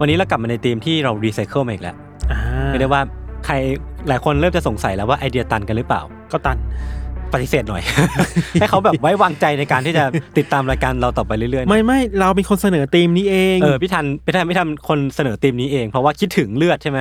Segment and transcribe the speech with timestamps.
[0.00, 1.96] วันนี้เรากลับมาในธีมที่เรารีไซเคิลมาอีกแล้ว
[2.32, 3.02] อ่าเรียกได้ว่า
[3.46, 3.54] ใคร
[4.08, 6.58] หลายคนเริ่มจะสงสัยแล้วว่าไอเดียตันกันหรือเปล่า ก็ตัน
[7.32, 7.82] ปฏิเสธหน่อย
[8.60, 10.04] ให้เขาแบบไว้วางใจในการที่จะ
[10.38, 16.98] ติดตามรายการเราต่อไปเรื่อยๆหน่อยไม่ไม่เราเป็นคนเสนอธีมนี้เองเออพี่ทันพี่ทันพี่ทันคนเสนอธีมนี้เองเพราะว่าคิดถึงเลือดใช่ไหม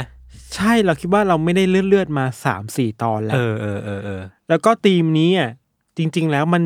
[0.56, 5.52] ใช่เราคิดว่าเราไม่ได้เลือดเลือดๆมาสามสี่ตอนแล้เอวอเออเออเออแล้วก็ธีมนี้อะ
[5.98, 6.64] จริง ๆ แล้วมัน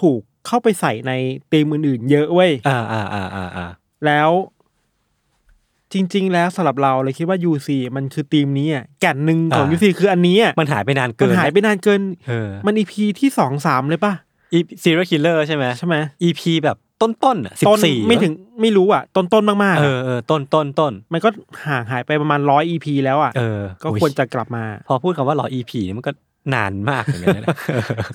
[0.00, 1.12] ถูกเข้าไปใส่ใน
[1.52, 3.66] ธีมอื่นๆ เยอะเว้ยอ่าอ่าอ่าอ่าอ่า
[4.06, 4.30] แล้ว
[5.92, 14.12] จริง ๆ แล้วสำหรับเราเลยคิดว่า UC มันคือธีมนี้อะแก่นหนึ่งของ อ่า UC คืออันนี้อะมันหายไปนานมัเกินนหายไปนานเกิน เออมัน EP ที่สองสามเลยป่ะ
[14.52, 21.28] อี serial killer ใช่ไหม ใช่ไหม EP แบบต้นต้นๆอะสิบต้นสี่ไม่ถึงไม่รู้อะ ต้นต้นๆมากๆเออะอเออต้นต้นต้นมันก็
[21.66, 26.12] ห่างหายไปประมาณร้อย EP แล้วอะ เออก็อุ๊ยควรจะกลับมาพอพูดคำว่ารอ EP นี่มันก็
[26.54, 27.48] นานมากเหมือนกันนะ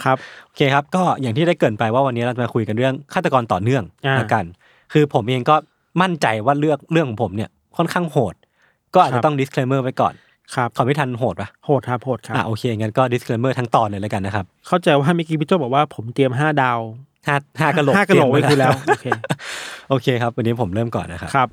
[0.06, 4.46] ครับ โอเคครับ ก็อย่างที่ได้เกรินไปว่าวันนี้เราจะมาคุยกันเรื่องฆาตกรต่อเนื่องอ่า ละกัน
[4.94, 5.56] คือผมเองก็
[6.02, 8.36] มั่นใจว่าเลือกเรื่องของผมเนี่ย ค่อนข้างโหด
[8.94, 10.14] ก็อาจครัจะบต้อง disclaimer ไว้ก่อน
[10.56, 16.80] ครับขอไม่ทันโหดปะโหดครับโหดครับอะโอเคงั้นก็ disclaimer ทั้งตอนเลยแล้วกันนะครับ เข้าใจว่าเมื่อกี้พี่โจบอกว่าผมเตรียมห้าดาว
[17.28, 19.06] ห้าห้ากะโหลกห้ากะโหลกไว้เตรียมคือแล้ว โอเค
[19.90, 21.50] โอเคครับ วันนี้ผมเริ่มก่อนนะครับครับ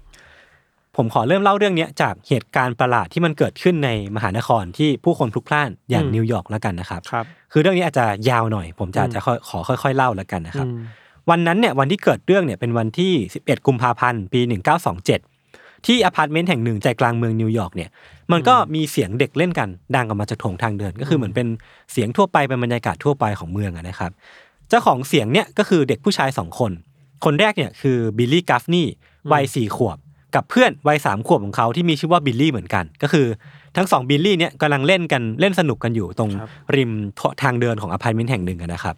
[0.97, 10.83] ผมขอเริ่มเล่าเรื่องเนี้ยจากเหตุการณ์ประหลาดที่มันเกิดขึ้นในมหานครที่ผู้คนพลุกพล่านอย่างอืมนิวยอร์กแล้วกันนะครับครับ คือเรื่องนี้อาจจะยาวหน่อย ผมจะอืมอาจจะค่อยขอค่อย ๆ เล่าแล้วกันนะครับอืม
[11.31, 14.41] วันนั้นเนี่ยวันที่เกิดเรื่องเนี่ยเป็นวันที่ 11 กุมภาพันธ์ ปี
[14.91, 15.30] 1927
[15.87, 17.91] ที่อพาร์ตเมนต์แห่งหนึ่งใจกลางเมืองนิวยอร์กเนี่ย
[18.33, 21.47] มันก็มีเสียงเด็กเล่นกันดังออกมาจากโถงทางเดิน ก็คือเหมือนเป็น
[21.93, 24.11] เสียงทั่วไปเป็นบรรยากาศทั่วไปของเมืองอะนะครับ
[24.69, 26.73] เจ้าของเสียงเนี่ยก็คือเด็กผู้ชายสองคน
[27.25, 28.87] คนแรกเนี่ยคือบิลลี่กัฟนี่
[29.33, 29.99] วัยสี่ขวบ
[30.35, 33.27] กับเพื่อนวัยสามขวบของเขาที่มีชื่อว่าบิลลี่เหมือนกัน ก็คือ
[33.77, 36.91] ทั้งสองบิลลี่เนี่ยกำลังเล่นกันเล่นสนุกกันอยู่ตรงครับริม
[37.43, 38.97] ทางเดินของอพาร์ตเมนต์แห่งหนึ่งอะนะครับ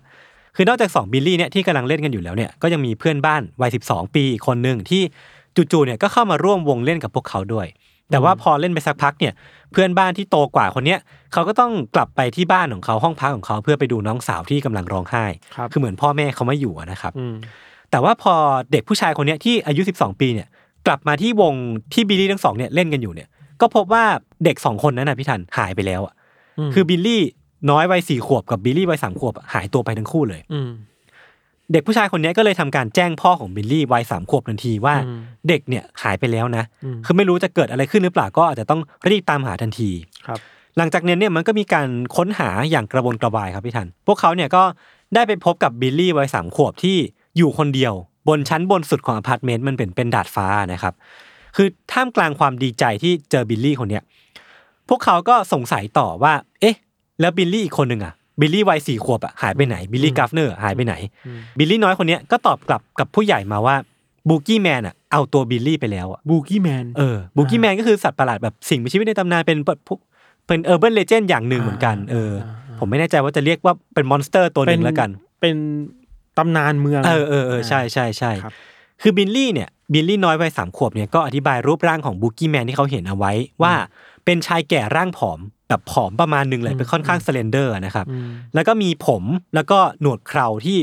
[0.57, 5.03] คือนอกจากสองบิลลี่เนี่ยที่กำลังเล่นกันอยู่แล้วเนี่ยก็ยังมีเพื่อนบ้านวัยสิบสองปีอีกคนหนึ่งที่
[5.57, 7.67] จู่ๆเนี่ยก็เข้ามาร่วมวงเล่นกับพวกเขาด้วย
[8.11, 9.33] แต่ว่าพอเล่นไปสักพักเนี่ย
[9.73, 10.99] เพื่อนบ้านที่โตกว่าคนเนี้ย
[11.33, 15.25] เขาก็ต้องกลับไปที่บ้านของเขาห้องพักของเขาเพื่อไปดูน้องสาวที่กำลังร้องไห้
[15.57, 17.35] ครับคือเหมือนพ่อแม่เขาไม่อยู่อะนะครับอืม
[17.91, 18.35] แต่ว่าพอ
[18.73, 20.49] เด็กผู้ชายคนเนี้ยที่อายุ 12 ปีเนี่ย
[20.87, 21.55] กลับมาที่วง
[21.93, 23.29] ที่บิลลี่ทั้งสองเนี่ยเล่นกันอยู่เนี่ย
[23.61, 24.05] ก็พบว่า
[24.45, 26.15] เด็กสองคนนั้นนะพี่ทันหายไปแล้วอะ
[26.59, 27.23] อืมคือบิลลี่
[27.71, 30.71] น้อยวัยสี่ขวบกับบิลลี่วัยสามขวบอะหายตัวไปทั้งคู่เลยอืม
[31.73, 39.91] เด็กผู้ชายคนเนี้ยก็เลยทำการแจ้งพ่อของบิลลี่วัยสามขวบทันทีว่าอืมเด็กเนี่ยหายไปแล้วนะอืมคือไม่รู้จะเกิดอะไรขึ้นหรือเปล่าก็อาจจะต้องรีบตามหาทันที
[40.27, 40.39] ครับ
[40.77, 44.63] หลังจากนั้นเนี่ยมันก็มีการค้นหาอย่างกระวนกระวายครับพี่ทัน พวกเขาเนี่ยก็
[45.15, 46.97] ได้ไปพบกับบิลลี่วัยสามขวบที่
[47.37, 47.95] อยู่คนเดียว
[48.29, 50.95] บนชั้นบนสุดของอพาร์ตเมนต์มันเป็นเป็นดาดฟ้านะครับ
[51.57, 54.03] คือท่ามกลางความดีใจที่เจอบิลลี่คนเนี้ย
[54.89, 56.77] พวกเขาก็สงสัยต่อว่า เอ๊ะ
[57.21, 60.95] แล้วบิลลี่อีกคนหนึ่งอะ บิลลี่วัยสี่ขวบอะหายไปไหนบิลลี่กัฟเนอร์หายไปไหน
[61.59, 63.77] บิลลี่น้อยคนเนี้ยก็ตอบกลับกับผู้ใหญ่มาว่า
[64.29, 69.99] boogeyman อะเอาตัวบิลลี่ไปแล้วอะ boogeyman เออ boogeyman ก็คือสัตว์ประหลาดแบบสิ่งมีชีวิตในตำนานเป็นแบบพวก
[70.47, 72.33] เป็น urban legend อย่างหนึ่งเหมือนกันเออ
[72.79, 75.11] ผมไม่แน่ใจว่าจะเรียกว่าเป็น monster ตัวหนึ่งแล้วกัน
[75.41, 75.55] เป็น
[76.39, 78.55] ตำนานเมือง เออเออเออใช่ใช่ใช่ครับ
[79.03, 83.73] คือบิลลี่เนี่ยบิลลี่น้อยวัยสามขวบเนี่ยก็อธิบายรูปร่างของ boogeyman ที่เขาเห็นเอาไว้ว่า
[84.25, 85.39] เป็นชายแก่ร่างผอม
[85.73, 89.25] แบบผอมประมาณหนึ่งเลยเป็นค่อนข้าง slender นะครับอืมแล้วก็มีผม
[89.55, 90.79] แล้วก็หนวดเคราที่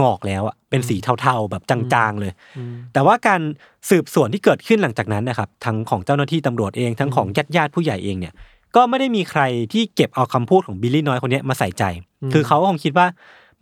[0.00, 3.40] งอกแล้วอะเป็นสีเทาๆแบบจางๆเลยอืมแต่ว่าการ
[3.90, 8.34] สืบสวนที่เกิดขึ้นหลังจากนั้นนะครับทั้งของเจ้าหน้าที่ตำรวจเองทั้งของญาติญาติๆผู้ใหญ่เองเนี่ย
[8.76, 9.42] ก็ไม่ได้มีใคร
[9.72, 11.84] ที่เก็บเอาคำพูดของบิลลี่น้อยคนเนี้ยมาใส่ใจ
[12.32, 13.06] คือเขาก็คงคิดว่า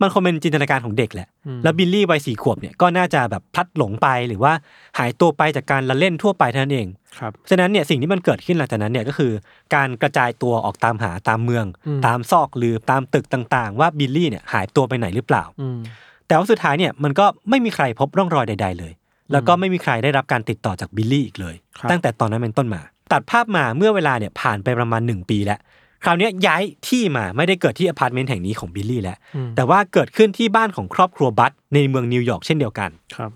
[0.01, 1.27] มันคงเป็นจินตนาการของเด็กแหละ
[1.63, 4.53] แล้วบิลลี่วัยสี่ขวบเนี่ยก็น่าจะแบบพลัดหลงไปหรือว่า
[4.99, 6.87] หายตัวไปจากการละเล่นทั่วไปเท่านั้นเอง
[7.19, 9.31] ครับ ฉะนั้นเนี่ยสิ่งที่มันเกิดขึ้นหลังจากนั้นเนี่ยก็คือ
[9.75, 15.79] การกระจายตัวออกตามหาตามเมืองอืมตามซอกหรือตามตึกต่างๆ ว่าบิลลี่เนี่ยหายตัวไปไหนหรือเปล่าอืม
[16.27, 18.93] แต่ว่าสุดท้ายเนี่ยมันก็ไม่มีใครพบร่องรอยใด ๆ เลย
[19.31, 22.81] แล้วก็ไม่มีใครได้รับการติดต่อจากบิลลี่อีกเลยครับตั้งแต่ตอนนั้นเป็นต้นมา
[23.11, 25.59] ตัดภาพมาเมื่อเวลาเนี่ยผ่านไปประมาณหนึ่งปีแล้ว
[26.03, 33.31] คราวเนี้ยย้ายที่มาไม่ได้เกิดที่อพาร์ตเมนต์แห่งนี้ของบิลลี่แล้วอืมแต่ว่าเกิดขึ้นที่บ้านของครอบครัวบัตในเมืองนิวยอร์กเช่นเดียวกันครับ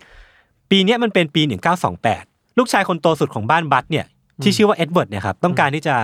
[0.69, 1.41] ปีเนี้ยมันเป็นปี
[1.99, 4.05] 1928 ลูกชายคนโตสุดของบ้านบัตเนี่ย
[4.43, 5.95] ที่ชื่อว่าเอ็ดเวิร์ดเนี่ยครับต้องการที่จะ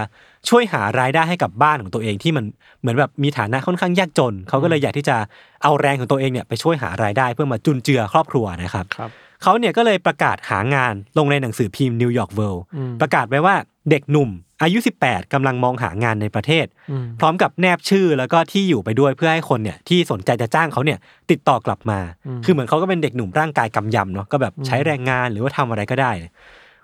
[0.49, 2.45] ช่วยหารายได้ให้กับบ้านของตัวเองที่มัน
[2.79, 5.15] เหมือนแบบมีฐานะค่อนข้างยากจน เขาก็เลยอยากที่จะ
[5.63, 9.09] เอาแรงของตัวเองเนี่ยไปช่วยหารายได้เพื่อมาจุนเจือครอบครัวนะครับครับ
[9.43, 13.55] เขาเนี่ยก็เลยประกาศหางานลงในหนังสือพิมพ์นิวยอร์กเวิลด์อืมประกาศไว้ว่า
[13.89, 14.29] เด็กหนุ่ม
[14.63, 20.99] อายุ 18กำลังมองหางานในประเทศอืมพร้อมกับแนบชื่อแล้วก็ที่อยู่ไปด้วยเพื่อให้คนเนี่ยที่สนใจจะจ้างเขาเนี่ย
[21.31, 21.99] ติดต่อกลับมา
[22.45, 26.11] คือเหมือนเขาก็เป็นเด็กหนุ่มร่างกายกำยำเนาะก็แบบใช้แรงงานหรือว่าทำอะไรก็ได้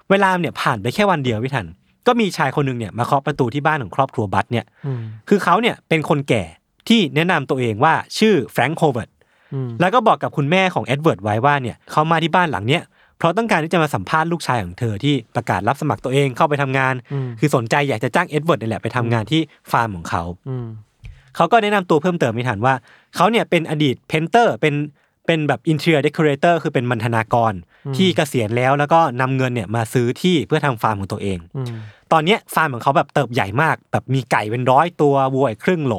[0.09, 1.67] เวลาเนี่ยผ่านไปแค่วันเดียวพี่ทัน
[2.07, 6.43] ก็มีชายคนหนึ่งเนี่ยมาเคาะประตูที่บ้านของครอบครัวบัตเนี่ยอืมคือเขาเนี่ยเป็นคนแก่
[6.89, 9.09] ที่แนะนำตัวเองว่าชื่อแฟรงค์โฮเวิร์ด
[9.53, 19.41] อืมแล้วก็บอกกับคุณแม่ของเอ็ดเวิร์ดไว้ว่าเนี่ยเขามาที่บ้านหลังเนี้ยเพราะต้องการที่จะมาสัมภาษณ์ลูกชายของเธอที่ประกาศรับสมัครตัวเองเข้าไปทำงานอืมคือสนใจอยากจะจ้างเอ็ดเวิร์ดนี่แหละไปทำงานที่
[19.71, 20.67] ฟาร์มของเขาอืม
[21.35, 22.73] เขาก็แนะนำตัวเพิ่มเติมพี่ทันว่า
[23.15, 24.75] เขาเนี่ยเป็นอดีต painter เป็น
[25.27, 27.53] เป็นแบบ interior decorator คือเป็นมัณฑนากร
[27.97, 31.67] ที่เกษียณแล้วแล้วก็นำเงินเนี่ยมาซื้อที่เพื่อทำฟาร์มของตัวเองอืม
[32.11, 35.95] ตอนเนี้ยฟาร์มของเขาแบบเติบใหญ่มาก แบบมีไก่เป็นร้อยตัววัวอีกครึ่งโหล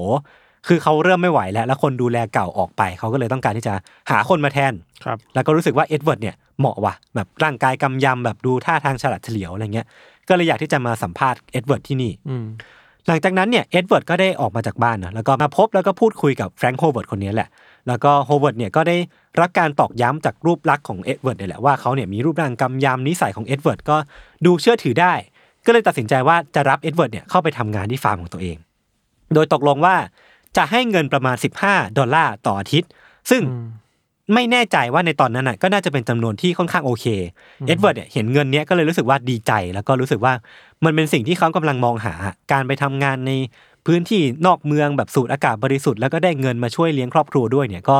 [0.66, 3.74] คือเขาเริ่มไม่ไหวแล้ว แล้วคนดูแลเก่าออกไป เขาก็เลยต้องการที่จะ
[4.10, 4.72] หาคนมาแทน
[5.04, 9.86] ครับ แล้วก็รู้สึกว่าเอ็ดเวิร์ดเนี่ยเหมาะว่ะแบบร่างกายกำยำแบบดูท่าทางฉลาดเฉลียวอะไรเงี้ย
[10.28, 12.44] ก็เลยอยากที่จะมาสัมภาษณ์เอ็ดเวิร์ดที่นี่ อืม
[13.08, 17.48] หลังจากนั้นเนี่ยเอ็ดเวิร์ดก็ได้ออกมาจากบ้านนะแล้วก็มาพบแล้วก็พูดคุยกับแฟรงค์โฮเวิร์ดคนนี้แหละ
[17.88, 18.96] แล้วก็โฮเวิร์ดเนี่ยก็ได้
[19.40, 23.96] รับการตอกย้ำจากรูปลักษณ์ของเอ็ดเวิร์ดเนี่ยแหละว่าเขาเนี่ยมีรูปร่างกำยำนิสัยของเอ็ดเวิร์ดก็
[24.46, 25.14] ดูเชื่อถือได้
[25.66, 28.56] ก็เลยตัดสินใจว่าจะรับเอ็ดเวิร์ดเนี่ยเข้าไปทำงานที่ฟาร์มของตัวเอง
[29.34, 29.94] โดยตกลงว่า
[30.56, 32.90] จะให้เงินประมาณ 15 ดอลลาร์ต่ออาทิตย์
[33.31, 33.69] ซึ่งอืม
[34.34, 37.06] ไม่แน่ใจว่าในตอนนั้นน่ะก็น่าจะเป็นจำนวนที่ค่อนข้างโอเค
[37.66, 40.32] เอ็ดเวิร์ดเนี่ยเห็นเงินเนี้ยก็เลยรู้สึกว่าดีใจ แล้วก็รู้สึกว่า
[40.84, 42.14] มันเป็นสิ่งที่เขากำลังมองหา
[42.52, 43.32] การไปทำงานใน
[43.87, 47.96] พื้นที่นอกเมืองแบบสูดอากาศบริสุทธิ์แล้วก็ได้เงินมาช่วยเลี้ยงครอบครัวด้วยเนี่ยก็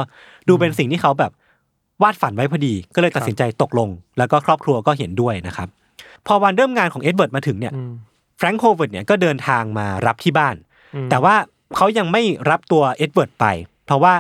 [0.49, 1.33] ดูเป็นสิ่งที่เขาแบบ
[2.03, 3.89] วาดฝันไว้พอดี ก็เลยตัดสินใจตกลง
[4.19, 5.69] แล้วก็ครอบครัวก็เห็นด้วยนะครับ
[6.27, 7.93] พอวันเริ่มงานของเอ็ดเวิร์ดมาถึงเนี่ยอืม
[8.39, 10.57] แฟรงค์โฮเวิร์ดเนี่ยก็เดินทางมารับที่บ้าน
[10.95, 11.35] อืมแต่ว่า
[11.77, 13.45] เขายังไม่รับตัวเอ็ดเวิร์ดไป
[13.87, 14.15] เพราะว่า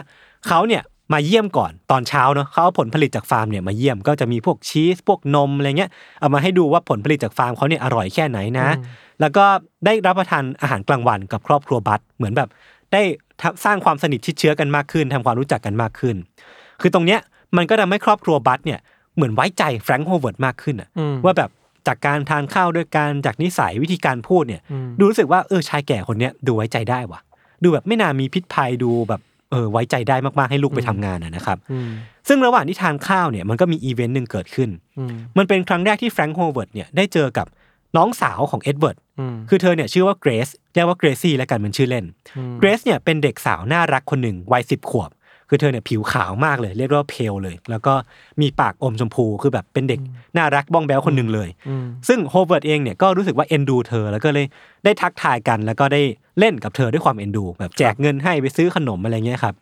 [0.49, 0.83] เขาเนี่ย
[1.13, 5.91] มาเยี่ยมก่อนตอนเช้าเนาะเขาเอาผลผลิตจากฟาร์มเนี่ยมาเยี่ยมก็จะมีพวกชีสพวกนมอะไรเงี้ย
[6.21, 8.69] เอามาให้ดูว่าผลผลิตจากฟาร์มเขาเนี่ยอร่อยแค่ไหนนะ
[9.21, 9.45] แล้วก็
[9.85, 12.49] ได้รับประทานอาหารกลางวันกับครอบครัวบัตเหมือนแบบ
[12.93, 13.03] ได้
[13.41, 16.17] ทำสร้างความสนิทชิดเชื้อกันมากขึ้นทำความรู้จักกันมากขึ้น
[16.81, 17.21] คือตรงเนี้ย
[17.57, 18.81] มันก็ทำให้ครอบครัวบัตเนี่ย
[19.15, 21.51] เหมือนไว้ใจแฟรงค์โฮเวิร์ดมากขึ้นอะอืมว่าแบบ
[21.87, 27.21] จากการทานข้าวด้วยกันจากนิสัยวิธีการพูดเนี่ยอืมดูรู้สึกว่าเออชายแก่คนเนี้ยดูไว้ใจได้ว่ะ
[27.63, 29.21] ดูแบบไม่น่ามีพิษภัยดูแบบ
[29.51, 31.91] เออไว้ใจได้มากๆให้ลูกไปทำงานนะนะครับอืม
[32.29, 37.47] ซึ่งระหว่างที่ทานข้าวเนี่ยมันก็มีอีเวนต์หนึ่งเกิดขึ้นอืมมันเป็นครั้งแรกที่แฟรงค์โฮเวิร์ดเนี่ยได้เจอกับ
[37.97, 42.05] น้องสาวของเอ็ดเวิร์ดอืมคือเธอเนี่ยชื่อว่าเกรซเรียกว่าเกรซี่แล้วกันเป็นชื่อเล่น
[42.59, 45.11] เกรซเนี่ยเป็นเด็กสาวน่ารักคนหนึ่งวัยสิบขวบ
[45.53, 47.95] คือเธอเนี่ยผิวขาวมากเลย เรียกว่า pale เลย แล้วก็
[48.41, 50.01] มีปากอมชมพูคือแบบเป็นเด็ก
[50.37, 54.47] น่ารักบ้องแบ้วคนหนึ่งเลยอืมซึ่งโฮเวิร์ดเองเนี่ยก็รู้สึกว่าเอ็นดูเธอ แล้วก็เลย
[54.85, 56.01] ได้ทักทายกัน แล้วก็ได้
[56.39, 59.55] เล่นกับเธอด้วยความเอ็นดู แบบแจกเงินให้ไปซื้อขนมอะไรเงี้ยครับ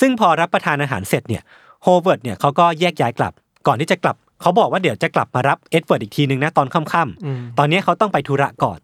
[0.00, 1.42] ซึ่งพอรับประทานอาหารเสร็จเนี่ย
[1.82, 3.32] โฮเวิร์ดเนี่ยเขาก็แยกย้ายกลับ
[3.66, 8.78] ก่อนที่จะกลับเขาบอกว่าเดี๋ยวจะกลับมารับเอ็ดเวิร์ดอีกทีนึงนะตอนค่ำอืมๆตอนนี้เขาต้องไปธุระก่อน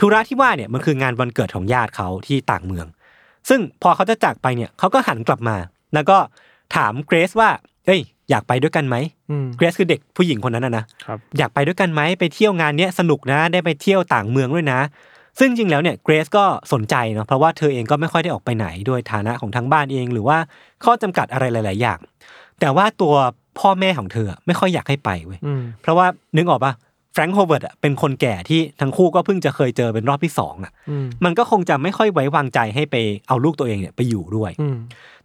[0.00, 2.86] ธุระที่ว่าเนี่ยมันคืองานวันเกิดของญาติเขาที่ต่างเมือง
[3.48, 5.56] ซึ่งพอเขาจะจากไปเนี่ยเขาก็หันกลับมา
[5.94, 6.18] แล้วก็
[6.74, 7.50] ถามเกรซว่า
[7.86, 8.96] เอ้ย อยากไปด้วยกันไหม
[9.30, 14.80] อืมเกรซคือเด็กผู้หญิงคนนั้นนะนะครับอยากไปด้วยกันไหมไปเที่ยวงานเนี้ยสนุกนะ ได้ไปเที่ยวต่างเมืองด้วยนะ
[15.38, 20.38] ซึ่งจริงแล้วเนี่ยเกรซก็สนใจเนาะเพราะว่าเธอเองก็ไม่ค่อยได้ออกไปไหนด้วยฐานะของทางบ้านเอง หรือว่า
[20.84, 21.98] ข้อจำกัดอะไรหลาย ๆ อย่าง
[22.60, 23.14] แต่ว่าตัว
[23.58, 26.06] พ่อแม่ของเธอไม่ค่อยอยากให้ไปเว้ยอืมเพราะว่า
[26.36, 26.72] นึกออกปะ
[27.12, 32.96] แฟรงค์โฮเวิร์ดอะเป็นคนแก่ที่ทั้งคู่ก็เพิ่งจะเคยเจอเป็นรอบที่สองอะอืมมันก็คงจะไม่ค่อยไว้วางใจให้ไป
[33.28, 34.76] เอาลูกตัวเองเนี่ยไปอยู่ด้วยอืม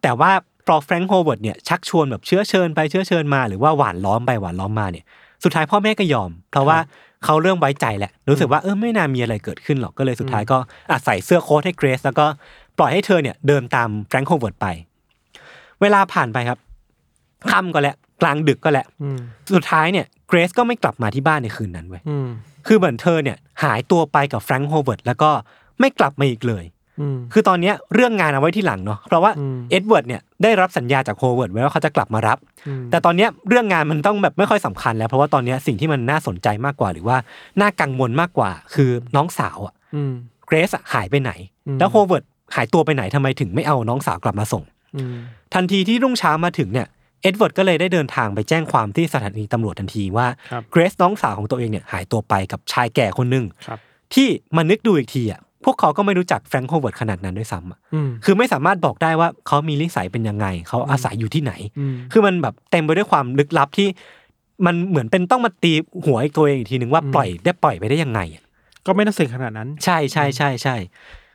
[0.03, 0.31] แต่ว่า
[0.67, 5.05] พอแฟรงค์โฮเวิร์ดเนี่ยชักชวนแบบเชื้อเชิญไปเชื้อเชิญมาหรือว่าหวานล้อมไปหวานล้อมมาเนี่ย
[5.43, 6.77] สุดท้ายพ่อแม่ก็ยอม เพราะว่า
[7.25, 10.57] เขาเริ่มไว้ใจแหละ รู้สึกว่าเออไม่น่ามีอะไรเกิดขึ้นหรอกก็เลยสุดท้ายก็
[10.89, 12.25] อาใส่เสื้อโค้ทให้เกรซแล้วก็
[12.77, 14.67] ปล่อยให้เธอเนี่ยเดินตามแฟรงค์โฮเวิร์ดไป
[15.81, 16.59] เวลาผ่านไปครับ
[17.51, 19.19] ค่ำก็แล้วกลางดึกก็แล้วอืม
[19.55, 22.27] สุดท้ายเนี่ย เกรซก็ไม่กลับมาที่บ้านในคืนนั้นเว้ยอืม
[22.67, 25.29] คือเหมือนเธอเนี่ยหายตัวไปกับแฟรงค์โฮเวิร์ดแล้วก็
[25.79, 26.65] ไม่กลับมาอีกเลย
[27.01, 37.17] อืมคือตอนเนี้ยเรื่องงานเอาไว้ที่หลังเนาะเพราะว่าอืมเอ็ดเวิร์ดเนี่ยได้รับสัญญาจากโฮเวิร์ดไว้ว่าเขาจะกลับมารับอืมแต่ตอนเนี้ยเรื่องงานมันต้องแบบไม่ค่อยสำคัญแล้ว เพราะว่าตอนเนี้ยสิ่งที่มันน่าสนใจมากกว่า หรือว่า
[37.61, 40.13] น่ากังวลมากกว่า คือน้องสาวอะอืม
[40.47, 41.31] เกรซอะหายไปไหน
[41.67, 42.23] อืมแล้วโฮเวิร์ด
[42.55, 44.63] หายตัวไปไหนทำไมถึงไม่เอาน้องสาวกลับมาส่ง
[44.95, 45.15] อืม
[45.53, 46.87] ทันทีที่รุ่งเช้ามาถึงเนี่ย
[47.25, 53.79] เอ็ดเวิร์ดก็เลยได้เดินทางไปแจ้งความที่สถานีตำรวจทันทีว่าครับเกรซน้องสาวของตัวเองเนี่ยหายตัวไปกับชายแก่คนหนึ่งครับ
[54.13, 63.87] ที่มานึกดูอีกทีอะพวกเขาก็ไม่รู้จักแฟรงค์โฮเวิร์ดขนาดนั้นด้วยซ้ำอะอืมคือไม่สามารถบอกได้ว่าเขามีนิสัยเป็นยังไง เขาอาศัยอยู่ที่ไหนอืมคือมันแบบเต็มไปด้วยความลึกลับที่
[64.65, 65.73] มันเหมือนเป็นต้องมาตี
[66.05, 68.43] หัวอีกตัวเองอีกทีหนึ่งว่าอืมปล่อยได้ปล่อยไปได้ยังไงอะ
[68.85, 70.75] ก็ไม่น่าเสี่ยงขนาดนั้น ใช่ใช่ใช่ใช่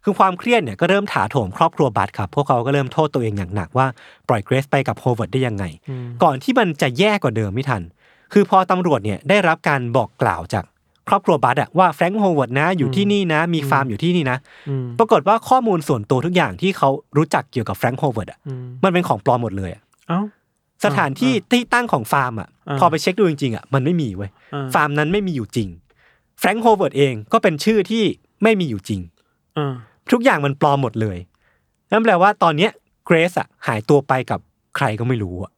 [0.04, 3.86] คือความเครียดเนี่ยก็เริ่มถาโถมครอบครัวบัตครับ พวกเขาก็เริ่มโทษตัวเองอย่างหนักว่า
[4.28, 7.82] ปล่อยเกรซไปกับโฮเวิร์ดได้ยังไงอืมก่อนที่มันจะแย่กว่าเดิมพี่ทัน
[8.32, 10.64] คือพอตำรวจเนี่ยได้รับการบอกกล่าวจาก
[11.08, 14.38] ครอบครัวบัตอะว่าแฟรงค์โฮเวิร์ดนะอยู่ที่นี่นะ มีฟาร์มอยู่ที่นี่นะ
[14.68, 20.20] อืมปรากฏว่าข้อมูลส่วนตัวทุกอย่างที่เขารู้จักเกี่ยวกับแฟรงค์โฮเวิร์ดอะอืมมันเป็นของปลอมหมดเลยอะเอ้า
[20.84, 25.68] สถานที่ที่ตั้งของฟาร์มอะอ่าพอไปเช็คดูจริงๆอะมันไม่มีเว้ยอ่าฟาร์มนั้นไม่มีอยู่จริง
[26.38, 28.04] แฟรงค์โฮเวิร์ดเองก็เป็นชื่อที่
[28.42, 29.00] ไม่มีอยู่จริง
[29.58, 29.74] อ่า
[30.12, 31.18] ทุกอย่างมันปลอมหมดเลย
[31.90, 32.70] นั่นแปลว่าตอนเนี้ย
[33.06, 34.40] เกรซอะหายตัวไปกับ
[34.76, 35.52] ใครก็ไม่รู้อะ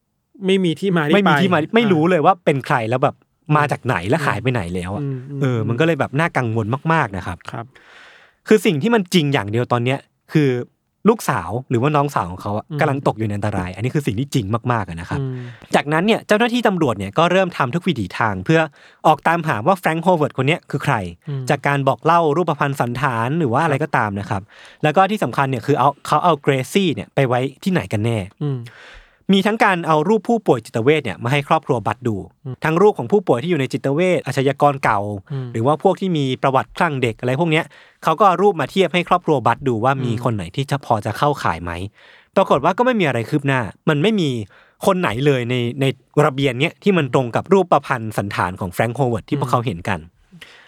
[0.47, 3.17] ไม่มีที่มาที่ไม่มีปที่มาไม่รู้อ่เลยว่าเป็นใครแล้วแบบ
[3.57, 7.67] มาจากไหนและหายไปไหนแล้วอะอืมอืมเออ มันก็เลยแบบน่ากังวลมาก ๆนะครับครับ
[8.49, 9.99] คือสิ่งที่มันจริงอย่างเดียวตอนเนี้ย
[10.33, 10.49] คือ
[11.09, 15.37] ลูกสาวหรือว่าน้องสาวของเขาอะอืมกำลังตกอยู่ในอันตราย อันนี้คือสิ่งที่จริงมากๆอะนะครับอืม
[15.75, 18.61] จากนั้นเนี่ยเจ้าหน้าที่ตำรวจเนี่ยก็เริ่มทำทุกวิถีทาง เพื่อ
[19.07, 20.95] ออกตามหาว่าแฟรงค์โฮเวิร์ดคนเนี้ยคือใคร
[21.29, 24.43] อืมจากการบอกเล่ารูปพรรณสันฐานหรือว่าอะไรก็ตามนะครับ
[24.83, 28.49] แล้วก็ที่สำคัญเนี่ยคือเอาเขาเอาเกรซี่เนี่ยไปไว้ที่ไหนกันแน่อื
[29.31, 32.17] มมีทั้งการเอารูปผู้ป่วยจิตเวชเนี่ยมาให้ครอบครัวบัตดู
[32.65, 35.01] ทั้งรูปของผู้ป่วยที่อยู่ในจิตเวชอาชญากรเก่า
[35.33, 37.65] อืมหรือว่าพวกที่มีประวัติคลั่งเด็กอะไรพวกเนี้ย
[38.05, 41.73] เขาก็เอารูปมาเทียบให้ครอบครัวบัตดูว่ามีอืมคนไหนที่จะพอจะเข้าข่ายไหม
[42.37, 44.31] ปรากฏว่าก็ไม่มีอะไรคืบหน้า มันไม่มี
[44.87, 45.85] คนไหนเลยในใน
[46.25, 49.99] ระเบียนเนี้ยที่มันตรงกับรูปประพันธ์สันฐานของแฟรงค์โฮเวิร์ดที่พวกเขาเห็นกัน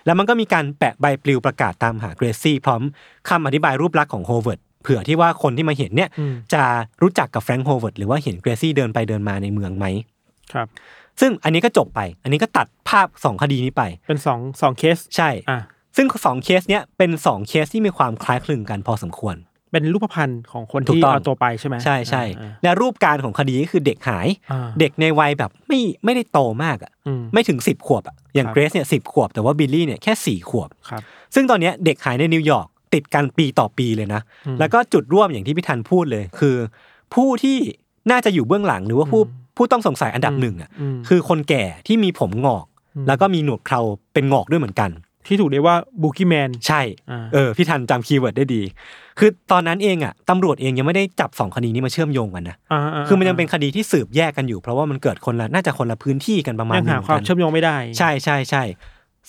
[0.04, 2.82] แล้วมันก็มีการแปะใบปลิวประกาศตามหาเกรซี่พร้อม
[3.28, 6.62] คำอธิบายรูปลักษณ์ของโฮเวิร์ด เผื่อที่ว่าคนที่มาเห็นเนี่ยอืมจะ
[7.02, 9.86] รู้จักกับแฟรงค์โฮเวิร์ดหรือว่าเห็นเกรซี่เดินไปเดินมาในเมืองไหม
[10.52, 10.66] ครับ
[11.20, 15.60] ซึ่งอันนี้ก็จบไป อันนี้ก็ตัดภาพสองคดีนี้ไป เป็นสองสองเคสใช่อะ
[15.96, 19.36] ซึ่งสองเคสเนี้ยเป็นสองเคสที่มีความคล้ายคลึงกันพอสมควร
[19.72, 31.02] เป็นรูปพรรณของคนถูกที่ต้องเอาตัวไปใช่ไหมใช่ใช่อ่าและรูปการของคดีก็คือเด็กหายอ่าเด็กในวัยแบบไม่ไม่ได้โตมากอะอืมไม่ถึงสิบขวบอะอย่างครับเกรซเนี่ยสิบขวบแต่ว่าบิลลี่เนี่ยแค่สี่ขวบครับ
[31.34, 36.56] ซึ่งตอนเนี้ยเด็กหายในนิวยอร์ก ติดกันปีต่อปีเลยนะอืมแล้วก็จุดร่วมอย่างที่พี่ทันพูดเลย คือ
[37.14, 37.58] ผู้ที่
[38.10, 39.22] น่าจะอยู่เบื้องหลังหรือว่าผู้
[39.56, 42.64] ผู้ต้องสงสัยอันดับหนึ่งอะอืมคือคนแก่ที่มีผมหงอก
[42.96, 43.80] อืมแล้วก็มีหนวดเครา
[44.14, 44.90] เป็นหงอกด้วยเหมือนกัน
[45.26, 48.62] ที่ถูกเรียกว่า Boogeyman ใช่อ่าเออพี่ทันจำ keyword ได้ดี
[49.18, 58.62] คือตอนนั้นเองอะตำรวจเองยังไม่ได้จับสองคดีนี้มาเชื่อมโยงกันนะอ่าาคือมันยังเป็นคดีที่สืบแยกกันอยู่ เพราะว่ามันเกิดคนละน่าจะคนละพื้นที่กันประมาณยังหนึหางเหมือนความกันเชื่อมโยงไม่ได้ ใช่ใช่ใช่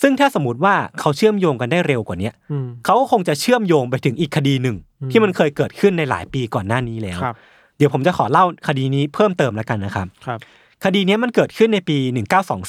[0.02, 7.36] ซึ่งถ้าสมมติว่าเขาเชื่อมโยงกันได้เร็วกว่าเนี้ยอืมเขาก็คงจะเชื่อมโยงไปถึงอีกคดีหนึ่งอืมที่มันเคยเกิดขึ้นในหลายปีก่อนหน้านี้แล้วครับ
[7.76, 10.38] เดี๋ยวผมจะขอเล่าคดีนี้เพิ่มเติมแล้วกันนะครับครับ
[10.84, 11.98] คดีเนี้ยมันเกิดขึ้นในปี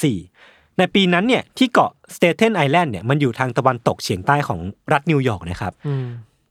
[0.03, 4.59] 1924 ในปีนั้นเนี่ยที่เกาะสเตเทนไอแลนด์เนี่ยมันอยู่ทางตะวันตกเฉียงใต้ของ
[4.91, 6.05] รัฐนิวยอร์กนะครับอืม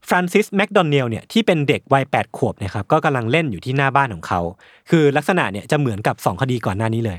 [0.07, 4.41] ฟรานซิสแมคโดเนลเนี่ยที่เป็นเด็กวัย8ขวบนะครับก็กำลังเล่นอยู่ที่หน้าบ้านของเขา
[4.89, 7.17] คือลักษณะเนี่ยจะเหมือนกับ 2 คดีก่อนหน้านี้เลย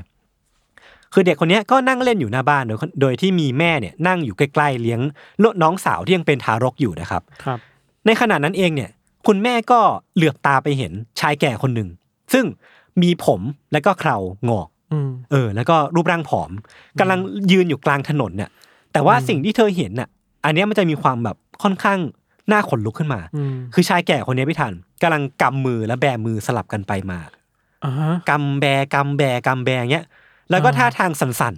[1.13, 4.99] คือเด็กคนเนี้ยก็นั่งเล่นอยู่หน้าบ้านโดยโดยที่มีแม่เนี่ยนั่งอยู่ใกล้ๆเลี้ยง
[5.61, 7.59] น้องสาวที่ยังเป็นทารกอยู่นะครับครับ
[8.05, 8.89] ในขณะนั้นเองเนี่ย
[9.27, 9.79] คุณแม่ก็
[10.15, 11.89] เหลือบตาไปเห็นชายแก่คนหนึ่ง
[12.33, 12.45] ซึ่ง
[13.01, 14.17] มีผมและก็เครา
[14.49, 16.51] งอกอืมเออ แล้วก็รูปร่างผอม
[16.99, 17.19] กำลัง
[17.51, 18.49] ยืนอยู่กลางถนนเนี่ย
[18.93, 20.09] แต่ว่าอืมสิ่งที่เธอเห็นน่ะ
[20.45, 21.99] อันเนี้ยมันจะมีความแบบค่อนข้าง
[22.51, 27.19] น่าขนลุกขึ้นมาอืมคือชายแก่คนนี้พี่ทันกำลังกำมือและแบมือสลับกันไปมา
[27.83, 30.05] อ่าฮะกำแบกำแบกำแบเงี้ย
[30.51, 31.55] แล้วก็อ่าท่าทางสั่น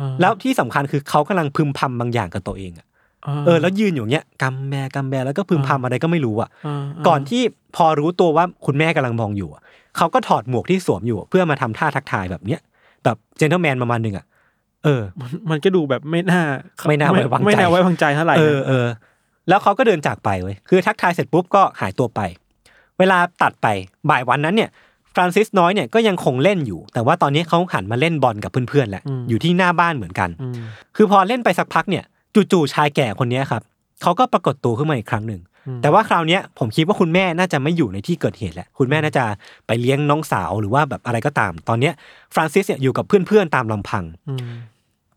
[0.00, 7.42] อ่าๆแล้วที่สำคัญคือเขากำลังพึมพำบางอย่างกับตัวเองอะาเออแล้วยืนอยู่เงี้ยกำแบกำแบแล้วก็พึมพำอะไรก็ไม่รู้อะาาก่อนที่
[7.76, 9.62] พอรู้ตัวว่าคุณแม่กำลังมองอยู่อะ
[9.96, 12.60] เขาก็ถอดหมวกที่สวมอยู่ เพื่อมาทำท่าทักทายแบบเนี้ย
[13.04, 14.26] แบบเจนเทลแมนประมาณหนึ่งอะ
[14.84, 16.42] เออมันมันก็ดูแบบไม่น่า
[16.88, 18.86] ไม่น่าไว้วางใจไม่น่าไว้วางใจเท่าไหร่เออนะเออ
[19.48, 22.20] แล้วเขาก็เดินจากไปเว้ยคือทักทายเสร็จปุ๊บก็หายตัวไป
[22.98, 23.66] เวลาตัดไป
[24.10, 24.70] บ่ายวันนั้นเนี่ย
[25.14, 30.54] ฟรานซิสน้อยเนี่ยก็ยังคงเล่นอยู่ แต่ว่าตอนนี้เขาหันมาเล่นบอลกับเพื่อนๆแหละอยู่ที่หน้าบ้านเหมือนกันอืม
[30.96, 32.04] คือพอเล่นไปสักพักเนี่ย
[32.52, 33.62] จู่ๆชายแก่คนเนี้ยครับ
[34.02, 39.24] เขาก็ปรากฏตัวขึ้นมาอีกครั้งหนึ่งอืมแต่ว่าคราวเนี้ยผมคิดว่าคุณแม่น่าจะไม่อยู่ในที่เกิดเหตุแหละคุณแม่น่าจะ
[39.66, 41.94] ไปเลี้ยงน้องสาวหรือว่าแบบอะไรก็ตาม ตอนเนี้ย
[42.34, 44.54] ฟรานซิสเนี่ยอยู่กับเพื่อนๆตามลำพังอืม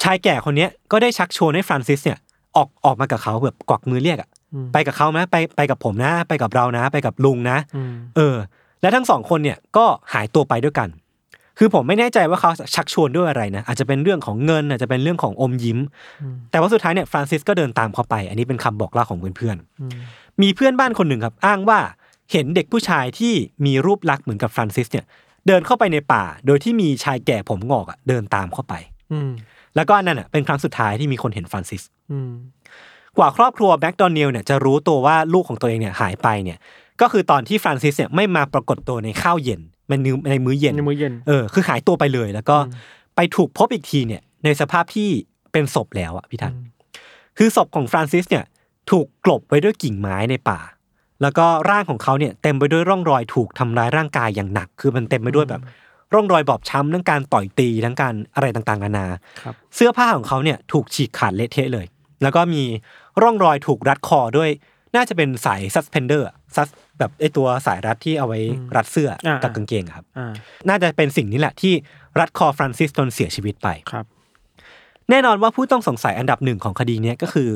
[0.04, 2.18] ชายแก่คนเนี้ยก็ได้ชักชวนให้ฟรานซิสเนี่ย
[2.56, 8.36] ออกออกมากับเขาแบบกวักมือเรียกอะอืมไปกับเขาไหมไปไปกับผมนะ ไปกับเรานะ ไปกับลุงนะอืมเออ
[8.82, 10.90] และทั้งสองคนเนี่ยก็หายตัวไปด้วยกัน
[11.60, 15.80] คือผมไม่แน่ใจว่าเขาชักชวนด้วยอะไรนะอาจจะเป็นเรื่องของเงินอาจจะเป็นเรื่องของอมยิ้ม
[16.22, 21.80] อืมแต่ว่าสุดท้ายเนี่ยฟรานซิสก็เดินตามเขาไป อันนี้เป็นคำบอกเล่าของเพื่อนอืมๆมีเพื่อนบ้านคนหนึ่งครับ อ้างว่า
[22.32, 23.34] เห็นเด็กผู้ชายที่
[23.66, 25.06] มีรูปลักษณ์เหมือนกับฟรานซิสเนี่ย
[25.48, 28.74] เดินเข้าไปในป่า โดยที่มีชายแก่ผมหงอกอะเดินตามเข้าไป
[29.12, 29.32] อืม
[29.76, 31.82] แล้วก็อันนั่นอะเป็นครั้งสุดท้ายที่มีคนเห็นฟรานซิส
[32.12, 32.32] อืม
[33.18, 36.58] กว่าครอบครัวแม็กดอนเนลเนี่ยจะรู้ตัวว่าลูกของตัวเองเนี่ยหายไปเนี่ย
[37.02, 42.58] ก็คือตอนที่ฟรานซิสเนี่ยไม่มาปรากฏตัวในข้าวเย็นมันในในมื้อเย็นในมื้อเย็นเออคือหายตัวไปเลย แล้วก็
[43.16, 45.10] ไปถูกพบอีกทีเนี่ย ในสภาพที่
[45.52, 46.54] เป็นศพแล้วอะพี่ทัน
[47.38, 48.46] คือศพของฟรานซิสเนี่ย
[48.92, 50.60] ถูกกลบไว้ด้วยกิ่งไม้ในป่า
[51.22, 55.62] แล้วก็ร่างของเขาเนี่ยเต็มไปด้วยร่องรอยถูกทำร้ายร่างกายอย่างหนัก คือมันเต็มไปด้วยแบบ
[56.14, 59.06] ร่องรอยบอบช้ำทั้งการต่อยตีทั้งการอะไรต่างๆนานา
[59.42, 61.86] ครับเสื้อผ้าของเขาเนี่ยถูกฉีกขาดเละเทะเลย
[62.22, 62.64] แล้วก็มี
[63.22, 64.50] ร่องรอยถูกรัดคอด้วย
[64.96, 68.40] น่าจะเป็นสาย suspender sus แบบไอตัวสายรัดที่เอาไว้
[68.76, 70.34] รัดเสื้ออากับกางเกงอะครับอ่า
[70.70, 71.74] น่าจะเป็นสิ่งนี้แหละที่
[72.20, 74.06] รัดคอฟรานซิสจนเสียชีวิตไปครับ
[75.10, 77.50] แน่นอนว่าผู้ต้องสงสัยอันดับหนึ่งของคดีเนี้ยก็คือ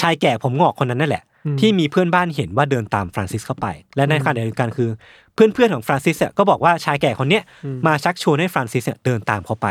[0.00, 3.66] ชายแก่ผมหงอกคนนั้นนั่นแหละอืมที่มีเพื่อนบ้านเห็นว่าเดินตามฟรานซิสเข้าไป
[3.96, 4.88] และในขณะเดียวกันคือ
[5.34, 7.42] เพื่อนๆของฟรานซิสเนี่ยก็บอกว่าชายแก่คนเนี้ย
[7.86, 9.66] มาชักชวนให้ฟรานซิสเนี่ยเดินตามเขาไป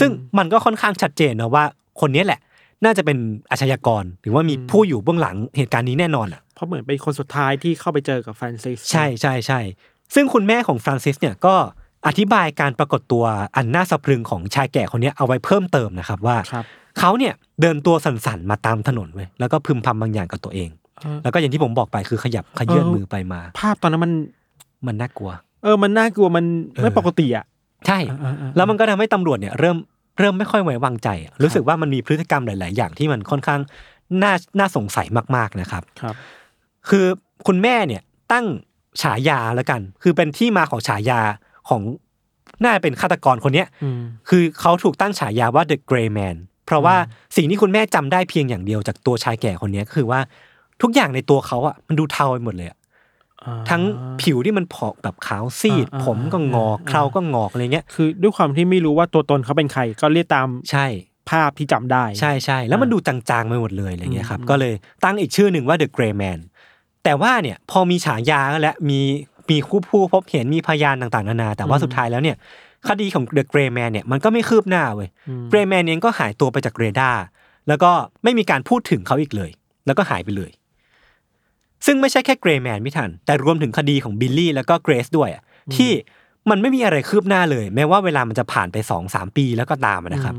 [0.00, 1.64] ซึ่งมันก็ค่อนข้างชัดเจนนะว่า
[2.00, 2.40] คนเนี้ยแหละ
[2.84, 3.18] น่าจะเป็น
[3.50, 9.60] อาชญากรหรือว่ามีผู้อยู่เบื้องหลังเหตุการณ์นี้แน่นอนอะเพ ราะเหมือนเป็นคนสุดท้ายที่เข้าไปเจอกับฟรานซิสใช่ใช่ใช่
[10.14, 11.54] ซึ่งคุณแม่ของฟรานซิสเนี่ยก็
[12.06, 13.24] อธิบายการปรากฏตัว
[13.56, 16.64] อันน่าสะพรึงของชายแก่คนเนี้ยเอาไว้เพิ่มเติมนะครับว่าครับ
[16.98, 24.12] เขาเนี่ยเดินตัวสั่นๆมาตามถนนเว้ยแล้วก็พึมพำบางอย่างกับตัวเองเออแล้วก็อย่างที่ผมบอกไปคือขยับขยื่นเออมือไปมา ภาพตอนนั้นมัน
[24.86, 25.30] มันน่ากลัว
[25.62, 27.44] เออ มันน่ากลัวมันเออไม่ปกติอะ
[27.86, 29.76] ใช่เออเออแล้วมันก็ทำให้ตำรวจเนี่ยเริ่ม
[30.18, 33.60] เริ่มไม่ค่อยไว้วางใจอะรู้สึกว่ามันมีพฤติกรรมหลาย ๆ อย่างที่มันค่อนข้าง
[34.22, 36.14] น่าน่าสงสัยมาก ๆ นะครับ ครับ
[36.88, 37.04] คือ
[37.46, 38.46] คุณแม่เนี่ยตั้ง
[39.02, 41.20] ฉายาแล้วกัน คือเป็นที่มาของฉายา
[41.68, 41.82] ของ
[42.62, 46.96] น่าจะเป็นฆาตกรคนเนี้ยอืมคือเขาถูกตั้งฉายาว่า The Gray Man เพราะว่า
[47.36, 50.20] สิ่งที่คุณแม่จำได้เพียงอย่างเดียวจากตัวชายแก่คนเนี้ยก็คือว่า
[50.82, 52.78] ทุกอย่างในตัวเขาอะมันดูเทาไปหมดเลยอะ
[53.44, 53.82] อ่าทั้ง
[54.22, 60.86] ผิวที่มันผอกแบบขาวซีดอ่าผมก็งอกอ่าเคราก็งอกอะไรเงี้ยคือด้วยความที่ไม่รู้ว่าตัวตนเขาเป็นใครก็เรียกตามใช่
[61.30, 66.38] ภาพที่จำได้ ใช่ใช่แล้วมันดูจางๆไปหมดเลยอะไรเงี้ยครับอืมก็เลยตั้งอีกชื่อหนึ่งว่า The Gray Man
[67.04, 69.00] แต่ว่าเนี่ยพอมีฉายาและมี
[69.50, 72.36] มีคู่ผู้พบเห็นมีพยานต่างๆนานา แต่ว่าสุดท้ายแล้วเนี่ย
[72.88, 75.08] คดีของ The Gray Man เนี่ยมันก็ไม่คืบหน้าเว้ย
[75.48, 77.22] Gray Man เองก็หายตัวไปจากเรดาร์
[77.68, 77.90] แล้วก็
[78.24, 79.50] ไม่มีการพูดถึงเขาอีกเลย
[79.86, 80.50] แล้วก็หายไปเลย
[81.86, 85.42] ซึ่งไม่ใช่แค่ Gray Man พี่ทัน แต่รวมถึงคดีของบิลลี่แล้วก็เกรซด้วยอะ
[85.76, 85.90] ที่
[86.50, 90.34] มันไม่มีอะไรคืบหน้าเลย แม้ว่าเวลามันจะผ่านไปสองสามปีแล้วก็ตามอะนะครับ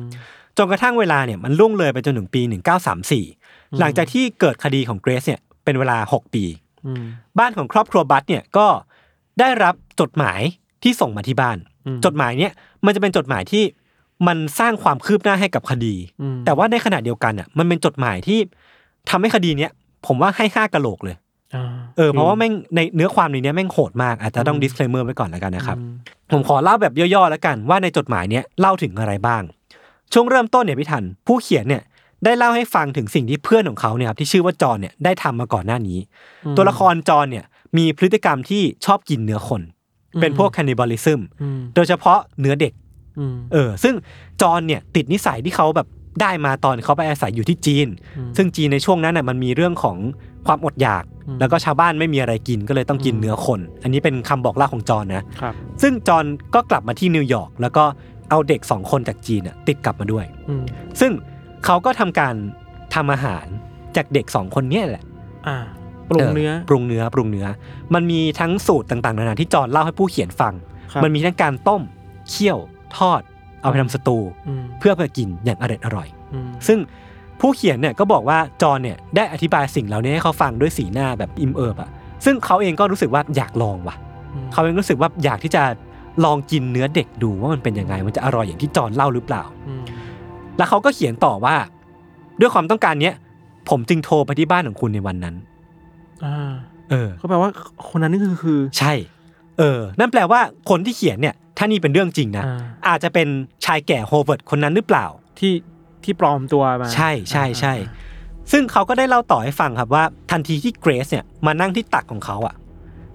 [0.57, 2.41] จนกระทั่งเวลาเนี่ยมันล่วงเลยไปจนถึงปี
[3.09, 6.43] 1934 หลังจากที่เกิดคดีของเกรซเนี่ย เป็นเวลา 6 ปี
[6.87, 7.03] อืม
[7.39, 8.67] บ้านของครอบครัวบัตเนี่ยก็
[9.39, 10.41] ได้รับจดหมาย
[10.83, 12.51] ที่ส่งมาที่บ้านอืมจดหมายเนี่ย
[12.85, 13.63] มันจะเป็นจดหมายที่
[14.27, 18.39] มันสร้างความคืบหน้าให้กับคดีอืมแต่ว่าในขณะเดียวกันอะ มันเป็นจดหมายที่
[19.09, 19.71] ทำให้คดีเนี้ย
[20.07, 21.15] ผมว่าให้ห้ากะโหลกเลย
[21.55, 21.65] อ่า
[21.97, 25.93] เออเพราะว่าแม่งในเนื้อความในเนี้ยแม่งโหดมากอาจจะต้อง disclaimer ไว้ก่อนแล้วกันนะครับอืม
[26.31, 29.43] ผมขอเล่าแบบย่อๆแล้วกันว่าในจดหมายเนี้ยเล่าถึงอะไรบ้าง
[30.13, 31.83] ช่วงเริ่มต้นเนี่ยพี่ทัน ผู้เขียนเนี่ย
[32.25, 35.97] ได้เล่าให้ฟังถึงสิ่งที่เพื่อนของเขาเนี่ยครับที่ชื่อว่าจอห์นเนี่ยได้ทำมาก่อนหน้านี้
[36.57, 37.45] ตัวละครจอห์นเนี่ย
[37.77, 39.61] มีพฤติกรรมที่ชอบกินเนื้อคน
[40.21, 42.73] เป็นพวก cannibalism อืมโดยเฉพาะเนื้อเด็ก
[43.19, 43.95] อืมเออ ซึ่ง
[44.41, 45.87] จอห์นเนี่ยติดนิสัยที่เขาแบบ
[46.21, 47.87] ได้มาตอนเขาไปอาศัยอยู่ที่จีน
[48.37, 49.97] ซึ่งจีนในช่วงนั้นน่ะมันมีเรื่องของ
[50.47, 51.03] ความอดอยาก
[51.39, 57.83] แล้วก็ชาวบ้านไม่มีอะไรกินก็เลยต้องกินเนื้อคน อันนี้เป็นคำบอกเล่าของจอห์นนะครับซึ่งจอห์นก็กลับมาที่นิวยอร์กแล้วก็
[58.29, 60.63] เอาเด็กสองคนจากจีนน่ะติดกลับมาด้วยอืม
[60.99, 61.11] ซึ่ง
[61.65, 62.35] เขาก็ทำการ
[62.95, 63.45] ทำอาหาร
[63.95, 65.03] จากเด็กสองคนเนี้แหละ
[65.47, 65.57] อ่า
[66.09, 67.47] ปรุงเนื้อปรุงเนื้อปรุงเนื้อ
[67.93, 70.53] มันมีทั้งสูตรต่างๆนานาที่จอห์นเล่าให้ผู้เขียนฟัง
[70.91, 71.81] ครับมันมีทั้งการต้ม
[72.29, 72.59] เคี่ยว
[72.97, 73.21] ทอด
[73.61, 76.79] เอาไปทำสตูอืมเพื่อไปกินอย่างอร่อยอร่อยอืมซึ่ง
[77.39, 81.89] ผู้เขียนเนี่ยก็บอกว่าจอห์นเนี่ยได้อธิบายสิ่งเหล่านี้ให้เขาฟังด้วยสีหน้าแบบอิมเอิบอะ
[82.25, 83.95] ซึ่งเขาเองก็รู้สึกว่าอยากลองว่ะ
[84.53, 85.63] เขาเองรู้สึกว่าอยากที่จะ
[86.25, 89.83] ลองกินเนื้อเด็กดูว่ามันเป็นยังไง มันจะอร่อยอย่างที่จอห์นเล่าหรือเปล่าอืม
[90.57, 91.55] แล้วเขาก็เขียนต่อว่า
[92.39, 93.15] ด้วยความต้องการเนี้ย
[93.69, 95.35] ผมจึงโทรไปที่บ้านของคุณในวันนั้น
[96.25, 96.53] อ่า
[96.91, 97.49] เออก็แปลว่า
[97.89, 98.93] คนนั้นนี่คือคือ ใช่
[99.59, 103.27] เออ นั่นแปลว่าคนที่เขียนเนี่ย ถ้านี่เป็นเรื่องจริงนะอ่าอาจจะเป็น
[103.65, 105.05] ชายแก่โฮเวิร์ดคนนั้นหรือเปล่า
[105.39, 105.53] ที่
[106.03, 108.09] ที่ปลอมตัวมา ใช่ใช่ใช่อ่า
[108.51, 112.55] ซึ่งเขาก็ได้เล่าต่อให้ฟังครับว่า ทันทีที่เกรซเนี่ยมานั่งที่ตักของเขาอะ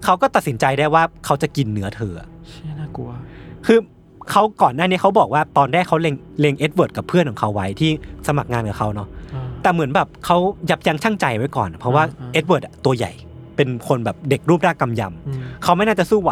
[0.03, 3.09] เขาก็ตัดสินใจได้ว่าเขาจะกินเนื้อเธออะเชี่ยน่ากลัว
[3.65, 3.79] คือ
[4.31, 7.91] เขาก่อนหน้านี้เขาบอกว่าตอนแรกเขาเล็งเล็งเอ็ดเวิร์ดกับเพื่อนของเขาไว้ที่
[8.27, 10.37] สมัครงานกับเขาเนาะอ่าแต่เหมือนแบบเขา
[10.69, 13.11] ยับยั้งชั่งใจไว้ก่อน เพราะว่าอ่าเอ็ดเวิร์ดอะตัวใหญ่
[13.55, 16.31] เป็นคนแบบเด็กรูปร่างกำยำอืมเขาไม่น่าจะสู้ไหว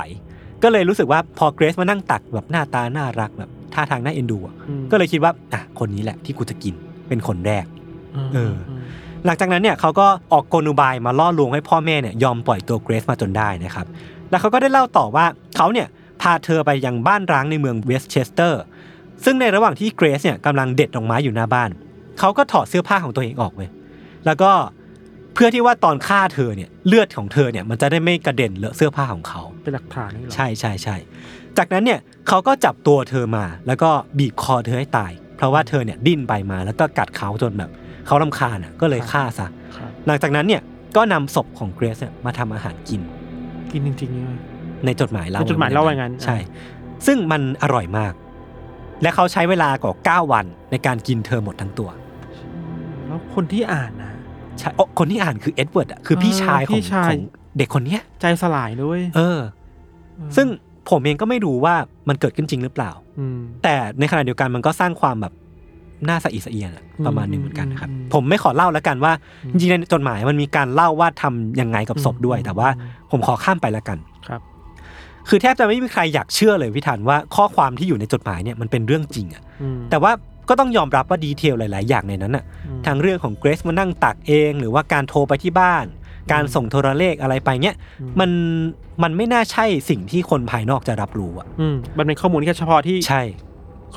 [0.64, 6.74] ก็เลยรู้สึกว่าพอเกรซมานั่งตักแบบหน้าตาน่ารักแบบท่าทางน่าเอ็นดูอะอืมก็เลยคิดว่าอะคนนี้แหละที่กูจะกิน
[7.08, 7.66] เป็นคนแรก
[8.28, 8.56] มเออ
[9.26, 13.88] หลังจากนั้นเนี่ยเขาก็ออกกลอุบายมาล่อลวงให้พ่อแม่เนี่ยยอมปล่อยตัวเกรซมาจนได้นะครับ
[14.30, 15.26] แล้วเขาก็ได้เล่าต่อว่า
[15.58, 15.88] เขาเนี่ย
[16.22, 18.64] พาเธอไปยังบ้านร้างในเมืองเวสเชสเตอร์
[19.24, 21.70] ซึ่งในระหว่างที่เกรซเนี่ยกำลังเด็ดดอกไม้อยู่หน้าบ้าน
[22.20, 23.70] เขาก็ถอดเสื้อผ้าของตัวเองออกเว้ย
[24.26, 24.52] แล้วก็
[25.34, 30.96] เพื่อที่ว่าตอนฆ่าเธอเนี่ยเลือดของเธอเนี่ยมันจะได้ไม่กระเด็นเลอะเสื้อผ้าของเขา เป็นหลักฐานนี่เหรอใช่ใช่ใช่
[31.58, 37.70] จากนั้นเนี่ยเขาก็จับตัวเธอมา แล้วก็บีบคอเธอให้ตาย เพราะว่าเธอเนี่ยดิ้นไปมาแล้วก็กัดเขาจนแบบ
[38.06, 39.48] เขาลำคาญอะก็เลยฆ่าซะ
[39.78, 40.62] ครับหลังจากนั้นเนี่ย
[40.96, 43.02] ก็นำศพของเกรซเนี่ยมาทำอาหารกิน
[43.72, 44.40] กินจริงๆเลย
[44.86, 46.38] ในจดหมายเล่าในจดหมายเล่าไว้งั้นใช่
[47.06, 48.14] ซึ่งมันอร่อยมาก
[49.02, 51.90] และเขาใช้เวลากว่า9วันในการกินเธอหมดทั้งตัว
[53.08, 54.14] แล้วคนที่อ่านนะ
[54.60, 57.22] ใช่โอ้คนที่อ่านคือเอ็ดเวิร์ดอะคือพี่เออชายขพี่องชายของ
[57.58, 59.40] เด็กคนเนี้ย ใจสลายด้วย เออ
[60.36, 60.48] ซึ่ง
[60.90, 61.76] ผมเองก็ไม่รู้ว่า
[62.08, 65.34] มันเกิดขึ้นจริงหรือเปล่าอืมแต่ในขณะเดียวกันมันก็สร้างความแบบ
[66.08, 69.14] น่าสะอิดสะเอียนอะอืมประมาณหนึ่งเหมือนกันนะครับอืมผมไม่ขอเล่าแล้วกันว่า
[69.46, 72.70] อืมจริงๆในจดหมายมันมีการเล่าว่าทำยังไงกับศพด้วยอืมแต่ว่า
[73.12, 73.98] ผมขอข้ามไปแล้วกัน
[75.28, 80.12] ครับคือแทบจะไม่มีใครอยากเชื่อเลยพี่ธันว่าข้อความที่อยู่ในจดหมายเนี่ยมันเป็นเรื่องจริงอะอืมแต่ว่า
[80.50, 85.86] ก็ต้องยอมรับว่า detail หลาย ๆ อย่างในนั้นอะอืมทางเรื่องของเกรซมานั่งตักเอง หรือว่าการโทรไปที่บ้าน
[86.32, 88.30] การส่งโทรเลขอะไรไปเนี้ยอืมมัน
[89.04, 93.24] มันไม่น่าใช่สิ่งที่คนภายนอกจะรับรู้อะอืมมันเป็นข้อมูลแค่เฉพาะที่ใช่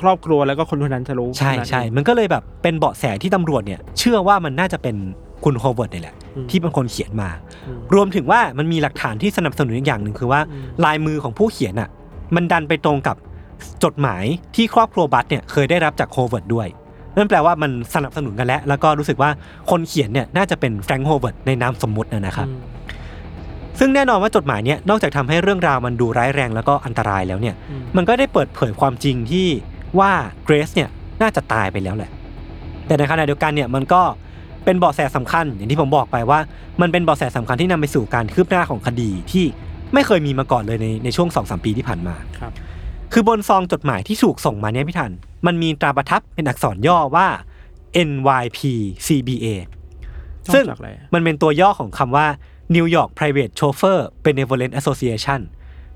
[0.01, 4.95] ครอบครัวแล้วก็คนคนนั้นจะรู้ใช่เท่านั้นใช่เองมันก็เลยแบบเป็นเบาะแสที่ตำรวจเนี่ย เชื่อว่ามันน่าจะเป็น
[5.43, 7.29] คุณโฮเวิร์ดนี่แหละอืมที่เป็นคนเขียนมา
[7.67, 11.89] อืมรวมถึงว่ามันมีหลักฐานที่สนับสนุนอีกอย่างหนึ่งคือว่าอืมลายมือของผู้เขียนอะ
[12.35, 13.15] มันดันไปตรงกับ
[13.83, 14.23] จดหมาย
[14.55, 16.67] ที่ครอบครัวบัตเนี่ยเคยได้รับจากโฮเวิร์ดด้วย
[17.15, 19.29] นั่นแปลว่ามันสนับสนุนกันแล้ว แล้วก็รู้สึกว่า
[19.69, 22.59] คนเขียนเนี่ยน่าจะเป็นแฟรงค์โฮเวิร์ดในนามสมมุตินะนะครับอืม
[23.79, 29.47] ซึ่งแน่นอนว่าจดหมายเนี้ยนอกจากทำให้เรื่องราวมันดูร้ายแรงแล้วก็อันตรายแล้วเนี่ยอืมมันก็ได้เปิดเผยความจริงที่
[29.99, 30.11] ว่า
[30.43, 30.89] เกรซเนี่ย
[31.21, 32.11] น่าจะตายไปแล้วแหละ
[32.87, 34.01] แต่ในขณะเดียวกันเนี่ยมันก็
[34.69, 36.39] เป็นเบาะแสสำคัญ อย่างที่ผมบอกไปว่า
[36.81, 39.45] มันเป็นเบาะแสสำคัญที่นำไปสู่การคืบหน้าของคดีที่
[39.93, 42.51] ไม่เคยมีมาก่อนเลยในในช่วงสองสามปีที่ผ่านมาครับ
[43.13, 45.11] คือบนซองจดหมายที่ถูกส่งมาเนี่ยพี่ทัน
[45.45, 47.27] มันมีตราประทับเป็นอักษรย่อว่า
[48.09, 49.45] NYPCBA
[50.53, 52.27] ซึ่งนอกจากอะไรมันเป็นตัวย่อของคำว่า
[52.75, 55.39] New York Private Chauffeur Benevolent Association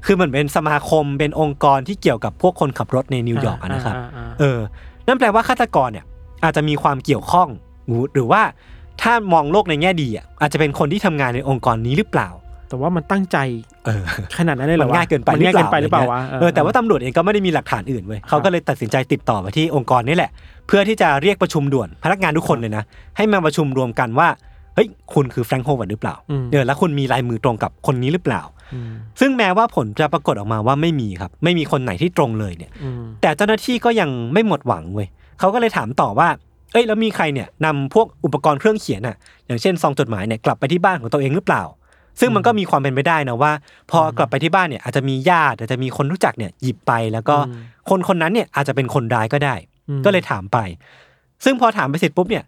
[0.06, 4.60] คือเหมือนเป็นสมาคมเป็นองค์กรที่เกี่ยวกับพวกคนขับรถในนิวยอร์กอะนะครับาาเออ
[5.08, 6.06] นั่นแปลว่าฆาตกรเนี่ย
[6.44, 7.50] อาจจะมีความเกี่ยวข้อง
[7.88, 8.42] หรือหรือว่า
[9.02, 12.30] ถ้ามองโลกในแง่ดีอะอาจจะเป็นคนที่ทำงานในองค์กรนี้หรือเปล่า
[12.70, 13.38] แต่ว่ามันตั้งใจ
[13.86, 14.04] เออ
[14.38, 20.32] ขนาดนั้นเลยเหรมัอนวะง่ายเกินไปมันง่ายเกินไปหรือเปล่าวะเออแต่ว่าตำรวจเองก็ไม่ได้มีหลักฐานอื่นเว้ยเขาก็เลยตัดสินใจติดต่อไปที่องค์กรนี่แหละ
[20.68, 22.84] เพื่อที่จะเรียกประชุมด่วนพนักงานทุกคนเลยนะ
[23.18, 24.28] ให้มาประชุมรวมกันว่า
[24.76, 28.42] เฮ้ยคุณคือแฟรงค์โฮเวิร์ดหรือเปล่าอืมเออแล้วคุณมีลายมือตรงกับคนนี้หรือเปล่า
[28.74, 35.08] อืมซึ่งแม้ว่าผลจะปรากฏออกมาว่าไม่มีครับ ไม่มีคนไหนที่ตรงเลยเนี่ยอืมแต่เจ้าหน้าที่ก็ยังไม่หมดหวังเว้ย
[35.40, 36.28] เขาก็เลยถามต่อว่า
[36.74, 39.16] เอ้ยแล้วมีใครเนี่ยนำพวกอุปกรณ์เครื่องเขียนอะ
[39.48, 41.64] อย่างเช่นซองจดหมายเนี่ยกลับไปที่บ้านของตัวเองหรือเปล่า
[42.20, 43.52] ซึ่งมันก็มีความเป็นไปได้นะว่า
[43.92, 47.36] พอกลับไปที่บ้านเนี่ยอาจจะมีญาติอาจจะมีคนรู้จักเนี่ยหยิบไป แล้วก็
[47.90, 49.56] คนคนนั้นเนี่ยอาจจะเป็นคนร้ายก็ได้
[49.90, 50.58] อืมก็เลยถามไป
[51.44, 52.44] ซึ่งพอถามไปเสร็จปุ๊บเนี่ย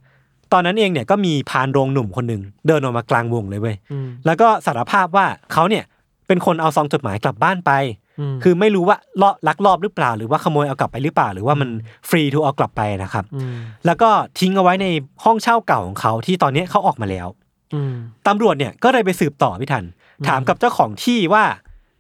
[0.53, 5.83] ตอนนั้นเองเนี่ยก็มีพานโรงหนุ่มคนหนึ่งเดินออกมากลางวงเลยเว้ยอืมแล้วก็สารภาพว่าเขาเนี่ย
[6.27, 8.04] เป็นคนเอาซองจดหมายกลับบ้านไปม
[8.43, 11.69] คือไม่รู้ว่าลอลักลอบหรือเปล่า หรือว่าขโมยเอากลับไปหรือเปล่า หรือว่ามัน
[12.10, 14.88] ฟรีทูเอากลับไปนะครับมแล้วก็ทิ้งเอาไว้ใน
[15.23, 17.28] ห้องเช่าเก่าของเขาที่ตอนนี้เขาออกมาแล้ว
[17.73, 17.93] อืม
[18.28, 19.84] ตำรวจเนี่ยก็เลยไปสืบต่อพี่ทัน
[20.28, 21.43] ถามกับเจ้าของที่ว่า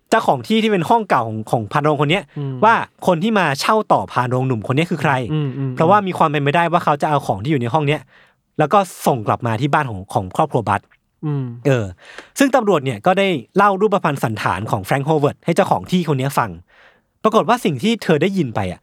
[0.09, 2.73] เจ้าของที่ที่เป็นห้องเก่าของของพานโรงคนเนี้ยอืมว่า
[3.07, 8.01] คนที่มาเช่าต่อพานโรงหนุ่มคนนี้คือใครอืมอืมเพราะว่ามีความเป็นไปได้ว่าเขาจะเอาของที่อยู่ในห้องเนี้ย
[8.59, 10.94] แล้วก็ส่งกลับมาที่บ้านของของครอบครัวบัตอืม
[11.67, 11.85] เออ
[12.39, 16.49] ซึ่งตำรวจเนี่ยก็ได้เล่ารูปพรรณสันฐานของแฟรงค์โฮเวิร์ดให้เจ้าของที่คนเนี้ยฟัง
[17.23, 18.81] ปรากฏว่าสิ่งที่เธอได้ยินไปอะ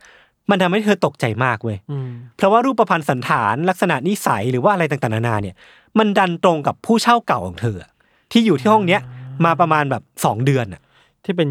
[0.51, 5.57] มันทำให้เธอตกใจมากเว้ยอืมเพราะว่ารูปพรรณสันฐานลักษณะนิสัยหรือว่าอะไรต่างๆนานาเนี่ย
[5.99, 7.91] มันดันตรงกับผู้เช่าเก่าของเธออะ
[8.33, 9.01] ที่อยู่ที่ห้องเนี้ย
[9.45, 10.83] มาประมาณแบบสองเดือนอะ
[11.25, 11.49] ที่เป็น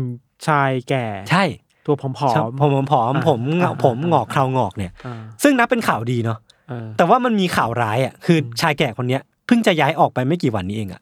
[0.47, 1.43] ชายแก่ ใช่
[1.85, 6.37] ตัวผอมใช่ผมผมผอมอ่าผมหงอกอ่าผมหงอกเคราหงอกเนี่ยๆอ่าซึ่งนับเป็นข่าวดีเนาะ
[6.69, 11.01] เออแต่ว่ามันมีข่าวร้ายอะคือชายแก่คนเนี้ยเพิ่งจะย้ายออกไปไม่กี่วันนี้เองอะ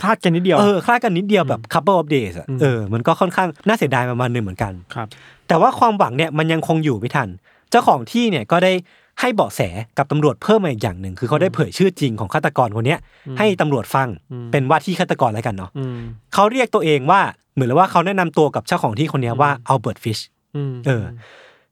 [0.00, 5.08] คลาดกันนิดเดียวเออคลาดกันนิดเดียวแบบ couple of days อะอืมเออมันก็ค่อนข้างน่าเสียดายประมาณหนึ่งเหมือนกันครับ
[5.48, 7.28] แต่ว่าความหวังเนี่ยมันยังคงอยู่ไม่ทัน
[7.70, 8.72] เจ้าของที่เนี่ยก็ได้
[9.20, 9.60] ให้เบาะแส
[9.98, 12.98] กับตำรวจเพิ่มมาอีกอย่างหนึ่งคือเขาได้เผยชื่อจริงของฆาตกรคนเนี้ย
[13.38, 15.98] ให้ตำรวจฟังอืมเป็นว่าที่ฆาตกรแล้วกันเนาะอืม
[16.34, 17.20] เขาเรียกตัวเองว่า
[17.54, 20.18] เหมือนว่าเขาแนะนำตัวกับเจ้าของที่คนเนี้ยว่าอัลเบิร์ตฟิช
[20.56, 21.04] อืมเออ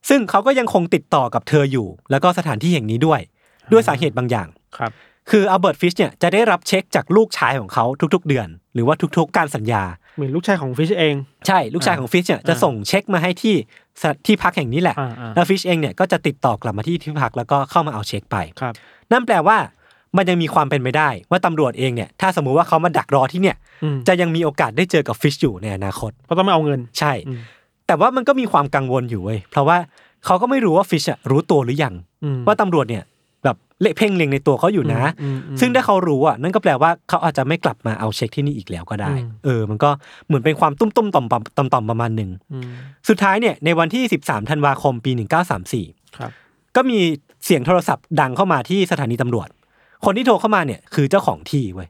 [0.09, 3.19] ซึ่งเขาก็ยังคงติดต่อกับเธออยู่ แล้วก็สถานที่แห่งนี้ด้วย
[3.71, 4.47] ด้วยสาเหตุบางอย่าง
[4.77, 4.91] ครับ
[5.31, 9.83] คืออัลเบิร์ตฟิชเนี่ยจะได้รับเช็คจากลูกชายของเขาทุกๆ เดือน หรือว่าทุกๆ การสัญญา
[10.15, 11.15] เหมือนลูกชายของฟิชเอง
[11.47, 18.73] ใช่ลูกชายของฟิชเนี่ยจะส่งเช็คมาให้ที่ที่พักแห่งนี้แหละอ่าอ่าแล้วฟิชเองเนี่ยก็จะติดต่อกลับมาที่ที่พักแล้วก็เข้ามาเอาเช็คไปครับ
[19.11, 19.57] นั่นแปลว่า
[20.17, 27.39] มันยังมีความเป็นไปได้ว่าตำรวจเองเนี่ยถ้าสมมุติว่าเขามาดักรอที่เนี่ยอืมจะยังมีโอกาสได้เจอกับฟิชอยู่ในอนาคตเพราะต้องไม่เอาเงินใช่อืม
[27.87, 29.77] แต่ว่ามันก็มีความกังวลอยู่เว้ยเพราะว่า
[30.25, 33.10] เขาก็ไม่รู้ว่าฟิชอะรู้ตัวหรือยังอืมว่าตำรวจเนี่ยแบบ
[33.81, 39.89] เละเพ่งเล็งในตัวเขาอยู่นะอืมอืมซึ่งถ้าเขารู้อะนั่นก็แปลว่าเขาอาจจะไม่กลับมาเอาเช็คที่นี่อีกแล้วก็ได้อืมเออ มันก็
[40.27, 42.65] เหมือนเป็นความตุ้มตุ้มๆต่อมๆต่อมต่อมๆประมาณหนึ่งอืม
[43.09, 45.11] สุดท้ายเนี่ยในวันที่ 13ธันวาคมปี
[45.65, 46.31] 1934ครับ
[46.75, 46.99] ก็มี
[47.45, 49.47] เสียงโทรศัพท์ดังเข้ามาที่สถานีตำรวจ
[50.05, 51.89] คนที่โทรเข้ามาเนี่ยคือเจ้าของที่เว้ย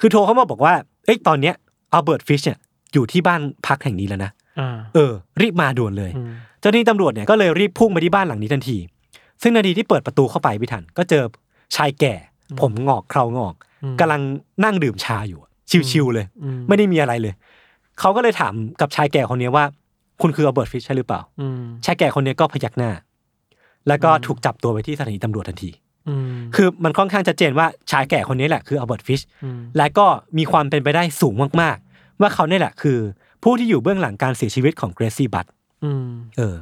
[0.00, 0.74] คือโทรเข้ามาบอกว่า
[1.04, 1.54] เอ้ยตอนเนี้ย
[1.92, 2.58] อัลเบิร์ตฟิชเนี่ย
[2.92, 8.76] อยู่ที่บ้านพักแห่งนี้แล้วนะอ่าเออ รีบมาด่วนเลยอืมเจ้าหน้าที่ตำรวจเนี่ยก็เลยรีบพุ่งไปที่บ้านหลังนี้ทันที
[9.42, 11.22] ซึ่งนาทีที่เปิดประตูเข้าไปพี่ทันก็เจอ
[11.76, 12.14] ชายแก่
[12.60, 13.54] ผมงอกเครางอก
[14.00, 14.20] กำลัง
[14.64, 15.50] นั่งดื่มชาอยู่อะ
[15.90, 17.34] ชิวๆเลยอืมไม่ได้มีอะไรเลย
[18.00, 19.64] เขาก็เลยถามกับชายแก่คนนี้ว่า
[20.20, 22.90] คุณคืออัลเบิร์ตฟิชใช่หรือเปล่าอืมชายแก่คนนี้ก็พยักหน้า
[23.88, 25.70] แล้วก็ถูกจับตัวไปที่สถานีตำรวจทันที
[26.08, 26.26] อืม
[26.56, 30.06] คือมันค่อนข้างชัดเจนว่าชายแก่คนนี้แหละคืออัลเบิร์ตฟิชและก็
[30.38, 32.98] มีความเป็นไปได้สูงมากๆ ว่าเขาเนี่ยแหละคือ
[33.42, 35.46] ผู้ที่อยู่เบื้องหลังการเสียชีวิตของเกรซี่บัต
[35.84, 36.56] อืมเออ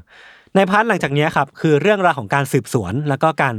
[0.56, 3.54] ใน part หลังจากเนี้ยครับคือเรื่องราวของการสืบสวน แล้วก็การ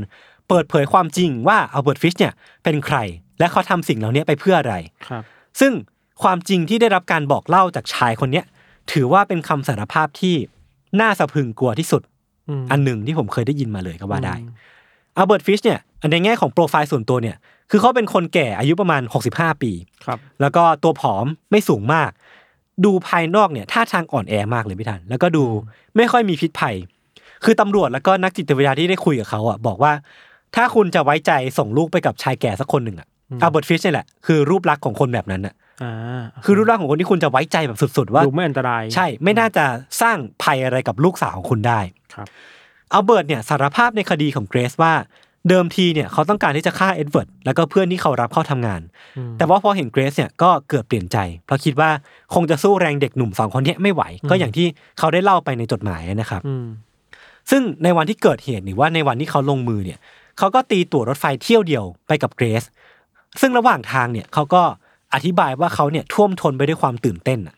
[0.47, 2.97] เปิดเผยความจริงว่าอัลเบิร์ตฟิชเนี่ยเป็นใคร
[3.39, 4.75] และเขาทำสิ่งเหล่านี้ไปเพื่ออะไร
[5.09, 5.23] ครับ
[5.59, 5.71] ซึ่ง
[6.23, 8.45] ความจริงที่ได้รับการบอกเล่าจากชายคนเนี้ย
[8.91, 10.35] ถือว่าเป็นคำสารภาพที่
[11.01, 12.01] น่าสะพรึงกลัวที่สุด
[12.49, 14.35] อืมอันหนึ่งที่ผมเคยได้ยินมาเลยก็ว่าได้
[15.17, 15.79] อัลเบิร์ตฟิชเนี่ย
[16.11, 17.37] ในแง่ของโปรไฟล์ส่วนตัวเนี่ย
[17.69, 19.01] คือเขาเป็นคนแก่อายุประมาณ
[19.33, 19.71] 65 ปี
[20.05, 22.09] ครับ แล้วก็ตัวผอมไม่สูงมาก
[22.85, 25.43] ดูภายนอกเนี่ยท่าทางอ่อนแอมากเลยพี่ทันแล้วก็ดู
[25.97, 26.75] ไม่ค่อยมีพิษภัย
[27.43, 29.93] คือตำรวจแล้วก็นักจิตวิทยาที่ได้คุยกับเขาอะบอกว่า
[30.55, 33.07] ถ้าคุณจะไว้ใจส่งลูกไปกับชายแก่สักคนหนึ่งอะ
[33.41, 39.65] อัลเบิร์ตฟิชเนี่ยแหละคือรูปลักษณ์ของคนแบบนั้นอะอ่คือรูปลักษณ์ของคนที่คุณจะไว้ใจแบบสุดๆ ว่าดูไม่อันตราย ใช่ไม่น่าจะ
[40.01, 41.79] สร้างภัยอะไรกับลูกสาวของคุณได้
[42.13, 42.27] ครับ
[42.93, 44.93] อัลเบิร์ตเนี่ยสารภาพในคดีของเกรซว่า
[45.49, 48.81] เดิมทีเนี่ยเขาต้องการที่จะฆ่าเอ็ดเวิร์ดแล้วก็เพื่อนที่เขารับเข้าทำงาน
[49.37, 51.89] แต่ว่าพอเห็นเกรซเนี่ยก็เกิดเปลี่ยนใจ เพราะคิดว่า
[52.33, 54.67] คงจะสู้แรงเด็กหนุ่มสองคนเนี้ยไม่ไหว ก็อย่างที่
[54.99, 56.65] เขาได้เล่าไปในจดหมายนะครับอืม
[57.51, 59.99] ซึ่งในวันที่เกิดเหตุหรือว่าในวันที่เขาลงมือเนี่ย
[60.37, 62.63] เขาก็ตีตั๋วรถไฟเที่ยวเดียวไปกับเกรซ
[63.41, 64.61] ซึ่งระหว่างทางเนี่ยเขาก็
[65.13, 67.55] อธิบายว่าเขาเนี่ยท่วมท้นไปด้วยความตื่นเต้นอะ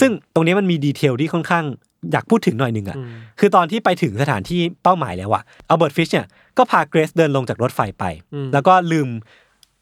[0.00, 1.64] ซึ่งตรงนี้มันมี detail ที่ค่อนข้าง
[2.12, 3.08] อยากพูดถึงหน่อยหนึ่งอะอืม
[3.40, 6.26] คือตอนที่ไปถึงสถานที่เป้าหมายแล้วอะอัลเบิร์ตฟิชเนี่ย
[6.58, 9.08] ก็พาเกรซเดินลงจากรถไฟไปอืมแล้วก็ลืม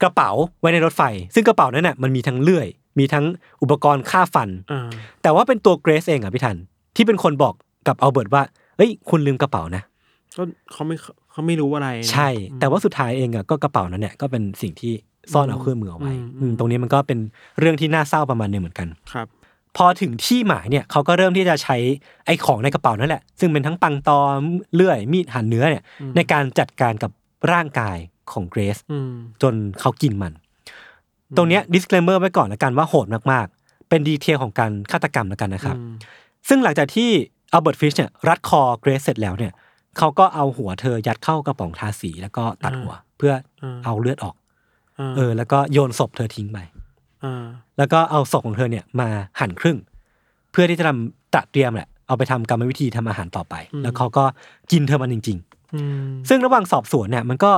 [0.03, 1.03] กระเป๋าไว้ในรถไฟ
[1.35, 2.67] ซึ่งกระเป๋านั้นน่ะมันมีทั้งเลื่อย
[2.99, 3.25] มีทั้ง
[3.61, 4.87] อุปกรณ์ฆ่าฟันอ่า
[5.21, 6.57] แต่ว่าเป็นตัวเกรซเองอะพี่ธัน
[6.95, 7.53] ที่เป็นคนบอก
[7.87, 8.43] กับอัลเบิร์ตว่า
[8.77, 9.83] เอ้ย คุณลืมกระเป๋านะ
[10.37, 10.95] ก็เขาไม่
[11.31, 14.93] เขาไม่รู้อะไรนะใช่ แต่ว่าสุดท้ายเองอะก็กระเป๋านั้นเนี่ยก็เป็นสิ่งที่
[15.33, 17.19] ซ่อนเอาเครื่องมือเอาไว้อืมอืมตรงนี้มันก็เป็น
[17.59, 19.27] เรื่องที่น่าเศร้าประมาณหนึงเหมือนกัน ครับ
[19.75, 21.77] พอถึงที่หมายเนี่ยเขาก็เริ่มที่จะใช้
[22.25, 24.19] ไอ้ของในกระเป๋านั่นแหละ ซึ่งเป็นทั้งปังตอ
[24.73, 25.83] เลื่อยมีดหั่นเนื้อเนี่ย
[26.15, 27.11] ในการจัดการกับ
[27.51, 27.97] ร่างกาย
[28.31, 30.33] ของเกรซอืมจนเขากินมัน
[31.37, 35.93] ตรงเนี้ย disclaimer ไว้ก่อนละกันว่าโหดมากๆ เป็นดีเทลของการฆาตกรรมแล้วกันนะครับอืม
[36.47, 37.09] ซึ่งหลังจากที่
[37.53, 39.53] อัลเบิร์ตฟิชเนี่ยรัดคอเกรซเสร็จแล้วเนี่ย
[39.97, 43.33] เขาก็เอาหัวเธอยัดเข้ากระป๋องทาสีแล้วก็ตัดหัว เพื่อ
[43.85, 46.76] เอาเลือดออกเออ แล้วก็โยนศพเธอทิ้งไปอ่า
[47.77, 49.07] แล้วก็เอาศพของเธอเนี่ยมา
[49.39, 49.77] หั่นครึ่ง
[50.51, 54.23] เพื่อที่จะทำตัดเตรียมแหละเอาไปทำกรรมวิธีทำอาหารต่อไป แล้วเขาก็
[54.71, 55.37] กินเธอมันจริง
[55.75, 57.51] อืมๆซึ่งระหว่างสอบสวนเนี่ยมันก็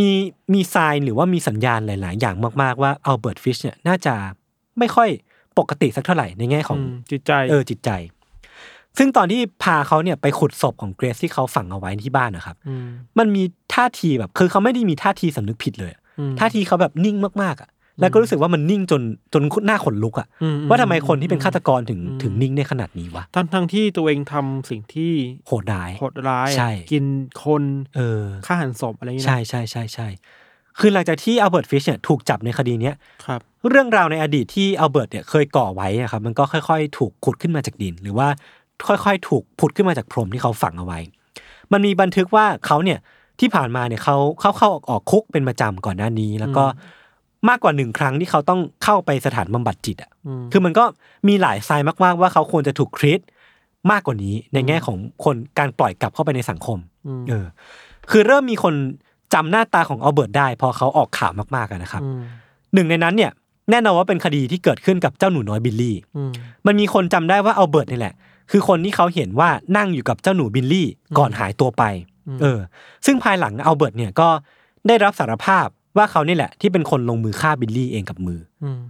[0.00, 0.10] มี
[0.54, 4.14] มี sign หรือว่ามีสัญญาณหลาย ๆ อย่างมาก ๆ ว่าอัลเบิร์ตฟิชเนี่ยน่าจะ
[4.78, 5.08] ไม่ค่อย
[5.58, 7.90] ปกติสักเท่าไหร่ในแง่ของมจิตใจเออจิตใจ
[8.98, 12.86] ซึ่งตอนที่พาเขาเนี่ยไปขุดศพของเกรซที่เขาฝังเอาไว้ที่บ้านนะครับอืม
[13.18, 13.42] มันมี
[13.74, 25.12] ท่าทีแบบคือเขาไม่ได้มีท่าทีสำนึกผิดเลยอะอืมท่าทีเขาแบบนิ่งมากๆอะ แล้วก็รู้สึกว่ามันนิ่งจนจนหน้าขนลุกอะอืมว่าทำไมคนที่เป็นฆาตกรถึงอืมถึงนิ่งได้ขนาดนี้วะทั้งทั้งที่ตัวเองทำสิ่งที่
[25.46, 27.04] โหดร้ายโหดร้ายอะใช่กิน
[27.44, 27.62] คน
[27.96, 30.08] เออฆ่าหันศพอะไรอย่างเงี้ยใช่ใช่ใช่ใช่
[30.78, 32.94] คือหลังจากที่อัลเบิร์ตฟิชเนี่ยถูกจับในคดีเนี้ย
[33.26, 38.28] ครับเรื่องราวในอดีตที่อัลเบิร์ตเนี่ยเคยก่อไว้อะครับมันก็ค่อย ๆ ถูกขุดขึ้นมาจากดิน หรือว่า
[38.88, 40.98] ค่อยๆ ถูกผุดขึ้นมาจากพรมที่เขาฝังเอาไว้
[41.72, 42.98] มันมีบันทึกว่าเขาเนี่ย
[43.40, 46.64] ที่ผ่านมาเนี่ยเขาเข้าเข้าออกออกคุกเป็นประจำก่อนหน้านี้ แล้วก็
[47.48, 50.84] มากกว่าหนึ่งครั้งที่เขาต้องเข้าไปสถานบำบัดจิตอะอืมคือมันก็
[51.28, 53.20] มีหลาย sign มากๆว่าเขาควรจะถูกคริส
[53.90, 56.78] มากกว่านี้ในแง่ของคนการปล่อยกลับเข้าไปในสังคม
[57.20, 57.46] มเออ
[58.10, 58.74] คือเริ่มมีคน
[59.34, 62.20] จำหน้าตาของอัลเบิร์ตได้ พอเขาออกข่าวมากๆอะนะครับอืม
[62.74, 63.30] หนึ่งในนั้นเนี่ย
[63.70, 66.30] แน่นอนว่าเป็นคดีที่เกิดขึ้นกับเจ้าหนูน้อยบิลลี่อืม
[66.66, 68.14] มันมีคนจำได้ว่าอัลเบิร์ตนี่แหละ
[68.50, 71.82] คือคนที่เขาเห็นว่านั่งอยู่กับเจ้าหนูบิลลี่ก่อนหายตัวไป
[72.42, 72.58] เออ
[73.06, 74.28] ซึ่งภายหลังอัลเบิร์ตเนี่ยก็
[74.86, 78.80] ได้รับสารภาพ ว่าเขานี่แหละที่เป็นคนลงมือฆ่าบิลลี่เองกับมืออืม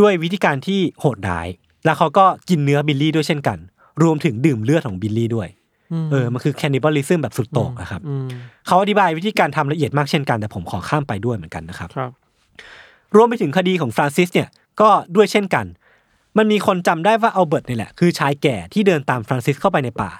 [0.00, 1.48] ด้วยวิธีการที่โหดร้าย
[1.84, 3.58] แล้วเขาก็กินเนื้อบิลลี่ด้วยเช่นกัน
[4.02, 5.48] รวมถึงดื่มเลือดของบิลลี่ด้วย
[6.12, 8.28] เออมันคือ cannibalism แบบสุดโต่งนะครับอืม
[8.66, 12.10] เขาอธิบายวิธีการทำละเอียดมากเช่นกันแต่ผมขอข้ามไปด้วยเหมือนกันนะครับครับ
[13.16, 14.48] รวมไปถึงคดีของฟรานซิสเนี่ย
[14.80, 15.66] ก็ด้วยเช่นกัน
[16.38, 20.10] มันมีคนจำได้ว่าอัลเบิร์ตนี่แหละคือชายแก่ที่เดินตามฟรานซิสเข้าไปในป่า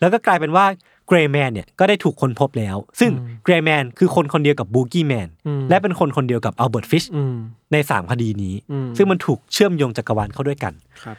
[0.00, 0.66] แล้วก็กลายเป็นว่า
[1.08, 3.10] Grey Man เนี่ยก็ได้ถูกค้นพบแล้ว ซึ่ง
[3.44, 7.36] Grey Man คือคนคนเดียวกับ Boogeyman อืมและเป็นคนคนเดียวกับอัลเบิร์ตฟิชอืม
[7.72, 10.72] ในสามคดีนี้อืมซึ่งมันถูกเชื่อมโยงจักรวาลเข้าด้วยกัน
[11.04, 11.16] ครับ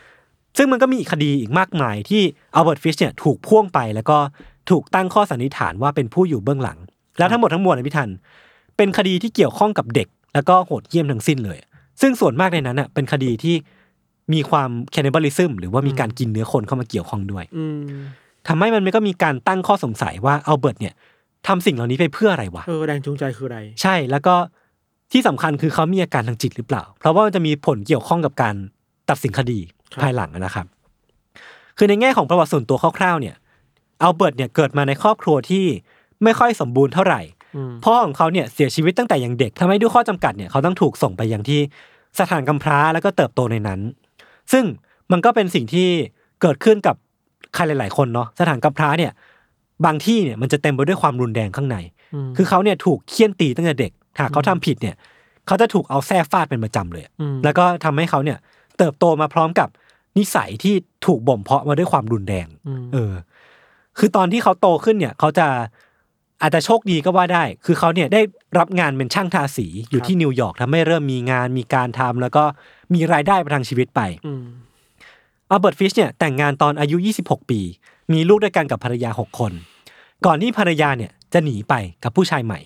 [0.57, 2.21] ซึ่งมันก็มีอีกคดีอีกมากมายที่
[2.55, 4.17] อัลเบิร์ตฟิชเนี่ยถูกพ่วงไปแล้วก็
[4.69, 6.77] ถูกตั้งข้อสันนิษฐานว่าเป็นผู้อยู่เบื้องหลัง
[7.17, 8.09] แล้วทั้งหมดทั้งมวลนะพี่ทัน
[8.77, 11.57] เป็นคดีที่เกี่ยวข้องกับเด็ก แล้วก็โหดเหี้ยมทั้งสิ้นเลย
[12.01, 13.55] ซึ่งส่วนมากในนั้นอะเป็นคดีที่
[14.33, 17.77] มีความแค n น i บ a ลิซึมหรือว่ามีการกินเนื้อคนเข้ามาเกี่ยวข้องด้วยอืม
[18.47, 20.93] ทำให้มันก็มีการตั้งข้อสงสัยว่าอัลเบิร์ตเนี่ย
[21.47, 24.35] ทำสิ่งเหล่านี้ไปเพื่ออะไรวะเออแรงจูงใจคืออะไร ใช่แล้วก็
[25.11, 28.55] ที่สำคัญคือเขามีอาการทางจิตหรือเปล่า เพราะว่ามันจะมีผลเกี่ยวข้องกับการ
[29.09, 29.59] ตัดสินคดี
[29.93, 30.65] ครับภายหลังนะครับ
[31.77, 33.35] คือในแง่ของประวัติส่วนตัวคร่าวๆเนี่ย
[34.01, 35.65] อัลเบิร์ตเนี่ยเกิดมาในครอบครัวที่
[36.23, 37.21] ไม่ค่อยสมบูรณ์เท่าไหร่
[37.55, 41.59] อืมพ่อของเขาเนี่ยเสียชีวิตตั้งแต่ยังเด็กทำให้ด้วยข้อจำกัดเนี่ยเขาต้องถูกส่งไปยังที่
[42.19, 43.79] สถานกำพร้าแล้วก็เติบโตในนั้น
[44.51, 44.63] ซึ่ง
[45.11, 45.89] มันก็เป็นสิ่งที่
[46.41, 46.95] เกิดขึ้นกับ
[47.55, 49.11] ใครหลาย ๆ คนเนาะสถานกำพร้าเนี่ย
[49.85, 51.77] บางที่เนี่ยมันจะเต็มไปด้วยความรุนแรงข้างใน
[52.27, 54.95] มคือเขาเนี่ยถูกเคี่ยนตีตั้งแต่เด็กหากเขาทำผิดเนี่ย
[55.47, 58.37] เขาจะถูกเอาแส้ฟาดเป็นประจำเลยอะอืมแล้วก็ทำให้เขาเนี่ย
[58.77, 59.69] เติบโตมาพร้อมกับ
[60.17, 62.47] นิสัยที่ถูกบ่มเพาะมาด้วยความรุนแรง
[62.81, 63.13] มเออ
[63.97, 65.47] คือตอนที่เขาโตขึ้นเนี่ย เขาจะ
[66.41, 68.21] อาจจะโชคดีก็ว่าได้ คือเขาเนี่ยได้
[68.59, 72.43] รับงานเป็นช่างทาสีอยู่ที่นิวยอร์กทำให้เริ่มมีงานมีการทำแล้วก็
[72.93, 74.01] มีรายได้ประทังชีวิตไป
[75.49, 77.59] อืมอัลเบิร์ตฟิชเนี่ยแต่งงานตอนอายุ 26 ปี
[78.13, 79.51] มีลูกด้วยกันกับภรรยา 6 คน
[80.25, 82.59] ก่อนที่ภรรยาเนี่ยจะหนีไปกับผู้ชายใหม่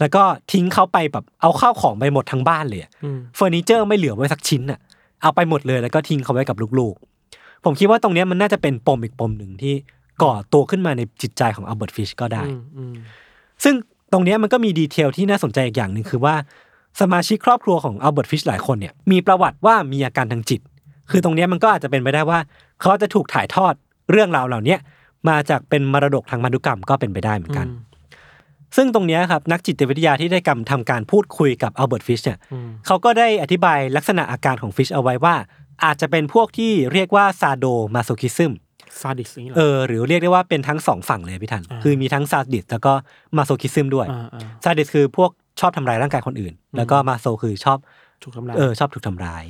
[0.00, 4.80] แล้วก็ทิ้งเขาไปแบบเอาข้าวของไปหมดทั้งบ้านเลยอะอืมเฟอร์นิเจอร์ไม่เหลือไว้สักชิ้นอะ
[5.22, 9.74] เอาไปหมดเลยแล้วก็ทิ้งเขาไว้กับลูกๆ ผมคิดว่าตรงเนี้ยมันน่าจะเป็นปมอีกปมหนึ่งที่
[10.22, 12.94] ก่อตัวขึ้นมาในจิตใจของอัลเบิร์ตฟิชก็ได้อืมอืม
[13.64, 13.74] ซึ่ง
[14.12, 16.34] ตรงเนี้ยมันก็มี detail ที่น่าสนใจอีกอย่างหนึ่งคือว่า
[17.00, 20.60] สมาชิกครอบครัวของอัลเบิร์ตฟิชหลายคนเนี่ยมีประวัติว่ามีอาการทางจิต
[21.10, 22.38] คือตรงเนี้ยมันก็อาจจะเป็นไปได้ว่า
[22.80, 23.74] เขาจะถูกถ่ายทอด
[24.10, 24.78] เรื่องราวเหล่าเนี้ย
[25.28, 27.66] มาจากเป็นมรดกทางพันธุกรรมก็เป็นไปได้เหมือนกัน
[28.76, 35.34] ซึ่งตรงเนี้ยครับนักจิตวิทยาที่ได้กำทำการพูดคุยกับอัลเบิร์ตฟิชเนี่ยอืมเขาก็ได้อธิบายลักษณะอาการของฟิชเอาไว้ว่า
[35.84, 38.52] อาจจะเป็นพวกที่เรียกว่า sadomasochism
[39.00, 42.92] ซาดิสอย่างนี้เหรเออหรือเรียกได้ว่าเป็นทั้งสองฝั่งเลยพี่ทันอ่าคือมีทั้งซาดิสแล้วก็
[43.36, 47.78] masochism ด้วยอ่าอ่าซาดิสคือพวกชอบทำร้ายร่างกายคนอื่น แล้วก็ maso คือชอบ
[48.22, 49.44] ถูกทำลายเออชอบถูกทำร้าย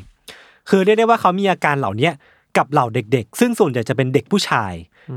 [0.68, 2.12] คือเรียกได้ว่าเขามีอาการเหล่าเนี้ย
[2.56, 4.72] กับเหล่าเด็กๆ ซึ่งส่วนใหญ่จะเป็นเด็กผู้ชาย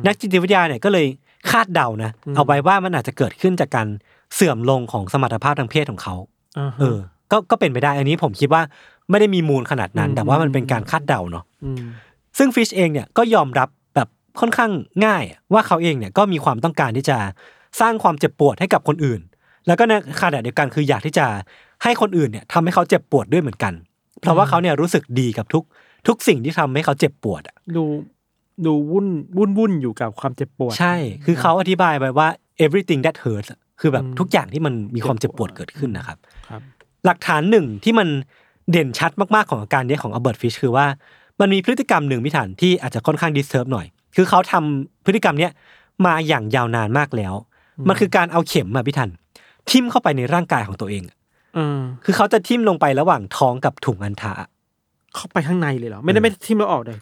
[0.06, 1.06] นักจิตวิทยาเนี่ยก็เลย
[1.50, 3.88] คาดเดานะ เอาไว้ว่ามันอาจจะเกิดขึ้นจากการ
[4.36, 6.98] เสื่อมลงของสมรรถภาพทางเพศของเขาาฮะเออ
[7.32, 8.62] ก็ก็เป็นไปได้ อันนี้ผมคิดว่า
[9.10, 11.44] ไม่ได้มีมูลขนาดนั้นอืมแต่ว่ามันเป็นการคาดเดาเนาะ
[11.84, 11.86] ม
[12.38, 14.08] ซึ่งฟิชเองเนี่ยก็ยอมรับแบบ
[14.40, 14.72] ค่อนข้าง
[15.06, 17.18] ง่ายอะว่าเขาเองเนี่ยก็มีความต้องการที่จะ
[17.82, 19.22] สร้างความเจ็บปวดให้กับคนอื่น
[19.68, 21.26] แล้วก็ในขณะเดียวกันคืออยากที่จะ
[21.84, 23.74] ให้คนอื่นเนี่ยทำให้เขาเจ็บปวดด้วยเหมือนกัน
[24.22, 25.64] เพราะว่าเขาเนี่ยรู้สึกดีกับทุก
[26.08, 27.84] ทุกสิ่งที่ทำให้เขาเจ็บปวดอะดู
[28.66, 32.28] ดูวุ่นวุ่นวุ่นอยู่กับความเจ็บปวด ใช่ คือเขาอธิบายไปว่า
[32.66, 36.18] everything that hurts อะคือแบบอืมทุกอย่างที่มันมีความเจ็บปวดเกิดขึ้นนะครับ
[36.50, 36.62] ครับ
[37.06, 38.08] หลักฐานหนึ่งที่มัน
[38.72, 40.86] เด่นชัดมากๆของอาการเนี้ยของอัลเบิร์ตฟิชคือว่า
[41.40, 45.52] มันมีพฤติกรรมหนึ่งพิถันที่อาจจะค่อนข้างดิสเทิร์บหน่อย คือเขาทำพฤติกรรมเนี้ย
[46.06, 47.34] มาอย่างยาวนานมากแล้ว
[47.88, 49.10] มันคือการเอาเข็มมาพิถัน
[49.70, 51.16] ทิ่มเข้าไปในร่างกายของตัวเองเออ
[52.04, 54.34] คือเขาจะทิ่มลงไประหว่างท้องกับถุงอันทะ
[55.16, 56.98] เข้าไปข้างในเลยเหรอไม่ได้ไม่ทิ่มแล้วออกเลย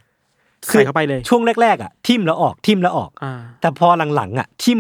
[0.69, 4.79] คืใส่อเข้าไปเลย ช่วงแรกๆอะทิ่มแล้วออกทิ่มแล้วออกอ่าแต่พอหลังๆอะทิ่ม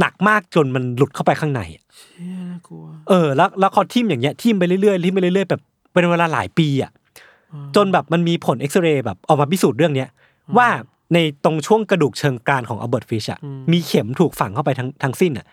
[0.00, 5.62] หนักมากจนมันหลุดเข้าไปข้างในอะเชี่ยน่ากลัวเออ แล้วแล้วเขาทิ่มอย่างเงี้ยทิ่มไปเรื่อยๆทิ่มไปเรื่อยๆแบบ
[5.92, 6.90] เป็นเวลาหลายปีอะ
[7.76, 10.08] จนแบบมันมีผลเอ็กซเรย์แบบออกมาพิสูจน์เรื่องเนี้ย
[10.58, 10.68] ว่า
[11.14, 15.46] ในตรงช่วงกระดูกเชิงกรานของอัลเบิร์ตฟิชอะอืมมีเข็มถูกฝังเข้าไปทั้งทั้งสิ้นอะ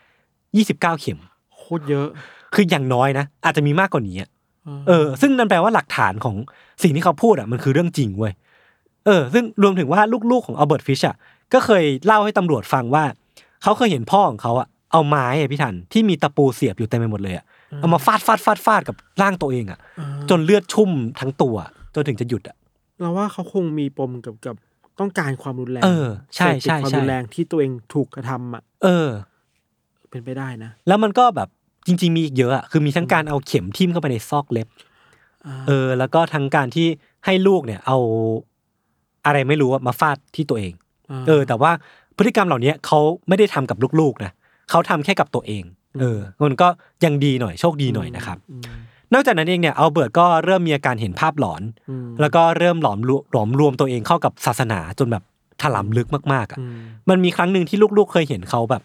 [0.55, 1.19] ยี่สิบเก้าเข็ม
[1.55, 2.07] โคตรเยอะ
[2.55, 4.29] คืออย่างน้อยนะอาจจะมีมากกว่านี้อะ
[4.87, 6.35] เออ ซึ่งนั่นแปลว่าหลักฐานของ
[6.83, 8.33] สิ่งที่เขาพูดอะมันคือเรื่องจริงเว้ย
[9.05, 11.15] เออ ซึ่งรวมถึงว่าลูกๆของอัลเบิร์ตฟิชอะ
[11.53, 13.03] ก็เคยเล่าให้ตำรวจฟังว่า
[13.63, 17.45] เขาเคยเห็นพ่อของเขาอะเอาไม้อะพี่ทันที่มีตะปูเสียบอยู่เต็มไปหมดเลยอะ
[17.77, 19.79] เอามาฟาดฟาดฟาดฟาดกับร่างตัวเองอะ
[20.29, 21.55] จนเลือดชุ่มทั้งตัว
[21.95, 22.55] จนถึงจะหยุดอะ
[23.01, 24.55] เราว่าเขาคงมีปมกับกับ
[24.99, 29.09] ต้องการความรุนแรงเออใช่เสพติดใช่ความใช่รุนแรงที่ตัวเองถูกกระทำอะเออ
[30.09, 31.49] เป็นไปได้นะ แล้วมันก็แบบ
[31.87, 34.67] จริง ๆ มีอีกเยอะอะคือมีทั้งการเอาเข็มทิ่มเข้าไปในซอกเล็บ
[35.67, 36.87] เออ แล้วก็ทั้งการที่
[37.25, 37.97] ให้ลูกเนี่ย เอา
[39.25, 40.73] อะไรไม่รู้อะมาฟาดที่ตัวเอง
[41.27, 41.71] เออ แต่ว่า
[42.17, 44.31] พฤติกรรมเหล่านี้เขาไม่ได้ทำกับลูกๆนะ
[44.69, 45.63] เขาทำแค่กับตัวเอง
[45.99, 46.67] เออมันก็
[47.05, 48.63] ยังดีหน่อยโชคดีหน่อยนะครับอืม
[49.13, 55.23] นอกจากนั้นเองเนี่ยอัลเบิร์ตก็เริ่มมีอาการเห็นภาพหลอนอืมแล้วก็เริ่มหลอมรวหลอมรวมตัวเองเข้ากับศาสนาจนแบบ
[55.61, 56.77] ถลำลึกมากๆอะอืม
[57.09, 58.81] มันมีครั้งหนึ่งที่ลูกๆเคยเห็นเขาแบบ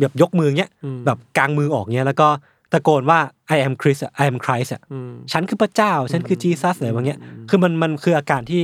[0.00, 2.28] แบบยกมือเงี้ยอืมแบบกางมือออกเงี้ยแล้วก็
[2.72, 3.18] ตะโกนว่า
[3.56, 7.18] I am Christ อะ I am Christ อะอืมฉันคือพระเจ้า ฉันคือจีซัสอะไรบางเงี้ย
[7.48, 8.62] คือมันมันคืออาการที่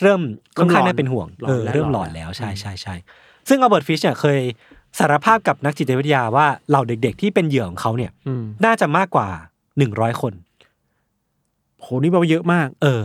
[0.00, 0.20] เริ่ม
[0.58, 2.94] ค่อนข้างเริ่มหลอนน่าเป็นห่วงหลอนเออแล้วเริ่มหหลลออนนแล้แล้ววใช่ใช่ใช่
[3.48, 4.40] ซึ่งอัลเบิร์ตฟิชเนี่ยเคย
[4.98, 9.28] สารภาพกับนักจิตวิทยาว่าเหล่าเด็กๆ ที่เป็นเหยื่อของเขาเนี่ยอืมน่าจะมากกว่า
[9.78, 10.32] หนึ่งร้อยคน
[11.80, 13.02] โหนี่แปลว่าเยอะมาก เออ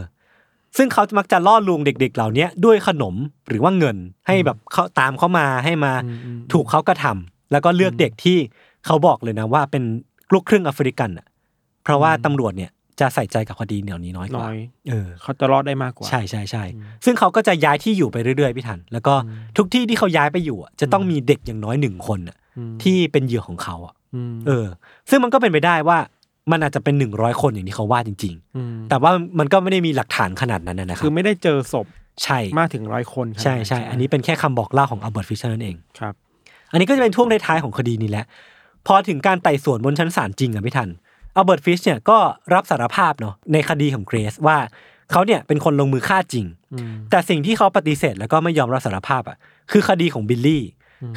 [0.78, 3.16] ซึ่งเขามักจะล่อลวงเด็ก ๆ เหล่าเนี้ยด้วยขนม
[3.48, 3.98] หรือว่าเงิน
[4.28, 8.38] ให้แบบเขาตามเขามาให้มาอืมอืมถูกเขากระทำ แล้วก็เลือกเด็กที่
[8.86, 9.84] เขาบอกเลยนะว่าเป็น
[10.34, 11.28] ลูกครึ่งแอฟริกันอะ
[11.84, 14.58] เพราะว่าตำรวจเนี่ยจะใส่ใจกับคดีเหล่านี้น้อยกว่า น้อย
[14.90, 16.64] เออเขาจะรอดได้มากกว่า ใช่ใช่ใช่
[17.06, 19.14] ซึ่งเขาก็จะย้ายที่อยู่ไปเรื่อยๆพี่ทัน แล้วก็
[19.58, 24.66] ทุกที่ที่เขาย้ายไปอยู่อะจะต้องมีเด็กอย่างน้อยหนึ่งคนอะอืมที่เป็นเหยื่อของเขาอะอืมเออ
[25.10, 25.98] ซึ่งมันก็เป็นไปได้ว่า
[26.52, 31.88] มันอาจจะเป็นหนึ่งร้อยคนอย่างที่เขาว่าจริงๆแต่ว่ามันก็ไม่ได้มีหลักฐานขนาดนั้นนะครับ คือไม่ได้เจอศพ
[32.24, 36.14] ใช่มากถึงร้อยคนขนาดใช่นั้นใช่ อันนี้เป็นแค่คำบอกเล่าของอัลเบิร์ตฟิชเชอร์นั่นเองครับ
[36.74, 38.26] อันนี้ก็จะเป็นช่วงท้ายๆของคดีนี้แหละ
[38.88, 40.90] พอถึงการไต่สวนบนชั้นศาลจริงอะพี่ทัน
[41.36, 42.18] อัลเบิร์ตฟิชเนี่ยก็
[42.54, 44.58] รับสารภาพเนาะในคดีของเกรซว่า
[45.12, 49.38] เขาเนี่ยเป็นคนลงมือฆ่าจริงอืมแต่สิ่งที่เขาปฏิเสธแล้วก็ไม่ยอมรับสารภาพอะ
[49.72, 50.64] คือคดีของบิลลี่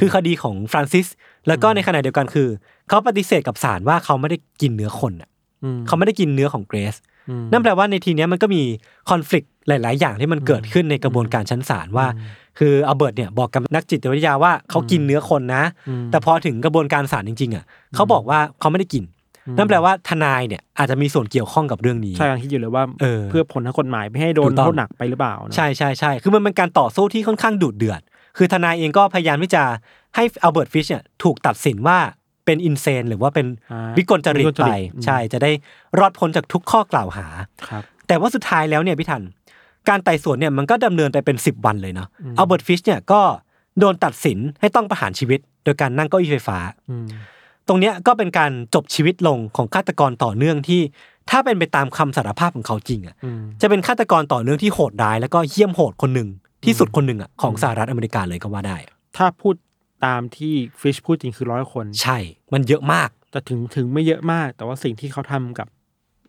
[0.00, 1.06] คือคดีของฟรานซิส
[1.48, 2.48] แล้วก็ในขณะเดียวกันคือ
[2.88, 5.30] เขาปฏิเสธกับศาลว่าเขาไม่ได้กินเนื้อคนอะ
[5.64, 7.06] อืมเขาไม่ได้กินเนื้อของเกรซอืม
[7.52, 8.62] นั่นแปลว่าในทีเนี้ยมันก็มี
[9.10, 12.06] conflict หลาย ๆ อย่างที่มันเกิดขึ้นในกระบวนการชั้นศาลว่า
[12.58, 17.64] คืออัลเบิร์ตเนี่ยบอกกับนักจิตวิทยาว่าเขากินเนื้อคนนะอืมแต่พอถึงกระบวนการศาลจริง ๆ อะ
[17.94, 19.04] เขาบอกว่าเขาไม่ได้กิน
[19.56, 28.00] นั่นแปลว่าทนายเนี่ยอาจจะมีส่วนเกี่ยวข้องกับเรื่องนี้ ใช่กำลังคิดอยู่เลยว่าเออเพื่อผลทางกฎหมายไม่ให้โดนถูกต้องโทษหนักไปหรือเปล่าเนอะใช่ใช่ใช่คือมันเป็นการต่อสู้ที่ค่อนข้างดุเดือด
[28.36, 29.62] คือทนายเองก็พยายามที่จะ
[30.16, 31.98] ให้อัลเบิร์ตฟิชเนี่ยถูกตัดสินว่า
[32.46, 35.50] เป็น insane หรือว่าเป็นอ่าวิกลจริตวิกลจริตไปอืมใช่จะได้
[35.98, 37.26] รอดพ้นจากทุกข้อกล่าวหา
[37.68, 39.22] ครับแต่ว่าสุดท้ายแล้วเนี่ยพี่ทัน
[39.88, 43.20] การไต่สวนเนี่ยมันก็ดำเนินไปเป็น 10 วันเลยเนาะอัลเบิร์ตฟิชเนี่ยก็
[43.78, 46.58] โดนตัดสินให้ต้องประหารชีวิต โดยการนั่งเก้าอี้ไฟฟ้า
[46.90, 47.06] อืม
[47.68, 50.80] ตรงเนี้ยก็เป็นการจบชีวิตลงของฆาตกรต่อเนื่องที่
[51.30, 56.28] ถ้าเป็นไปตามคำสารภาพของเขาจริงอะอืมจะเป็นฆาตกรต่อเนื่องที่โหดร้ายแล้วก็เหี้ยมโหดคนหนึ่ง
[56.64, 58.76] ที่สุดคนหนึ่งอะของสหรัฐอเมริกาเลยก็ว่าได้
[59.16, 59.54] ถ้าพูด
[60.04, 62.18] ตามที่ฟิชพูดจริงคือร้อยคน ใช่
[62.54, 65.68] มันเยอะมาก แต่ถึงถึงไม่เยอะมาก แต่ว่าสิ่งที่เขาทำกับ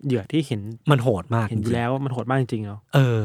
[0.06, 0.62] เหยื่อที่เห็น
[0.92, 3.22] มันโหดมากเห็นอยู่แล้วว่ามันโหดมากจริงๆเนาะเออ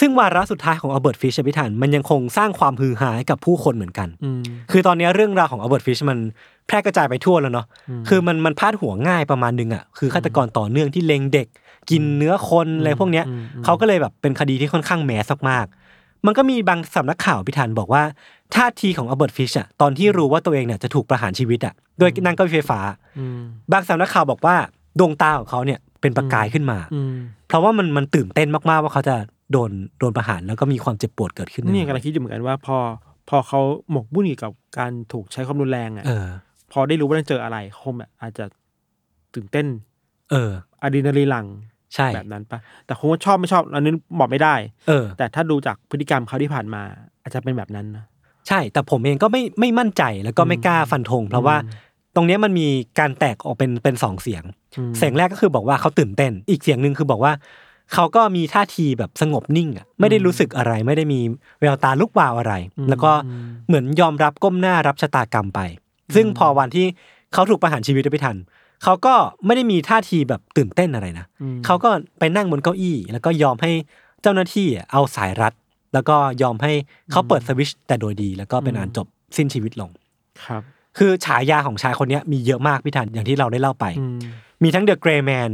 [0.00, 4.40] ซึ่งวาระสุดท้ายของอัลเบิร์ตฟิชพี่ทันมันยังคงสร้างความฮือฮาให้กับผู้คนเหมือนกันอืม
[4.70, 6.18] คือตอนนี้เรื่องราวของอัลเบิร์ตฟิชมัน
[6.66, 7.66] แพร่กระจายไปทั่วแล้วเนาะ
[8.08, 11.48] คือมันมันพาดหัวง่ายประมาณนึงอะคือฆาตกรต่อเนื่องที่เล็งเด็ก
[11.90, 13.24] กินเนื้อคนอะไรพวกเนี้ย
[13.64, 18.02] เขาก็เลยแบบเป็นคดีที่ค่อนข้าง mass มากๆมันก็มีบางสำนักข่าวพี่ทันบอกว่า
[18.56, 22.80] ท่าทีของอัลเบิร์ตฟิชอะตอนที่รู้ว่าตัวเองเนี่ยจะถูกประหารชีวิตอะโดยนั่งเก้าอี้ไฟฟ้า
[23.18, 23.40] อืม
[23.72, 24.56] บางสำนักข่าวบอกว่า
[24.98, 27.14] ดวงตาของเขาเนี่ยเป็นประกายขึ้นมาอืม
[27.48, 29.16] เพราะว่ามันมันตื่นเต้นมากๆว่าเขาจะ
[29.52, 32.76] โดนโดนประหารแล้วก็มีความเจ็บปวดเกิดขึ้นนี่กำลังคิดอยู่เหมือนกันว่า พอ
[33.28, 36.26] พอเขาหมกมุ่นอยู่กับการถูกใช้ความรุนแรงอะเออ
[36.72, 38.44] พอได้รู้ว่าต้องเจออะไรคงแบบอาจจะ
[39.34, 39.66] ตื่นเต้น
[40.30, 40.50] เออ
[40.82, 41.46] อะดรีนาลีนหลัง
[41.94, 44.54] ใช่แบบนั้นปะแต่คงว่าชอบไม่ชอบอันนี้บอกไม่ได้
[44.88, 46.82] เออ แต่ถ้าดูจากพฤติกรรมเขาที่ผ่านมา
[47.22, 48.04] อาจจะเป็นแบบนั้นนะ
[48.48, 51.56] ใช่ แต่ผมเองก็ไม่ไม่มั่นใจแล้วก็ไม่กล้าฟันธงเพราะว่า
[52.14, 52.68] ตรงเนี้ยมันมี
[52.98, 54.42] การแตกออกเป็นเป็นสองเสียง
[54.78, 57.32] อืมเสียงแรกก็คือบอกว่าเขาตื่นเต้น อีกเสียงหนึ่งคือบอกว่า
[57.94, 61.20] เขาก็มีท่าทีแบบสงบนิ่งอะไม่ได้รู้สึกอะไร ไม่ได้มี
[61.60, 62.54] แววตาลุกวาวอะไร
[62.88, 63.10] แล้วก็
[63.66, 65.60] เหมือนยอมรับก้มหน้ารับชะตากรรมไป
[66.14, 66.86] ซึ่งพอวันที่
[67.32, 68.36] เขาถูกประหารชีวิตไปทัน
[68.84, 69.14] เขาก็
[69.46, 73.70] ไม่ได้มีท่าทีแบบตื่นเต้นอะไรนะอืมเขาก็ไปนั่งบนเก้าอี้ แล้วก็ยอมให้
[74.22, 75.52] เจ้าหน้าที่อะเอาสายรัด
[75.92, 76.72] แล้วก็ยอมให้
[77.10, 79.90] เขาเปิดสวิตชแต่โดยดี แล้วก็เป็นอันจบสิ้นชีวิตลง
[80.44, 80.62] ครับ
[80.98, 84.18] คือฉายาของชายคนเนี้ยมีเยอะมากพี่ทันอย่างที่เราได้เล่าไปอืม
[84.62, 85.50] มีทั้ง The Grey Man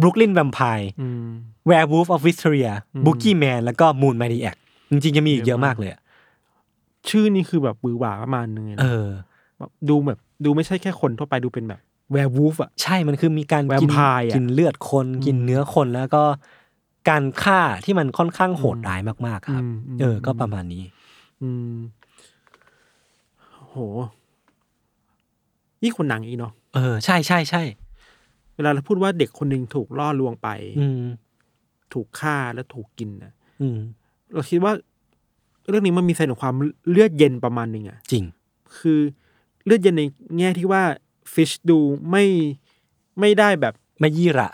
[0.00, 1.28] Brooklyn Vampire อืม
[1.70, 2.72] Werewolf of Wisteria
[3.04, 4.56] Boogie Man แล้วก็ Moon Maniac
[4.90, 6.00] จริงๆจะมีอีกเยอะมากเลยอะ
[7.08, 9.06] ชื่อนี้คือแบบบือหวาประมาณนึงเลยนะเออ
[9.58, 11.80] แบบดูแบบดูไม่ใช่แค่คนทั่วไปดูเป็นแบบ
[12.12, 16.22] แวร์วูฟอะใช่มันคือมีการกิน Vampire อะกินเลือดคนกินเนื้อคนแล้วก็
[17.10, 20.82] การฆ่าที่มันค่อนข้างโหดร้ายมากๆครับอืมอืมเออ ก็ประมาณนี้
[21.42, 21.76] อืม
[23.68, 23.76] โห
[25.82, 27.62] นี่คนหนังอีกเนาะเออใช่ใช่ใช่
[28.54, 30.48] เวลาเราพูดว่าเด็กคนหนึ่งถูกล่อลวงไป
[30.80, 31.02] อืม
[31.92, 33.78] ถูกฆ่าแล้วถูกกินนะอืม
[34.32, 34.72] เราคิดว่า
[35.68, 36.54] เรื่องนี้มันมีเซนของความ
[36.90, 38.24] เลือดเย็นประมาณหนึ่งอะจริง
[38.78, 39.00] คือ
[39.64, 40.02] เลือดเย็นใน
[40.38, 40.82] แง่ที่ว่า
[41.32, 41.78] ฟิชดู
[42.10, 42.24] ไม่
[43.20, 44.48] ไม่ได้แบบไม่ยี่ระ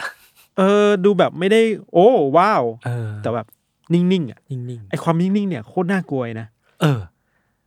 [0.59, 1.61] เออดูแบบไม่ได้
[1.92, 3.46] โอ้ว้าวเออแต่แบบ
[3.92, 7.00] นิ่งๆอะนิ่งไอความนิ่งๆเนี่ยโคตรน่ากลัวเลยนะๆเออ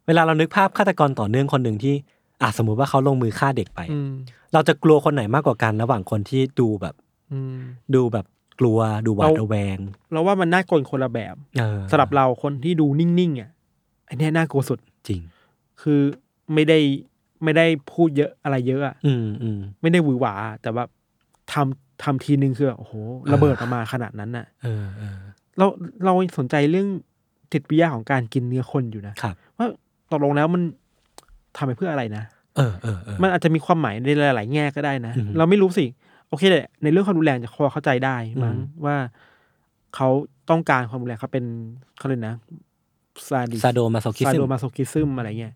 [0.08, 1.96] เวลาเรานึกภาพฆาตกรต่อเนื่องคนหนึ่งที่
[2.42, 4.12] อะสมมุติว่าเขาลงมือฆ่าเด็กไปอืม
[4.54, 6.96] เราจะกลัวคนไหนมากกว่ากัน ระหว่างคนที่ดูแบบ
[7.32, 7.58] อืม
[7.96, 8.26] ดูแบบ
[8.60, 9.78] กลัวดูหวาดเราระแวง
[10.12, 13.50] เราว่ามันน่ากลัวคนละแบบเออสำหรับเราคนที่ดูนิ่งๆอะ
[14.06, 15.22] ไอเนี้ยน่ากลัวสุดจริง
[15.82, 16.02] คือ
[16.54, 16.80] ไม่ได้
[17.44, 20.84] ไม่ได้พูดเยอะอะไรเยอะอะอืมอืมไม่ได้หวือหวาแต่ว่า
[21.54, 22.94] ทำ ทำทีนึงคือแบบโอ้โห
[23.34, 25.18] ระเบิดออกมาขนาดนั้นน่ะเออเออ
[25.58, 25.66] เรา
[26.06, 26.88] เราสนใจเรื่อง
[27.52, 29.68] จิตวิทยาของการกินเนื้อคนอยู่นะครับว่า
[30.12, 30.62] ตกลงแล้วมัน
[31.58, 32.24] ทำไปเพื่ออะไรนะ
[32.58, 35.86] เออเออเออมันอาจจะมีความหมายในหลาย ๆ แง่ก็ได้นะอือฮึเราไม่รู้สิ
[36.30, 38.96] โอเคแหละในเรื่องความรุนแรงจะพอเข้าใจได้มั้งอืมว่า
[39.96, 40.08] เขา
[40.50, 41.46] ต้องการความรุนแรงเขาเป็น
[41.98, 42.36] เขาเลยกนะ
[43.28, 45.54] ซาดิ sadomasochism sadomasochism อะไรเงี้ย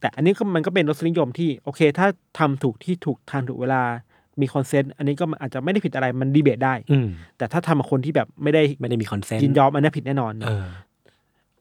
[0.00, 2.06] แต่อันนี้ก็มันก็เป็นรสนิยมที่ โอเค ถ้า
[2.38, 3.82] ทำถูกที่ถูกทางถูกเวลา
[4.40, 7.08] มี consent อันนี้ก็อาจจะไม่ได้ผิดอะไรมันดีเบตได้ อืม
[7.38, 10.64] แต่ถ้าทำกับคนที่แบบไม่ได้ไม่ได้มี consent ยินยอมอันนี้ผิดแน่นอนเออ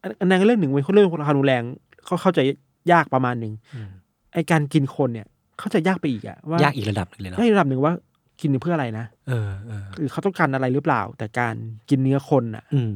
[0.02, 1.64] อันอันนั้นเรื่องหนึ่งเป็นเรื่องความรุนแรง
[2.06, 2.40] เขาเข้าใจ
[2.92, 3.90] ยากประมาณหนึ่งอืม
[4.34, 5.28] ไอ้การกินคนเนี่ย
[5.60, 7.94] เข้าใจยากไปอีกอะว่ายากอีกระดับหนึ่งเลยเนาะได้ระดับหนึ่งว่า
[8.42, 11.56] กินเพื่ออะไรนะเออเออคือเขาต้องการอะไรหรือเปล่า แต่การ
[11.90, 12.94] กินเนื้อคนอะอืม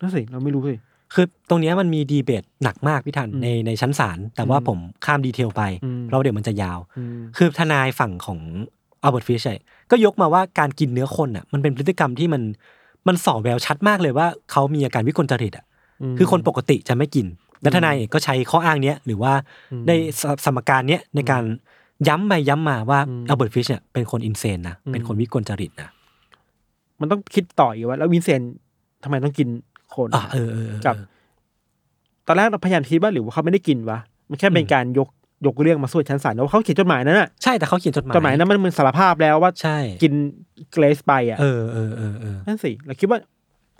[0.00, 0.74] นั่นสิเราไม่รู้สิ
[1.14, 8.40] คือตรงเนี้ยมันมีดีเบตหนักมากพี่ทันอืมในในชั้นศาลแต่ว่าอืมผมข้าม detail ไปอืม เพราะเดี๋ยวมันจะยาว อืม คือทนายฝั่งของ
[9.02, 9.42] อัลเบิร์ตฟิช
[9.90, 12.42] ก็ยกมาว่าการกินเนื้อคนอะมันเป็นพฤติกรรมที่มัน
[13.08, 15.64] มันส่อแววชัดมากเลยว่าเขามีอาการวิกลจริตอะอื
[16.12, 17.26] มคือคนปกติจะไม่กิน
[17.62, 19.32] และทนายเองก็ใช้ข้ออ้างเนี้ยหรือว่า
[19.72, 21.44] อืมได้สมการเนี้ยในการ
[22.08, 25.90] ย้ำไปย้ำมาว่าอืมอัลเบิร์ตฟิชเนี่ยเป็นคน insane นะอืมเป็นคนวิกลจริตนะ
[27.00, 28.54] มันต้องคิดต่ออีกว่าแล้ว insane
[29.02, 29.48] ทำไมต้องกิน
[29.94, 30.94] คนอะเออเออเออกับ
[32.26, 33.98] ตอนแรกเราพยายามคิดว่าหรือว่าเขาไม่ได้กินวะ
[34.28, 35.08] มันแค่เป็นการยก
[35.46, 40.12] ยกเรื่องมาสู้ชั้นศาลว่าเขาเขียนจดหมายนั้นน่ะใช่แต่เขาเขียนจดหมายจดหมายนั้นมันมันสารภาพแล้วว่าใช่กิน
[40.72, 43.18] เกรสไปอะเออเออเออเออนั่นสิเราคิดว่า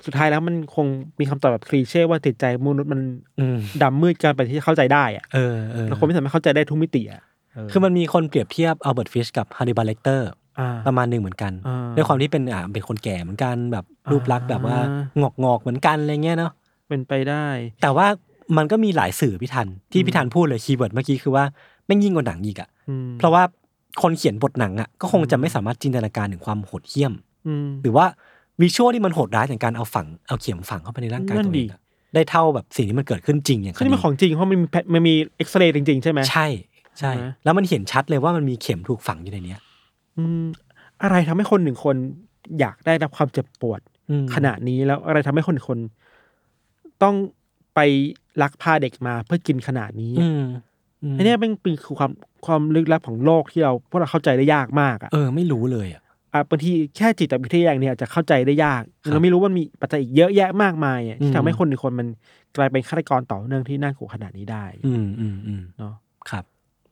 [0.07, 0.87] สุดท้ายแล้วมันคง
[1.21, 3.01] มีคำตอบแบบ cliché ว่าจิตใจมนุษย์มัน
[3.41, 16.53] อืมดำมืดเกินไปที่จะเข้าใจได้อะเออเออเราคงไม่สามารถเข้าใจได้ทุกมิติอะ คือมันมีคนเปรียบเทียบอัลเบิร์ตฟิชกับฮันนิบาลเลกเตอร์อ่าประมาณหนึ่งเหมือนกันอ่าด้วยความที่เป็นอ่าเป็นคนแก่เหมือนกันแบบรูปลักษณ์แบบว่าอ่งอกงอกๆเหมือนกันอะไรเงี้ยเนาะ
[16.89, 17.47] เป็นไปได้
[17.83, 18.07] แต่ว่า
[18.57, 21.45] มันก็มีหลายสื่อพี่ทันที่พี่ทันพูดเลย keyword เมื่อกี้คือว่า
[21.87, 23.43] แม่งยิ่งกว่าหนังอีกอะอืมเพราะว่า
[24.03, 27.13] คนเขียนบทหนังอะก็คงจะไม่สามารถจินตนาการถึงความโหดเหี้ยม
[27.47, 28.07] อืมหรือว่า
[28.61, 31.81] visual ที่มันโหดร้ายอย่างการเอาฝังเอาเข็มฝังเข้าไปในร่างกายนั่นตัวเองดิอะ
[32.15, 36.47] ได้เท่าแบบสิ่งที่มันเกิดขึ้นจริงอย่างซึ่งนี่มันของจริงเพราะมันมี fact มันมีเอ็กซเรย์จริง ๆ ใช่ไหมใช่
[36.99, 39.61] ใช่ใช่ไหมแล้วมันเห็นชัดเลยว่ามันมีเข็มถูกฝังอยู่ในเนี้ย
[40.19, 40.45] อืม
[41.03, 41.97] อะไรทำให้คนหนึ่งคน
[42.61, 43.81] อยากได้รับความเจ็บปวด
[44.11, 45.79] อืมขนาดนี้แล้วอะไรทำให้คนหนึ่งคน
[47.03, 47.15] ต้อง
[47.81, 47.91] ไป
[48.43, 50.43] ลักพาเด็กมาเพื่อกินขนาดนี้อืม
[51.13, 52.13] มอันเนี้ยเป็นเป็นคือความ
[52.47, 56.03] ความลึกลับของโลกที่เราพวกเราเข้าใจได้ยากมากอะเออไม่รู้เลยอะ
[56.33, 62.09] อะบางทีแค่จิตวิทยาอย่างเนี้ยอาจจะเข้าใจได้ยากครับเราไม่รู้ว่ามีปัจจัยอีกเยอะแยะมากมายอะอืที่มทำให้คนหนึ่งคนมัน
[62.57, 65.95] กลายเป็นฆาตกรต่อเนื่องที่น่ากลัวขนาดนี้ได้ อืมอืมอืมเนาะ
[66.31, 66.45] ครับ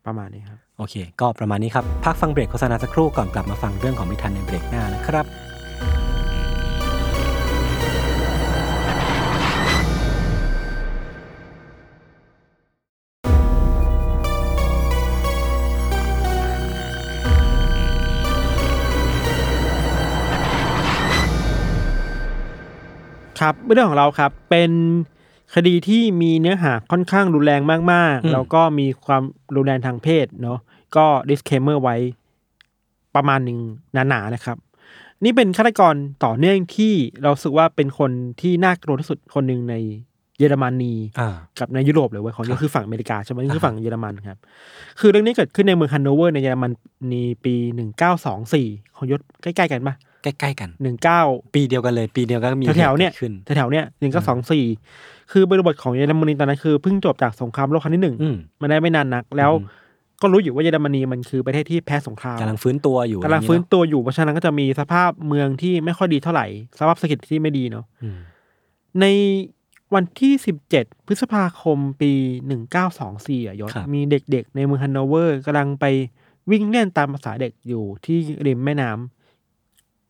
[0.06, 5.47] ประมาณนี้ครับ โอเค ก็ประมาณนี้ครับ พักฟังเบรกโฆษณาสักครู่ก่อนกลับมาฟังเรื่องของมิทันในเบรกหน้านะครับ
[23.40, 24.70] ครับเรื่องของเราครับเป็น
[25.54, 27.78] คดีที่มีเนื้อหาค่อนข้างรุนแรงมา
[28.14, 29.22] กอืมๆแล้วก็มีความ
[29.56, 30.58] รุนแรงทางเพศเนาะ
[30.96, 31.96] ก็ disclaimer ไว้
[33.14, 33.58] ประมาณหนึ่ง
[34.08, 34.56] หนาๆนะครับ
[35.24, 38.10] นี่เป็นฆาตกรต่อเนื่องที่เราสึกว่าเป็นคน
[38.40, 39.74] ที่น่ากลัวที่สุดคนหนึ่งใน
[40.38, 44.38] เยอรมนีอ่ากับในยุโรปเลยเว้ยของครับนี่คือฝั่งอเมริกาใช่ไหมนี่คืออ่าฝั่งเยอรมันครับ
[45.00, 46.70] คือเรื่องนี้เกิดขึ้นในเมืองฮันโนเวอร์ในเยอรมัน
[47.12, 48.66] นีปีหนึ่งเก้าสองสี่
[48.96, 51.20] ของยศใกล้ ๆ กันปะ ใกล้ๆกันหนึ่งเก้า
[51.54, 54.64] ปีเดียวกันเลย ปีเดียวกันก็มีแถวๆเนี่ยหตุกิดขึ้นแถวๆเนี่ยหนึ่งก็สองสี่
[55.32, 59.76] คือบริบทของเยอรมนีตอนนั้นคือเพิ่งจบจากสงครามโลกครั้งที่หนึ่งอืมมาได้ไม่นานนัก แล้วอืม
[60.22, 66.46] ก็รู้อยู่ว่าเยอรมนีมันคือประเทศที่แพ้สงครามกำลังฟื้นตัวอยู่กำลังอะไรฟื้นตัวอยู่เยอะเพราะฉะนั้นก็จะมีสภาพเมืองที่ไม่ค่อยดีเท่าไหร่
[66.78, 68.18] สภาพเศรษฐกิจที่ไม่ดีเนาะอืม
[69.00, 69.06] ใน
[69.94, 72.12] วันที่สิบเจ็ดพฤษภาคมปี
[72.46, 75.84] หนึ่งเก้าสองสี่อะยศมีเด็กๆ ในเมืองฮันโนเวอร์กำลังไป
[76.50, 79.17] วิ่งเล่นตามภาษาเด็กอยู่ที่ริมแม่น้ำ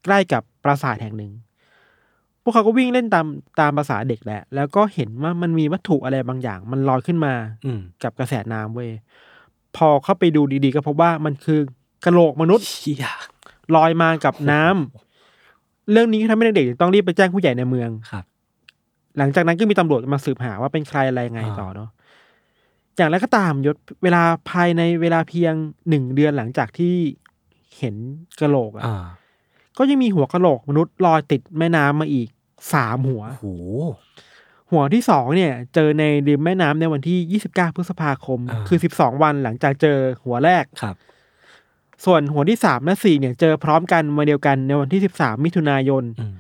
[0.09, 1.32] ใกล้กับปราสาทแห่งหนึ่ง
[2.42, 3.26] พวกเขาก็วิ่งเล่นตาม
[3.61, 7.34] ตามภาษาเด็กแหละ แล้วก็เห็นว่ามันมีวัตถุอะไรบางอย่าง มันลอยขึ้นมา
[7.66, 8.90] อืมกับกระแสน้ำเว้ย
[9.76, 11.61] พอเข้าไปดูดีๆ ก็พบว่ามันคือ
[12.04, 13.06] กระโหลกมนุษย์เชี่ย
[13.76, 18.24] ลอยมากับน้ำเรื่องนี้ทำให้เด็กๆต้องรีบไปแจ้งผู้ใหญ่ในเมือง ครับ
[19.18, 21.90] หลังจากนั้นก็มีตำรวจมาสืบหาว่าเป็นใครอะไรยังไงอ่าต่อเนาะ
[22.96, 25.54] อย่างไรก็ตามยศเวลาภายในเวลาเพียง
[25.88, 26.94] หนึ่งเดือนหลังจากที่
[27.78, 27.94] เห็น
[28.40, 29.04] กระโหลกอะอ่า
[29.78, 32.28] ก็ยังมีหัวกระโหลกมนุษย์ลอยติดแม่น้ำมาอีก
[32.72, 33.46] สามหัว โอ้โห
[34.70, 40.96] หัวที่สองเนี่ย เจอในริมแม่น้ำในวันที่ 29 พฤษภาคมอ่าคือ12วันหลังจากเจอหัวแรก ครับ
[42.04, 46.34] ส่วนหัวที่สามและสี่เนี่ย เจอพร้อมกันวันเดียวกันในวันที่ 13 มิถุนายน อืม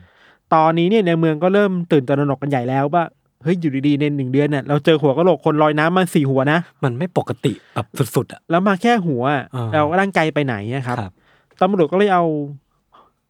[0.54, 3.04] ตอนนี้เนี่ยในเมืองก็เริ่มตื่นตระหนกกันใหญ่แล้วว่า
[3.42, 7.86] เฮ้ยอยู่ดีๆในหนึ่งเดือนเนี่ยเราเจอหัวกะโหลกคนลอยน้ำมาสี่หัวนะ มันไม่ปกติแบบ
[8.16, 11.12] สุดๆอะ แล้วมาแค่หัวอะอ่า เราร่างไกลไปไหนอะครับครับ
[11.60, 12.24] ตำรวจก็เลยเอา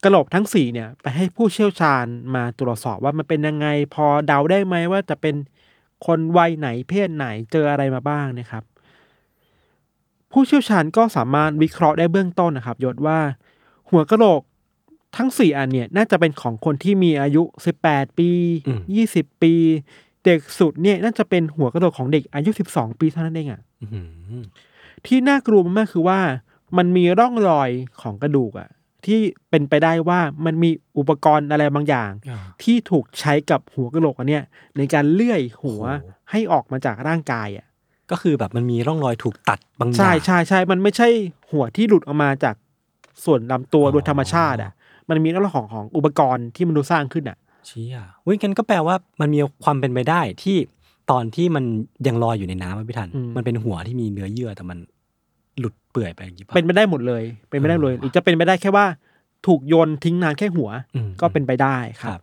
[0.05, 5.35] กระโหลกทั้งสี่เนี่ยไปให้ผู้เชี่ยวชาญมาตรวจสอบว่ามันเป็นยังไง พอเดาได้ไหมว่าจะเป็น
[6.07, 8.65] คนวัยไหนเพศไหนเจออะไรมาบ้างนะครับ
[10.33, 13.19] ผู้เชี่ยวชาญก็สามารถวิเคราะห์ได้เบื้องต้นนะครับยศว่า
[13.91, 14.43] หัวกระโหลก
[15.17, 18.31] ทั้งสี่อันเนี่ยน่าจะเป็นของคนที่มีอายุสิบแปดปี
[18.69, 19.55] อืมยี่สิบปี
[20.25, 24.03] เด็กสุดเนี่ยน่าจะเป็นหัวกระโหลกของเด็กอายุสิบสองปีเท่านั้นเองอะอื้อหื
[24.41, 24.45] อ
[25.07, 26.21] ที่น่ากลัวมากๆคือว่า
[26.77, 27.71] มันมีร่องรอย
[28.01, 28.69] ของกระดูกอะ
[29.07, 29.21] ที่
[29.51, 34.45] เป็นไปได้ว่ามันมีอุปกรณ์อะไรบางอย่างอ่าที่ถูกใช้กับหัวกะโหลกอันเนี้ย
[34.77, 37.67] ในการเลื่อยหัวโอ้โหให้ออกมาจากร่างกายอะ
[38.11, 41.09] ก็คือแบบมันมีร่องรอยถูกตัดบางอย่างใช่ใช่ใช่มันไม่ใช่
[41.51, 42.55] หัวที่หลุดออกมาจาก
[43.25, 44.73] ส่วนลำตัวอ๋อโดยธรรมชาติอะ
[45.09, 50.57] มันมีเรื่องของของอุปกรณ์ที่มนุษย์สร้างขึ้นอะเชี่ยเว้ยกันก็แปลว่ามันมีความเป็นไปได้ที่
[51.11, 51.65] ตอนที่มัน
[52.07, 54.79] ยังลอยอยู่ในน้ำอะพี่ทันอืมมันเป็นหัวที่มีเนื้อเยื่อแต่มัน
[55.61, 58.87] หลุดเปื่อยไปอย่างนี้ป่ะเป็นไปได้หมดเลย เป็นไปได้เลยหรือจะเป็นไปได้แค่ว่า
[59.47, 62.23] ถูกโยนทิ้งนานแค่หัวอืมก็เป็นไปได้คครัรับบ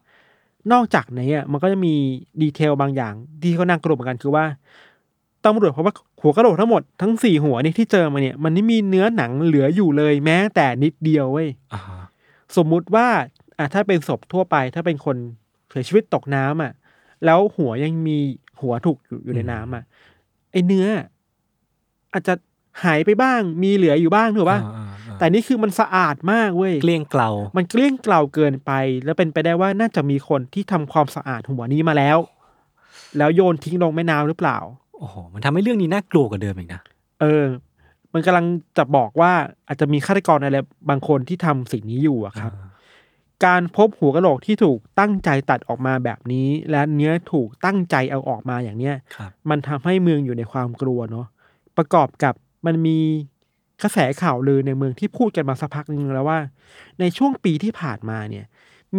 [0.71, 1.93] นอกจากนี้อะมันก็จะมี
[2.41, 4.45] ดีเทลบางอย่างที่เขาน่ากลัวเหมือนกันคือว่า
[5.45, 12.01] ตำรวจเพราะว่าหัวกระโหลกทั้งหมดทั้งสี่หัวนี่ที่เจอมาเนี่ยมันไม่มีเนื้อหนังเหลืออยู่เลยแม้แต่นิดเดียวเว้ยอ่าฮะ
[12.55, 13.07] สมมุติว่า
[13.57, 15.17] อะถ้าเป็นศพทั่วไป ถ้าเป็นคน
[15.69, 16.71] เสียชีวิตตกน้ำอะ
[17.25, 18.17] แล้วหัวยังมี
[18.61, 19.83] หัวถูกอยู่อยู่ในน้ำอะ
[20.51, 20.85] ไอเนื้อ
[22.13, 22.33] อาจจะ
[22.83, 28.71] หายไปบ้าง มีเหลืออยู่บ้างถูกป่ะอ่าอ่าแต่นี่คือมันสะอาดมากเว้ยเกลี้ยงเกลา มันเกลี้ยงเกลาเกินไป
[29.05, 32.17] แล้วเป็นไปได้ว่าน่าจะมีคนที่ทำความสะอาดหัวนี้มาแล้ว
[33.17, 34.57] แล้วโยนทิ้งลงแม่น้ำหรือเปล่า
[34.97, 36.81] โอ้โหมันทำให้เรื่องนี้น่ากลัวกว่าเดิมอีกนะ
[37.21, 37.45] เออ
[38.13, 38.45] มันกำลัง
[38.77, 39.31] จะบอกว่า
[39.67, 40.57] อาจจะมีฆาตกรอะไร
[40.89, 42.51] บางคนที่ทำสิ่งนี้อยู่อะครับ
[43.45, 51.27] การพบหัวกะโหลกที่ถูกตั้งใจตัดออกมาแบบนี้ และเนื้อถูกตั้งใจเอาออกมาอย่างเนี้ยครับมันทำให้เมืองอยู่ในความกลัวเนาะ
[51.77, 52.33] ประกอบกับ
[52.65, 52.97] มันมี
[53.83, 56.39] กระแสข่าวลือในเมืองที่พูดกันมาสักพักหนึงแล้วว่า
[56.99, 58.45] ในช่วงปีที่ผ่านมาเนี่ย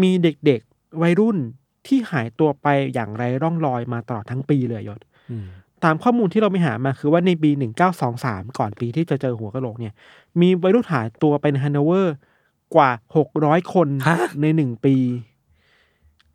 [0.03, 1.37] มีเด็กๆวัยรุ่น
[1.87, 5.01] ที่หายตัวไปอย่างไรร่องรอยมาตลอดทั้งปีเลยยศ
[5.31, 5.47] อืม
[5.85, 7.51] ตามข้อมูลที่เราไปหามาคือว่าในปี
[8.05, 9.95] 1923 ก่อนปีที่จะเจอหัวกะโหลกเนี่ย
[10.41, 12.15] มีวัยรุ่นหายตัวไปในฮันโนเวอร์
[12.75, 12.91] กว่า
[13.33, 14.97] 600 คนฮะในหนึ่งปี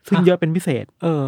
[0.08, 1.26] ซึ่งฮะเยอะเป็นพิเศษ เออ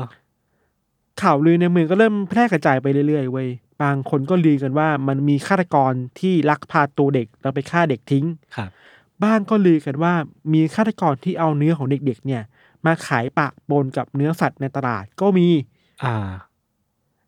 [1.22, 3.48] ข่าวลือในเมืองก็เริ่มแพร่กระจายไปเรื่อยๆเว้ย
[3.84, 8.26] บางคนก็ลือกันว่ามันมีฆาตกรที่ลักพาตัวเด็กแล้วไปฆ่าเด็กทิ้ง
[8.56, 8.70] ครับ
[9.24, 10.14] บ้างก็ลือกันว่า
[10.54, 12.42] มีฆาตกรที่เอาเนื้อของเด็กๆ เนี่ย
[12.86, 15.48] มาขายปะปนกับเนื้อสัตว์ในตลาดก็มี
[16.04, 16.30] อ่า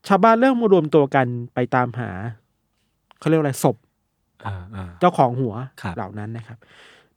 [0.08, 2.10] ชาวบ้านเริ่มมารวมตัวกันไปตามหา
[3.20, 3.76] เขาเรียกว่าอะไรศพ
[4.46, 6.58] อ่าอ่าเจ้าของหัวครับเหล่านั้นนะครับ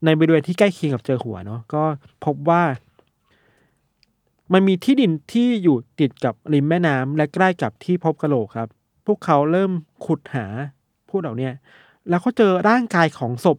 [0.04, 1.82] ในบริเวณที่ใกล้เคียงกับเจอหัวเนาะก็
[2.24, 2.62] พบว่า
[4.52, 8.68] มันมีที่ดินที่อยู่ติดกับริมแม่น้ำและใกล้กับที่พบกระโหลกครับ
[9.08, 9.72] พวกเขาเริ่ม
[10.06, 10.46] ขุดหา
[11.08, 11.52] ผู้เหล่าเนี้ย
[12.08, 13.58] แล้วเขาเจอร่างกายของศพ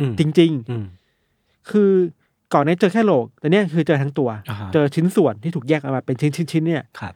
[0.00, 1.90] อืมจริงอืมๆคือ
[2.54, 7.14] ก่อนหนานี้เจอแค่โหลก แต่เนี้ยคือเจอทั้งตัวอ่าฮะเจอชิ้นส่วนที่ถูกแยกออกมาเป็นชิ้นๆๆเนี่ยครับ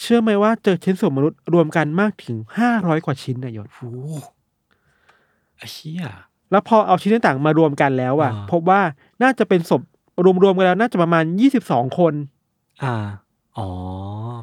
[0.00, 3.92] เชื่อไหมว่าเจอชิ้นส่วนมนุษย์รวมกันมากถึงห้าร้อยกว่าชิ้นนะยศโอ้
[5.56, 6.02] ไอ้เชี่ย
[6.50, 8.80] แล้วพอเอาชิ้นต่างๆมารวมกันแล้วอะอ่าพบว่า
[9.22, 9.82] น่าจะเป็นศพ
[10.44, 12.14] รวมๆกันแล้วน่าจะประมาณยี่สิบสองคน
[12.82, 12.94] อ่า
[13.58, 13.68] อ๋อ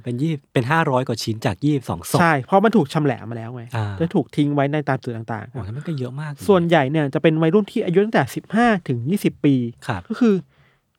[0.03, 9.55] เป็นยี่เป็นห้าร้อยกว่าชิ้นจากยี่สองศพ ใช่ เพราะมันถูกชำแหละมาแล้วไงอ่า จะถูกทิ้งไว้ในตามจุดต่างโอ้ยมันก็เยอะมากๆส่วนใหญ่เนี่ยจะเป็นวัยรุ่นที่อายุตั้งแต่สิบห้าถึงยี่สิบปี
[9.87, 10.33] ครับ ก็คือ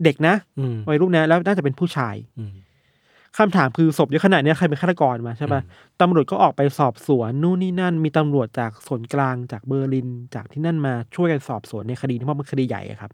[0.04, 2.52] เด็กนะ อืมวัยรุ่นนะแล้วน่าจะเป็นผู้ชาย อืม
[3.38, 5.60] คำถามคือศพเยอะขนาดเนี้ยใครเป็นฆาตกรมาใช่ปะ
[6.00, 13.10] ตำรวจก็ออกไปสอบสวนนู่นนี่นั่น มีตำรวจจากส่วนกลางจากเบอร์ลินจากที่นั่นมาช่วยกันสอบสวนในคดีที่เพราะมันคดีใหญ่อะครับ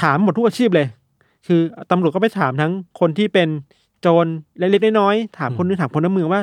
[0.00, 0.86] ถามหมดทุกอาชีพเลย
[1.46, 3.48] คือตำรวจก็ไปถามทั้งคนที่เป็น
[4.04, 4.26] โจร
[4.58, 6.42] เล็กๆน้อยๆถามคนนึงถามคนในเมืองว่า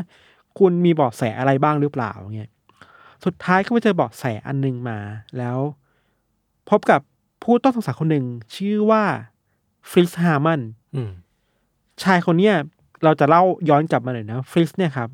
[0.60, 2.52] คุณมีเบาะแสอะไรบ้างหรือเปล่าเงี้ย
[3.26, 4.98] สุดท้ายก็ไปเจอเบาะแสอันหนึ่งมา
[5.38, 5.58] แล้ว
[6.70, 7.02] พบกับ
[7.44, 9.04] ผู้ต้องสงสัยคนหนึ่งชื่อว่า
[9.90, 10.62] ฟริสฮาร์มัน
[10.96, 11.12] อืม
[12.04, 12.56] ชายคนเนี้ย
[13.04, 15.10] เราจะเล่าย้อนกลับมาหน่อยนะฟริสเนี่ยครับ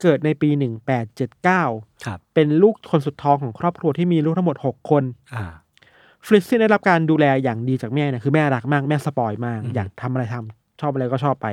[0.00, 1.62] เกิดในปีหนึ่งแปดเจ็ดเก้า
[2.04, 5.04] ครับเป็นลูกคนสุดท้องของครอบครัวที่มีลูกทั้งหมดหกคน
[5.34, 5.44] อ่า
[6.26, 11.46] ฟริสที่ได้รับการดูแลอย่างดีจากแม่เนี่ยคือแม่รักมากแม่สปอยมากอืมอยากทำอะไรทำ ชอบอะไรก็ชอบไป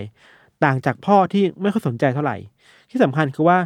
[0.63, 2.37] ต่างจากพ่อที่ไม่ค่อยสนใจเท่าไหร่
[2.89, 3.57] ที่สำคัญคือว่า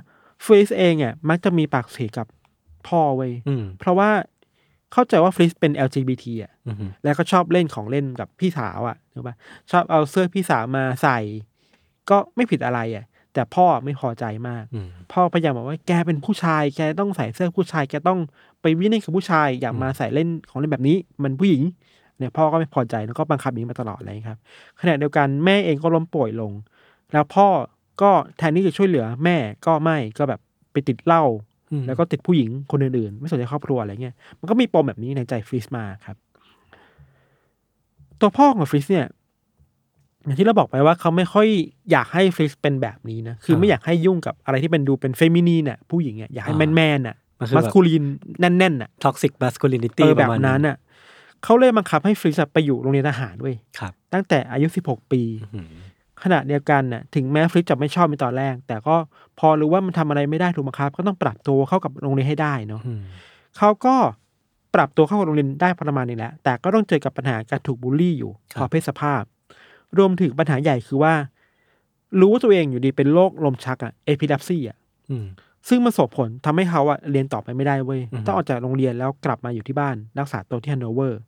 [0.45, 2.27] ฟริสเองอะมักจะมีปากเสียกับ
[2.87, 4.09] พ่อเว้ยอืมเพราะว่า
[4.93, 9.35] เข้าใจว่าฟริสเป็น LGBT อะอืมแล้วก็ชอบเล่นของเล่นกับพี่สาวอะถูกปะ
[9.71, 11.19] ชอบเอาเสื้อพี่สาวมาใส่
[12.09, 18.19] ก็ไม่ผิดอะไรอะ แต่พ่อไม่พอใจมากอืมพ่อพยายามบอกว่าแกเป็นผู้ชาย แกต้องใส่เสื้อผู้ชาย แกต้อง
[18.61, 21.61] ไปวิ่งเล่นกับผู้ชาย อย่ามาใส่เล่นของเล่นแบบนี้ มันผู้หญิง
[22.23, 24.39] เนี่ยพ่อก็ไม่พอใจแล้วก็บังคับอย่างนี้มาตลอดเลยครับ
[24.81, 26.51] ขณะเดียวกันแม่เองก็ล้มป่วยลง
[27.13, 27.47] แล้วพ่อ
[28.01, 30.39] ก็แทนที่จะช่วยเหลือแม่ก็ไม่ก็แบบ
[30.71, 31.23] ไปติดเหล้า
[31.71, 36.17] อืมแล้วก็ติดผู้หญิงคนอื่นๆ ไม่สนใจครอบครัวอะไรเงี้ยมันก็มีปมแบบนี้ในใจฟริสมาครับ
[38.19, 39.07] ตัวพ่อของฟริสเนี่ย
[40.25, 41.47] อย่างที่เราบอกไปว่าเขาไม่ค่อย
[41.91, 48.03] อยากให้ฟริสเป็นแบบนี้นะ คือไม่อยากให้ยุ่งกับอะไรที่เป็นดูเป็นเฟมินีนน่ะผู้หญิงอะอยากให้แมนแมนๆน่ะมันคือมัแบสบคูลีน
[48.39, 50.75] แน่นๆน่ะ toxic เอ masculinity อปแบระบมาณนั้นน่ะ
[51.43, 55.21] เขาเลยบังคับให้ฟริสอะไปอยู่โรงเรียนทหารด้วยครับ ตั้งแต่อายุ 16 ปี
[55.55, 55.67] อืม
[56.23, 58.95] ขณะเดียวกันน่ะถึงแม้ฟริสจะไม่ชอบในตอนแรก แต่ก็
[59.39, 63.01] พอรู้ว่ามันทำอะไรไม่ได้ถูกบังคับ ก็ต้องปรับตัวเข้ากับโรงเรียนให้ได้เนาะอืม
[63.57, 63.95] เขาก็
[64.75, 69.21] ปรับตัวเข้ากับโรงเรียนได้ประมาณนี้แหละแต่ก็ต้องเจอกับปัญหาการถูกบูลลี่อยู่เพราะเพศสภาพ
[69.97, 71.13] รวมถึงปัญหาใหญ่คือว่า
[72.19, 74.77] รู้ว่าตัวเองอยู่ดีเป็นโรคลมชักอะเอพิดับซี่อะ
[75.11, 75.25] อืม
[75.69, 81.19] ซึ่งมันส่งผลทำให้เขาอะเรียนต่อไปไม่ได้เว้ยอือฮึต้องออกจากโรงเรียนแล้วกลับมาอยู่ที่บ้านรักษาตัวที่ฮันโนเวอร์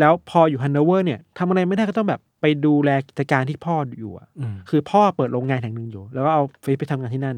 [0.00, 7.36] แล้วพออยู่ฮันโนเวอร์เนี่ยทำอะไรไม่ได้ก็ต้องแบบไปดูแลกิจการที่พ่ออยู่อะอืมคือพ่อเปิดโรงงานแห่งหนึ่งอยู่ แล้วก็เอาฟิสไปทำงานที่นั่น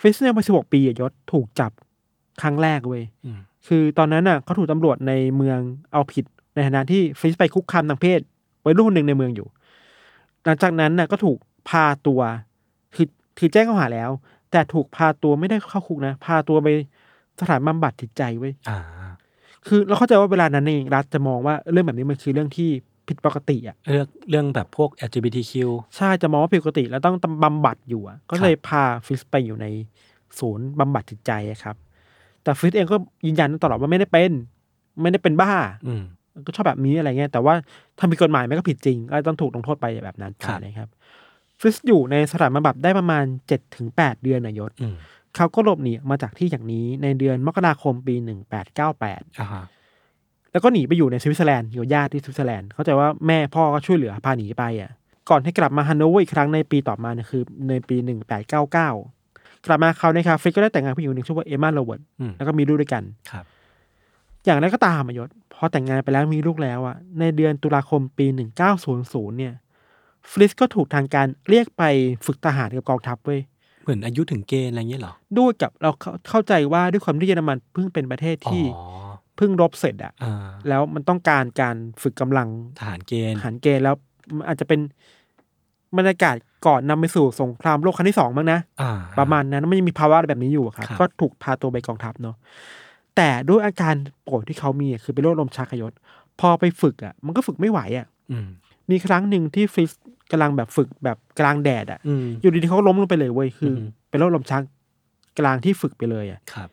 [0.00, 1.72] ฟิสเนี่ยวัยสิบหกปีอะยศถูกจับ
[2.42, 3.38] ครั้งแรกเว้ยอืม
[3.68, 5.58] คือตอนนั้นน่ะเขาถูกตำรวจในเมือง
[5.92, 6.24] เอาผิด
[6.54, 8.20] ในฐานะที่ฟิสไปคุกคามทางเพศ
[8.62, 9.48] วัยรุ่นคนหนึ่งในเมืองอยู่
[10.44, 11.38] หลังจากนั้นน่ะก็ถูก
[11.68, 12.20] พาตัว
[12.94, 13.06] คือ
[13.38, 14.10] คือแจ้งข้อหาแล้ว
[14.50, 16.68] แต่ถูกพาตัวไม่ได้เข้าคุกนะ พาตัวไป
[17.40, 18.78] สถานบำบัดจิตใจเว้ยอ่า
[19.66, 22.70] คือเราเข้าใจว่าเวลานั้นเองรัฐจะมองว่าเรื่องแบบนี้มันคือเรื่องที่
[23.08, 25.52] ผิดปกติอะเรื่องเรื่องแบบพวก LGBTQ
[25.96, 29.66] ใช่จะมองว่าผิดปกติแล้วต้องบำบัดอยู่อะก็เลยพาฟิสไปอยู่ใน
[30.38, 31.76] ศูนย์บำบัดจิตใจอะครับ
[32.42, 32.96] แต่ฟิสเองก็
[33.26, 34.32] ยืนยันตลอดว่าไม่ได้เป็น
[35.02, 35.52] ไม่ได้เป็นบ้า
[35.86, 36.02] อืม
[36.46, 37.54] ก็ชอบแบบนี้อะไรเงี้ยแต่ว่า
[37.98, 40.88] ทำผิดกฎหมายมันก็ผิดจริงก็ต้องถูกลงโทษไปแบบนั้นไปครับนะครับ
[41.60, 44.96] ฟิสอยู่ในสถานบำบัดได้ประมาณเจ็ดถึงแปดเดือนนายศอืม
[45.36, 49.64] เขาก็หลบหนีออกมาจากที่อย่างนี้ในเดือนมกราคมปีหนึ่งแปดเก้าแปดอ่าฮะ
[50.52, 54.90] แล้วก็หนีไปอยู่ในสวิตเซอร์แลนด์อยู่กับญาติที่สวิตเซอร์แลนด์เข้าใจว่าแม่พ่อก็ช่วยเหลือพาหนีไปอะ
[55.30, 58.90] ก่อนให้กลับมาฮันโนเวอร์อีกครั้งในปีต่อมาเนี่ยคือในปีหนึ่งแปดเก้าเก้า
[59.66, 63.44] กลับมาเขาในคาฟิกก็ได้แต่งงานผู้หญิงคนหนึ่งชื่อว่าเอมมาโรเวิร์ตอืมแล้วก็มีลูกด้วยกันครับ
[64.44, 69.54] อย่างไรก็ตามอะยศพอแต่งงานไปแล้วมีลูกแล้วอะ ในเดือนตุลาคมปีหนึ่งเก้าศูนย์ศูนย์เนี่ย
[70.30, 71.82] ฟลิสก็ถูกทางการเรียกไป
[72.26, 73.40] ฝึกทหารกับกองทัพเว้ย
[73.82, 78.82] เหมือนอายุถึงเกณฑ์อะไรเงี้ยเหรอด้วยกับเราเข้าเข้าใจว่าด้วยความที่เยอรมันเพิ่งเป็นประเทศที่อ๋อ
[79.36, 83.94] เพิ่งรบเสร็จอะอ่า แล้วมันต้องการการฝึกกำลังทหารเกณฑ์ทหารเกณฑ์แล้ว
[84.36, 84.80] มันอาจจะเป็น
[85.98, 92.36] บรรยากาศก่อนนำไปสู่สงครามโลกครั้งที่สองมั้งนะ อ่า ประมาณนั้นมันยังมีภาวะแบบนี้อยู่อะครับครับ ก็ถูกพาตัวไปกองทัพเนาะ
[93.16, 93.94] แต่ด้วยอาการ
[94.26, 95.92] ป่วยที่เขามีอะคือเป็นโรคลมชักขยศ
[96.40, 98.48] พอไปฝึกอะ มันก็ฝึกไม่ไหวอะ อืม
[98.90, 99.90] มีครั้งหนึ่งที่ฟริส
[100.30, 104.62] กำลังแบบฝึกแบบกลางแดดอะอืมอยู่ดีๆเขาล้มลงไปเลยเว้ยคือออฮึเป็นโรคลมชัก
[105.38, 106.68] กลางที่ฝึกไปเลยอะครับ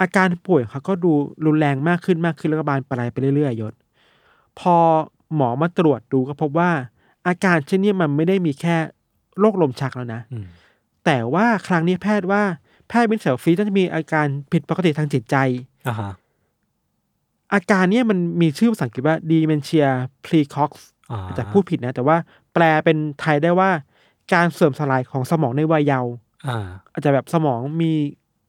[0.00, 1.12] อาการป่วยของเขาก็ดู
[1.46, 3.74] รุนแรงมากขึ้นมากขึ้นแล้วก็บานปลายไปเรื่อยๆยศ
[4.58, 4.76] พอ
[5.36, 6.70] หมอมาตรวจดูก็พบว่า
[7.26, 8.76] อาการเช่นนี้มันไม่ได้มีแค่
[9.40, 10.46] โรคลมชักแล้วนะอืม
[11.04, 12.42] แต่ว่าครั้งนี้แพทย์ว่า
[12.88, 15.36] แพทย์วินเซลฟีน่าจะมีอาการผิดปกติทางจิตใจ
[15.88, 16.12] อ่าฮะ
[17.54, 19.88] อาการเนี้ยมันมีชื่อภาษาอังกฤษว่า dementia
[20.24, 22.16] precox อ่า อาจจะพูดผิดนะ แต่ว่า
[22.54, 23.70] แปลเป็นไทยได้ว่า
[24.34, 26.12] การเสื่อมสลายของสมองในวัยเยาว์
[26.46, 27.92] อ่าอาจจะแบบสมองมี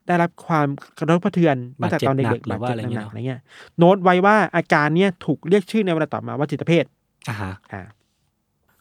[0.07, 3.41] ได้รับความกระทบกระเทือนมาจากตอนเด็กๆบาดเจ็บหนักหรือว่าอะไรบาดเงี้เจ็ยบหนักๆอะไรเงี้ย
[3.78, 6.86] โน้ตไว้ว่าอาการเนี้ยถูกเรียกชื่อในเวลาต่อมาว่าจิตเภท
[7.30, 7.82] อ่าฮะอ่า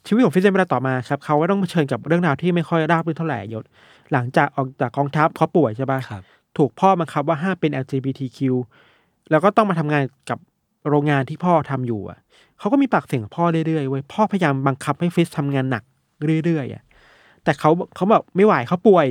[0.07, 3.65] ชีวิตของฟิสในเวลาต่อมาครับเขาก็ต้องเผชิญกับเรื่องราวที่ไม่ค่อยราบรื่นเท่าไหร่ยศ
[4.13, 6.23] หลังจากออกจากกองทัพเขาป่วยใช่ปะครับ
[6.59, 8.39] ถูกพ่อบังคับว่าห้ามเป็น LGBTQ
[9.31, 10.39] แล้วก็ต้องมาทำงานกับ
[10.89, 12.19] โรงงานที่พ่อทำอยู่อะ
[12.59, 15.83] เขาก็มีปากเสียงกับพ่อเรื่อยๆเว้ยพ่อพยายามบังคับให้ฟิสทำงานหนัก
[16.45, 16.83] เรื่อยๆอะ
[17.45, 19.07] แต่เขาเขาแบบไม่ไหวเขาป่วย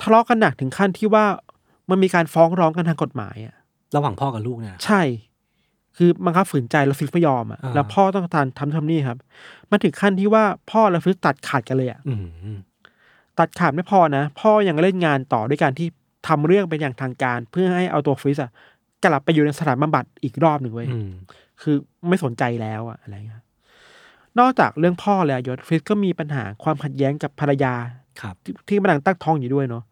[0.00, 1.24] ทะเลาะกันหนักถึงขั้นที่ว่า
[1.90, 3.54] มันมีการฟ้องร้องกันทางกฎหมายอะ
[3.96, 5.02] ระหว่างพ่อกับลูกเนี่ยใช่
[5.96, 9.18] คือบังคับฝืนใจแล้วฟิสไม่ยอมอะอ่าแล้วพ่อต้องการทำทำนี่ครับ
[9.70, 12.14] มันถึงขั้นที่ว่าพ่อและฟิสตัดขาดกันเลยอะอื
[12.56, 12.58] ม
[13.38, 15.88] ตัดขาดไม่พอนะ พ่อยังเล่นงานต่อด้วยการที่
[16.28, 18.50] ทำเรื่องเป็นอย่างทางการ เพื่อให้เอาตัวฟิสอะ
[19.04, 21.10] กลับไปอยู่ในสถานบำบัดอีกรอบหนึ่งเว้ยอืม
[21.62, 21.76] คือ
[22.08, 23.42] ไม่สนใจแล้วอะอะไรเงี้ย
[24.38, 27.74] นอกจากเรื่องพ่อแล้วยศฟิสก็มีปัญหาความขัดแย้งกับภรรยา
[28.20, 29.84] ครับที่ที่กำลังตั้งท้องอยู่ด้วยเนาะ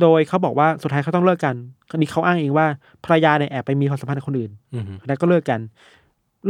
[0.00, 1.54] โดยเขาบอกว่าสุดท้ายเขาต้องเลิกกัน
[1.90, 2.66] คนนี้เขาอ้างเองว่า
[3.04, 5.60] ภรรยาเนี่ยแอบไปมีความสัมพันธ์กับคนอื่นอืมแล้วก็เลิกกัน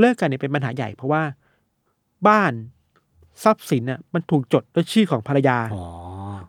[0.01, 1.23] เลิกกันเนี่ยเป็นปัญหาใหญ่เพราะว่า
[2.29, 2.53] บ้าน
[3.45, 5.85] ทรัพย์สินน่ะมันถูกจดด้วยชื่อของภรรยาอ๋อ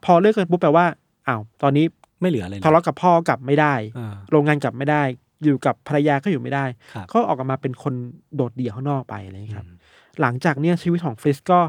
[0.05, 0.85] พอเลิกกันปุ๊บแปลว่า
[1.27, 1.85] อ้าวตอนนี้
[2.21, 5.03] ไม่เหลืออะไรเลยทะเลาะกับพ่อกลับไม่ได้อ่าโรงงานกลับไม่ได้
[5.43, 7.93] อยู่กับภรรยาก็อยู่ไม่ได้ครับก็ออกมาเป็นคน
[8.35, 9.75] โดดเดี่ยวข้างนอกไปอะไรอย่างเงี้ยครับอืม
[10.21, 11.59] หลังจากเนี้ยชีวิตของฟริสก็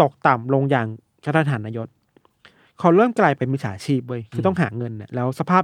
[0.00, 0.86] ตกต่ำลงอย่าง
[1.24, 1.88] กระทันหันนายศ
[2.78, 5.62] เขาเริ่มกลายเป็นมิจฉาชีพเว้ยคือต้องหาเงินเนี่ยแล้วสภาพ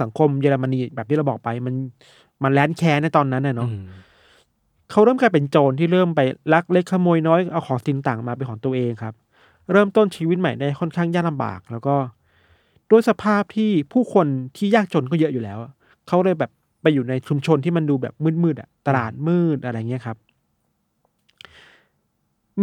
[0.00, 1.74] สังคมเยอรมนีแบบที่เราบอกไป มัน
[2.42, 3.86] มันแลนแค้นในตอนนั้นน่ะเนาะอืม
[4.90, 6.20] เขาเริ่มกลายเป็นโจรที่เริ่มไป
[6.52, 9.14] ลักเล็กขโมยน้อยเอาของสินต่างมาเป็นของตัวเองครับ
[9.72, 11.96] เริ่มต้นชีวิตใหม่ได้ค่อนข้างยากลำบาก แล้วก็
[12.90, 14.26] ด้วยสภาพที่ผู้คน
[14.56, 15.72] ที่ยากจนก็เยอะอยู่แล้วอะ
[16.08, 16.50] เขาเลยแบบ
[16.86, 20.16] ไปอยู่ในชุมชนที่มันดูแบบมืดๆอะตลาดมืดอะไรเงี้ยครับ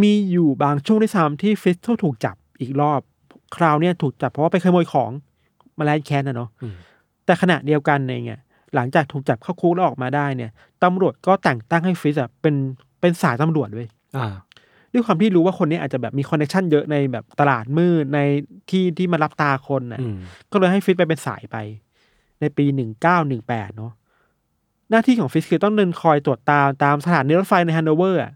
[0.02, 3.02] มีอยู่บางช่วงที่ซ้ำที่ฟิสถูกจับอีกรอบ
[3.56, 5.12] คราวเนี้ยถูกจับเพราะว่าไปขโมยของ
[5.78, 6.76] มาแร้นแค้นนะเนาะอืม
[7.26, 8.42] แต่ขณะเดียวกันเองอะ
[8.76, 10.52] หลังจากถูกจับเข้าคุกแล้วออกมาได้เนี่ย
[10.84, 12.56] ตำรวจก็แต่งตั้งให้ฟิสอะเป็น
[13.00, 14.28] เป็นสายตำรวจด้วยอ่า
[14.94, 18.20] ด้วยความที่รู้ว่าคนนี้อาจจะแบบมี connection เยอะในแบบตลาดมืดใน
[18.70, 20.18] ที่ที่มาลับตาคนน่ะอืม
[20.52, 21.58] ก็เลยให้ฟิสไปเป็นสายไป
[22.42, 23.92] ในปีหนึ่งเก้าหนึ่งแปดเนาะ
[24.94, 28.32] หน้าที่ของฟิสคือต้องเดินคอยตรวจตามตามสถานีรถไฟในฮันโนเวอร์อะ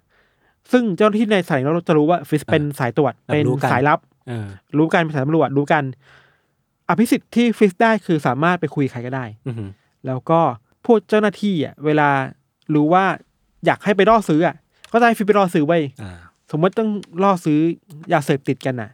[0.72, 4.48] ซึ่งเจ้าหน้าที่ในสถานีรถจะรู้ว่าฟิสเป็นสายตรวจแบบเป็นรู้กันสายลับเออ
[4.78, 5.84] รู้กันเป็นสายตำรวจรู้กัน
[6.90, 9.70] อภิสิทธิ์ที่ฟิสได้คือสามารถไปคุยใครก็ได้อืม
[10.06, 10.40] แล้วก็
[10.86, 12.10] พวกเจ้าหน้าที่อะ เวลา
[12.76, 13.06] รู้ว่า
[13.66, 14.56] อยากให้ไปล่อซื้ออะ
[14.92, 16.12] ก็จะให้ฟิสไปล่อซื้อเว้ยอ่า
[16.52, 16.90] สมมติต้อง
[17.24, 17.60] ล่อซื้อ
[18.14, 18.90] ยาเสพติดกันน่ะ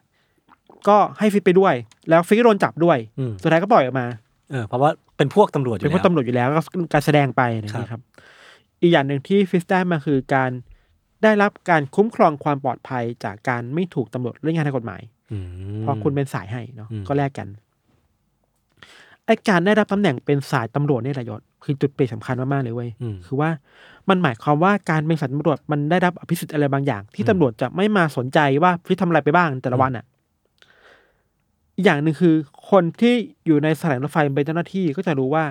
[0.87, 1.73] ก็ให้ฟิสไปด้วย
[2.09, 4.05] แล้วฟิสก็โดนจับด้วยอืมสุดท้ายก็ปล่อยออกมา
[4.51, 6.61] เออเพราะว่า เป็นพวกตำรวจอยู่เป็นแล้วพวกตำรวจอยู่แล้วก็
[6.93, 8.01] การแสดงไปนะครัคบรับ
[8.81, 10.51] อีกอย่างหนึ่งที่ฟิสได้มาคือการ
[11.23, 15.01] ได้รับการคุ้มครองความปลอดภัยจากการไม่ถูกตำรวจเล่นงานทางกฎหมาย
[15.31, 15.45] อืม
[15.81, 17.47] เพราะคุณเป็นสายให้เนาะอืมก็แลกกัน
[19.25, 23.49] ไอการได้รับตำแหน่งเป็นสายตำรวจเนี่ยแหละยศคือจุดเปลี่ยนสำคัญมากๆเลยเว้ยอืมคือว่า
[24.09, 30.05] มันหมายความว่าการเป็นสายตำรวจมันได้รับอภิสิทธิ์อะไรบางอย่าง ที่ตำรวจจะไม่มาสนใจว่าฟิสทำอะไรไปบ้างแต่ละวันอะ
[31.75, 32.35] อีกอย่างหนึ่งคือ
[32.71, 33.13] คนที่
[33.45, 35.45] อยู่ในสถานีรถไฟเป็นเจ้าหน้าที่ก็จะรู้ว่า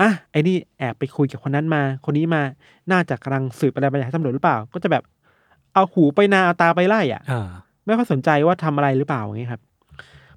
[0.00, 2.42] อะไอ้นี่แอบไปคุยกับคนนั้นมา คนนี้มา
[2.92, 5.02] น่าจะกำลังสืบอะไรบางอย่างให้ตำรวจหรือเปล่า ก็จะแบบ
[5.74, 7.48] เอาหูไปนาเอาตาไปไล่อะอ่า
[7.84, 9.62] ไม่ค่อยสนใจว่าทำอะไรหรือเปล่าอย่างนี้ยครับ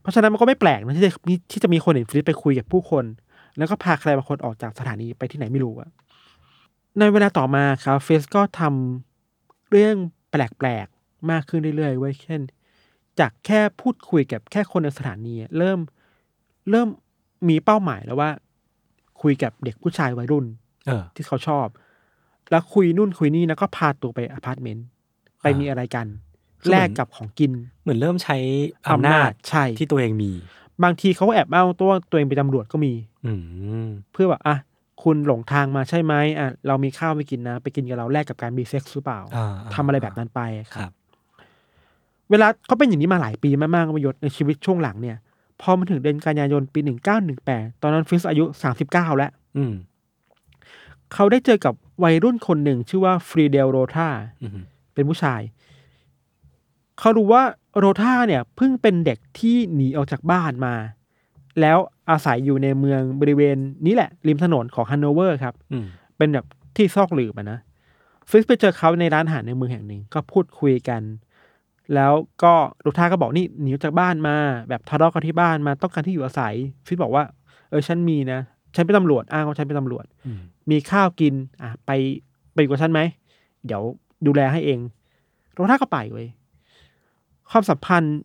[0.02, 3.06] เพราะฉะนั้นมันก็ไม่แปลกนะที่จะมีที่จะมีคนเห็นฟิลิปไปคุยกับผู้คน
[3.58, 5.90] แล้วก็พาใครบางคนออกจากสถานีไปที่ไหนไม่รู้อะ
[7.00, 9.96] ในเวลาต่อมาครับเฟสก็ทำเรื่อง
[10.30, 12.42] แปลกๆมากขึ้นเรื่อยๆไว้ยเช่น
[13.20, 15.80] จากแค่พูดคุยกับแค่คนในสถานีอะเริ่ม
[16.70, 16.88] เริ่ม
[17.50, 18.30] มีเป้าหมายแล้วว่า
[19.22, 20.46] คุยกับเด็กผู้ชายวัยรุ่น
[20.88, 21.68] เออ ที่เขาชอบ
[22.52, 24.86] แล้วคุยนู่นคุยนี่แล้วก็พาตัวไปอพาร์ตเมนต์
[25.42, 26.08] ไปอ่ามีมีอะไรกัน
[26.62, 27.52] คือเหมืแลกกับของกิน
[27.82, 28.38] เหมือนเริ่มใช้
[28.92, 30.32] อำนาจใช่ ที่ตัวเองมี
[30.84, 32.94] บางทีเขาก็แอบอ้างตัวตัวเองเป็นตำรวจก็มี
[33.26, 33.34] อื
[33.86, 34.58] มเพื่อแบบอะ
[35.04, 40.42] คุณหลงทางมาใช่ไหมอะเรามีข้าวไปกินนะ ไปกินกับเราแลกกับการมีเซ็กซ์หรือเปล่าอ่าทำอะไรแบบนั้นไป
[40.76, 40.92] ครับ
[42.32, 45.18] เวลาเขาเป็นอย่างนี้มาหลายปีมากๆประโยชน์ในชีวิตช่วงหลังเนี่ย
[45.62, 49.74] พอมาถึงเดือนกันยายนปีหนึ่งเก้าหนึ่งแปดตอนนั้นฟิสอายุสามสิบเก้าแล้วอืม
[51.14, 51.74] เขาได้เจอกับ
[52.04, 54.10] วัยรุ่นคนหนึ่งชื่อว่าฟรีเดลโรธา
[54.42, 54.52] อืม
[54.94, 55.42] เป็นผู้ชาย
[57.00, 57.44] เขารู้ว่า
[57.78, 60.76] โรธาเนี่ยเพิ่งเป็นเด็กที่หนีออกจากบ้านมา
[61.62, 61.78] แล้ว
[62.10, 65.86] อาศัยอยู่ในเมืองบริเวณนี้แหละ ริมถนนของฮันโนเวอร์ครับอืม
[66.18, 67.60] เป็นแบบที่ซอกหลืบอะนะ
[68.30, 71.02] ฟิสไปเจอเขาในร้านอาหารในเมืองแห่งหนึ่ง ก็พูดคุยกัน
[71.96, 72.14] แล้ว
[72.44, 74.36] ก็โรธาก็บอกนี่หนีออกจากบ้านมา
[74.70, 76.54] แบบทะเลาะกันที่บ้านมาต้องการที่อยู่อาศัย
[76.88, 77.24] ฟิสบอกว่า
[77.70, 78.40] เออฉันมีนะ
[78.76, 80.40] ฉันเป็นตำรวจอ้างว่าฉันเป็นตำรวจอืม
[80.72, 81.92] มีข้าวกิน อะไป
[82.54, 83.02] ไปอยู่กับฉันไหม
[83.66, 83.82] เดี๋ยว
[84.26, 84.80] ดูแลให้เอง
[85.54, 86.28] โรท่าก็ไปเว้ย
[87.52, 88.18] ความสัมพันธ์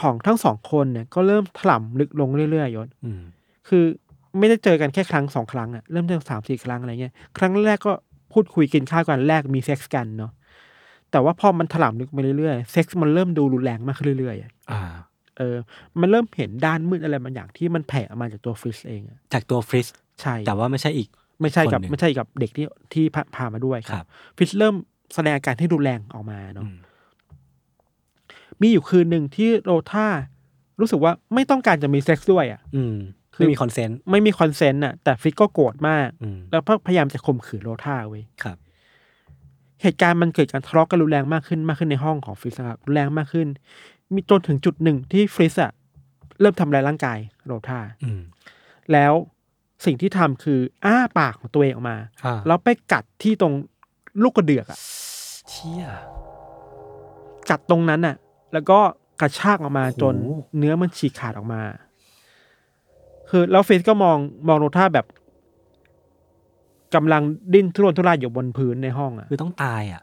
[0.00, 3.20] ของทั้งสองคนเนี่ย ก็เริ่มถล่ำลึกลงเรื่อยๆยศอืม
[3.68, 3.84] คือ
[4.38, 7.92] ไม่ได้เจอกันแค่ครั้งสองครั้งอะเริ่มเจอสามสี่ครั้งอะไรเงี้ย ครั้งแรกก็
[8.32, 10.32] พูดคุยกินข้าวกันแลกมีเซ็กส์กันเนาะ
[11.12, 14.82] แต่ว่าพอมันถลำลึกไปเรื่อยๆเซ็กส์มันเริ่มดูรุนแรงมากขึ้นเรื่อยๆอะอ่า
[15.38, 15.56] เออ
[16.00, 19.86] มันเริ่มเห็นด้านมืดอะไรบางอย่างที่มันแผ่ออกมาจากตัวฟริสเองอะจากตัวฟริส
[20.20, 21.08] ใช่ แต่ว่าไม่ใช่อีก
[21.40, 24.04] ไม่ใช่กับคนหนึ่งไม่ใช่กับเด็กที่ที่พาพามาด้วยครับ
[24.38, 24.74] ฟิชเริ่ม
[25.14, 26.76] แสดงอาการที่รุนแรงออกมาเนาะอืม
[28.60, 30.08] มีอยู่คืนหนึ่งที่โรธา
[30.80, 32.96] รู้สึกว่าไม่ต้องการจะมีเซ็กซ์ด้วยอะ อืม
[33.34, 38.56] คือไม่มี consentไม่มี consent อะแต่ฟิชก็โกรธมากอืมแล้วพยายามจะข่มขืนโรธาเว้ยครับ
[39.82, 43.48] เหตุการณ์มันเกิดการทะเลาะกันรุนแรงมากขึ้นมากขึ้นในห้องของฟิชนะครับรุนแรงมากขึ้น
[44.14, 45.72] มีจนถึงจุดหนึ่งที่ฟิชอะ
[46.40, 48.20] เริ่มทำลายร่างกายโรธาอืม
[48.92, 49.12] แล้ว
[49.84, 53.54] สิ่งที่ทำคืออ้าปากของตัวเองออกมาอ่าแล้วไปกัดที่ตรง
[54.22, 54.78] ลูกกระเดือกอะ
[55.50, 55.84] เชี่ย
[57.50, 58.16] กัดตรงนั้นน่ะ
[58.52, 58.78] แล้วก็
[59.20, 60.14] กระชากออกมาโอ้โหจน
[60.58, 61.62] เนื้อมันฉีกขาดออกมา
[63.28, 64.16] คือแล้วเฟสก็มอง
[64.48, 65.06] มองโรท่าแบบ
[66.94, 67.22] กำลัง
[67.54, 70.02] ดิ้นทุรนทุรายอยู่บนพื้นในห้องอะคือต้องตายอะ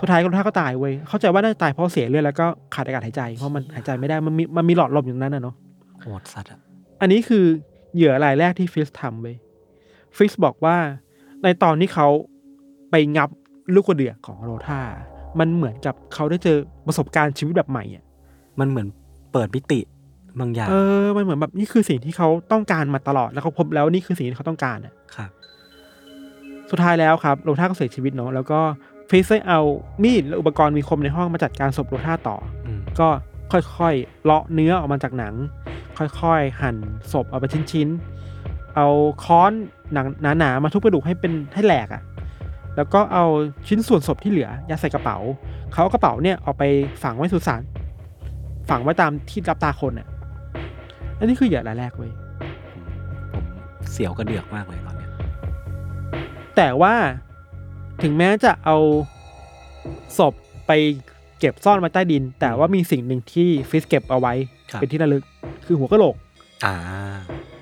[0.00, 5.54] สุดท้ายโรท่าก็ตายเว้ยเข้าใจว่าน่าจะตายเพราะเสียเลือดแล้วก็ขาดอากาศหายใจเพราะมันหายใจไม่ได้มันมีมันมีหลอดลมอยู่ตรงนั้นน่ะเนาะ
[6.00, 6.60] โหดสัตว์อะ
[7.00, 7.44] อันนี้คือ
[7.94, 9.36] เหยื่อรายแรกที่ฟิสทำเว้ย
[10.16, 10.76] ฟิสบอกว่า
[11.42, 12.08] ในตอนที่เขา
[12.90, 13.28] ไปงับ
[13.74, 14.80] ลูกกระเดือกของโรท่า
[15.38, 18.04] มันเหมือนกับเขาได้เจอประสบการณ์ชีวิตแบบใหม่อะ
[18.60, 18.86] มันเหมือน
[19.32, 19.80] เปิดมิติ
[20.40, 25.03] บางอย่างเออมันเหมือนแบบนี่คือสิ่งที่เขาต้องการมาตลอดแล้วเขาพบแล้วนี่คือสิ่งที่เขาต้องการอะครับ
[26.74, 28.60] สุดท้ายแล้วครับโรท่าก็เสียชีวิตเนาะแล้วก็
[29.10, 29.60] ฟิสได้เอา
[30.02, 33.08] มีดและอุปกรณ์มีคมในห้องมาจัดการศพโรท่าต่ออืมก็
[33.52, 35.34] ค่อยๆเลาะเนื้อออกมาจากหนัง
[35.98, 36.76] ค่อยๆ หั่น
[37.12, 38.86] ศพเอาไปชิ้นๆ เอา
[39.24, 39.52] ค้อน
[39.92, 40.06] หนัง
[40.38, 42.02] หนาๆมาทุบกระดูกให้เป็นให้แหลกอะ่ะ
[42.76, 43.24] แล้วก็เอา
[43.68, 45.18] ชิ้นส่วนศพที่เหลือยัดใส่กระเป๋า
[45.72, 46.62] เขาเอากระเป๋าเนี่ยเอาไป
[47.02, 47.62] ฝังไว้สุสาน
[48.68, 50.08] ฝังไว้ตามที่รับตาคนอะ
[51.18, 52.10] อันนี้คือเหยื่อรายแรกเว้ย
[53.32, 53.44] ผม
[53.90, 54.83] เสียวกระเดือกมากเลยตอนเนี้ย
[56.56, 56.94] แต่ว่า
[58.02, 58.76] ถึงแม้จะเอา
[60.18, 60.34] ศพ
[60.66, 60.72] ไป
[61.38, 64.32] เก็บซ่อนไว้ใต้ดิน แต่ว่ามีสิ่งหนึ่งที่ฟิสเก็บเอาไว้
[64.70, 65.22] ครับ เป็นที่ระลึก
[65.66, 66.14] คือหัวกะโหลก
[66.64, 66.74] อ่า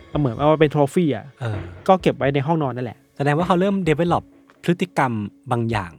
[0.09, 4.23] เอาเหมือนเอามาเป็น trophyฟี่อะ เออก็เก็บไว้ในห้องนอนนั่นแหละ แสดงว่าเขาเริ่ม develop
[4.63, 5.13] พฤติกรรม
[5.51, 5.93] บางอย่าง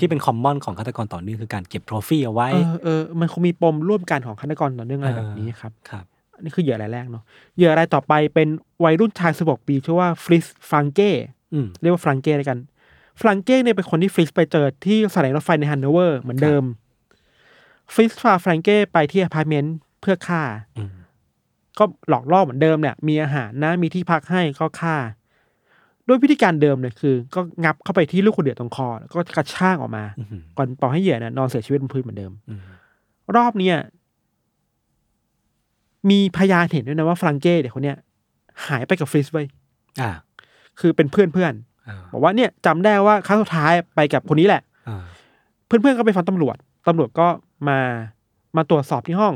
[0.00, 6.04] ที่เป็น common ของฆาตกรต่อเนื่องคือการเก็บ trophy เอาไว้ เออเออมันคงมีปมร่วมกันของฆาตกรต่อเนื่องอะไรแบบนี้ครับ ครับ
[6.36, 7.24] อันนี้คือเหยื่อรายแรกเนาะ
[7.56, 8.48] เหยื่อรายต่อไปเป็น
[8.84, 11.43] วัยรุ่นชาย16ปีชื่อว่าฟริสฟรังเก้อืม
[11.80, 12.58] เรียกว่าฟรังเก้แล้วกัน
[13.20, 16.64] ฟรังเก้เนี่ยเป็นคนที่ฟริสไปเจอที่สถานีรถไฟในฮันโนเวอร์เหมือนเดิม
[17.94, 20.42] ฟริสพาฟรังเก้ไปที่อพาร์ตเมนต์เพื่อฆ่า
[20.78, 20.90] อืม
[21.78, 24.96] ก็หลอกล่อเหมือนเดิมเนี่ยมีอาหารนะมีที่พักให้ก็ฆ่า
[26.08, 32.60] ด้วยวิธีการเดิมเลยคือ ก็งับเข้าไปที่ลูกคนเดือดตรงคอ แล้วก็กระชากออกมาอืมก่อนปล่อยให้เหยื่อเนี่ยนอนเสียชีวิตบนพื้นเหมือนเดิมอืม
[33.36, 33.76] รอบเนี้ย
[36.10, 37.98] มีพยานเห็นด้วยนะว่าฟรังเก้เด็กคนเนี้ย
[38.66, 39.46] หายไปกับฟริสไว้ย
[40.00, 40.10] อ่า
[40.80, 41.52] คือเป็นเพื่อนเพื่อน
[41.88, 45.04] อ่าๆบอกว่าเนี่ยจำได้ว่าครั้งสุดท้ายไปกับคนนี้แหละอ่า
[45.66, 46.56] เพื่อนๆก็ไปฟังตำรวจ
[46.88, 47.26] ตำรวจก็
[47.68, 47.78] มา
[48.56, 49.34] มาตรวจสอบที่ห้อง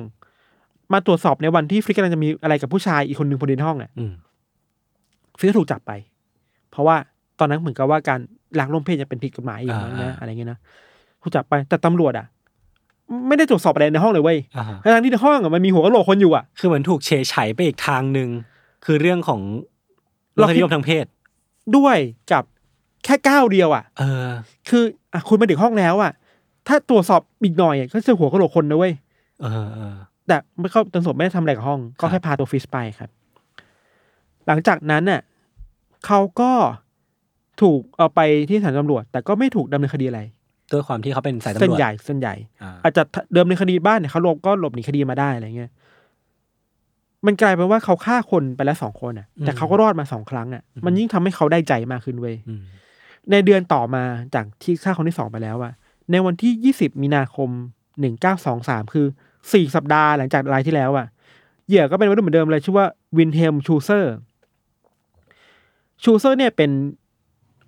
[0.92, 4.12] มาตรวจสอบในวันที่ฟริกกำลังจะมีอะไรกับผู้ชายอีกคนหนึ่งคนเดียวในห้องเนี่ยอืม
[5.38, 5.92] ฟริกก็ถูกจับไป
[6.70, 6.96] เพราะว่า
[7.38, 8.20] ตอนนั้นเหมือนกับว่าการ
[8.60, 10.58] ลักลวงเพศจะเป็นผิดกฎหมายอยู่อ่านะอ่าอะไรเงี้ยนะ
[11.22, 12.26] ถูกจับไปแต่ตำรวจอะ
[13.28, 18.28] ไม่ได้ตรวจสอบอะไรในห้องเลยเว้ยอ่าฮะทั้งที่ในห้องอะมันมีหัวกะโหลกคนอยู่อะ คือเหมือนถูกเฉยไฉไปอีกทางหนึ่ง
[18.84, 19.40] คือเรื่องของ
[20.36, 21.04] รเราสคิดนิยมทางเพศ
[21.76, 21.98] ด้วย
[22.32, 22.44] กับ
[23.04, 24.30] แค่ก้าวเดียวอะ เออ
[24.68, 26.12] คืออะคุณมาถึงห้องแล้วอะ
[26.68, 28.92] ถ้าตรวจสอบอีกหน่อยอะก็จะหัวกะโหลกคนนะเว้ย
[29.42, 29.94] เออเออ
[30.26, 33.10] แต่ไม่เข้าตำรวจไม่ได้ทำอะไรกับห้อง ก็ครับแค่พาตัวฟิสไปครับ
[34.46, 35.20] หลังจากนั้นน่ะ
[36.06, 36.52] เขาก็
[37.62, 40.20] ถูกเอาไปที่สถานตำรวจ แต่ก็ไม่ถูกดำเนินคดีอะไร
[40.72, 43.02] ด้วยความที่เขาเป็นสายตำรวจเส้นใหญ่เส้นใหญ่อ่าอาจจะ
[43.32, 45.70] เดิมในคดีบ้านเนี่ยเขาหลบก็หลบหนีคดีมาได้อะไรเงี้ย
[47.26, 52.62] มันกลายเป็นว่าเขาฆ่าคนไปแล้วสองคนอะ แต่เขาก็รอดมาสองครั้งอะ มันยิ่งทำให้เขาได้ใจมากขึ้นเว้ยอืม
[53.30, 54.02] ในเดือนต่อมา
[54.34, 55.72] จากที่ฆ่าคนที่สองไปแล้วอะ
[56.10, 57.48] ในวันที่ยี่สิบมีนาคม
[58.00, 59.06] หนึ่งเก้าสองสามคือ
[59.52, 61.06] สี่สัปดาห์หลังจากรายที่แล้วอะ
[61.68, 64.14] เหยื่อก็เป็นวัยรุ่นเหมือนเดิมเลยชื่อว่าวินเฮมชูเซอร์
[66.04, 66.70] ชูเซอร์เนี่ยเป็น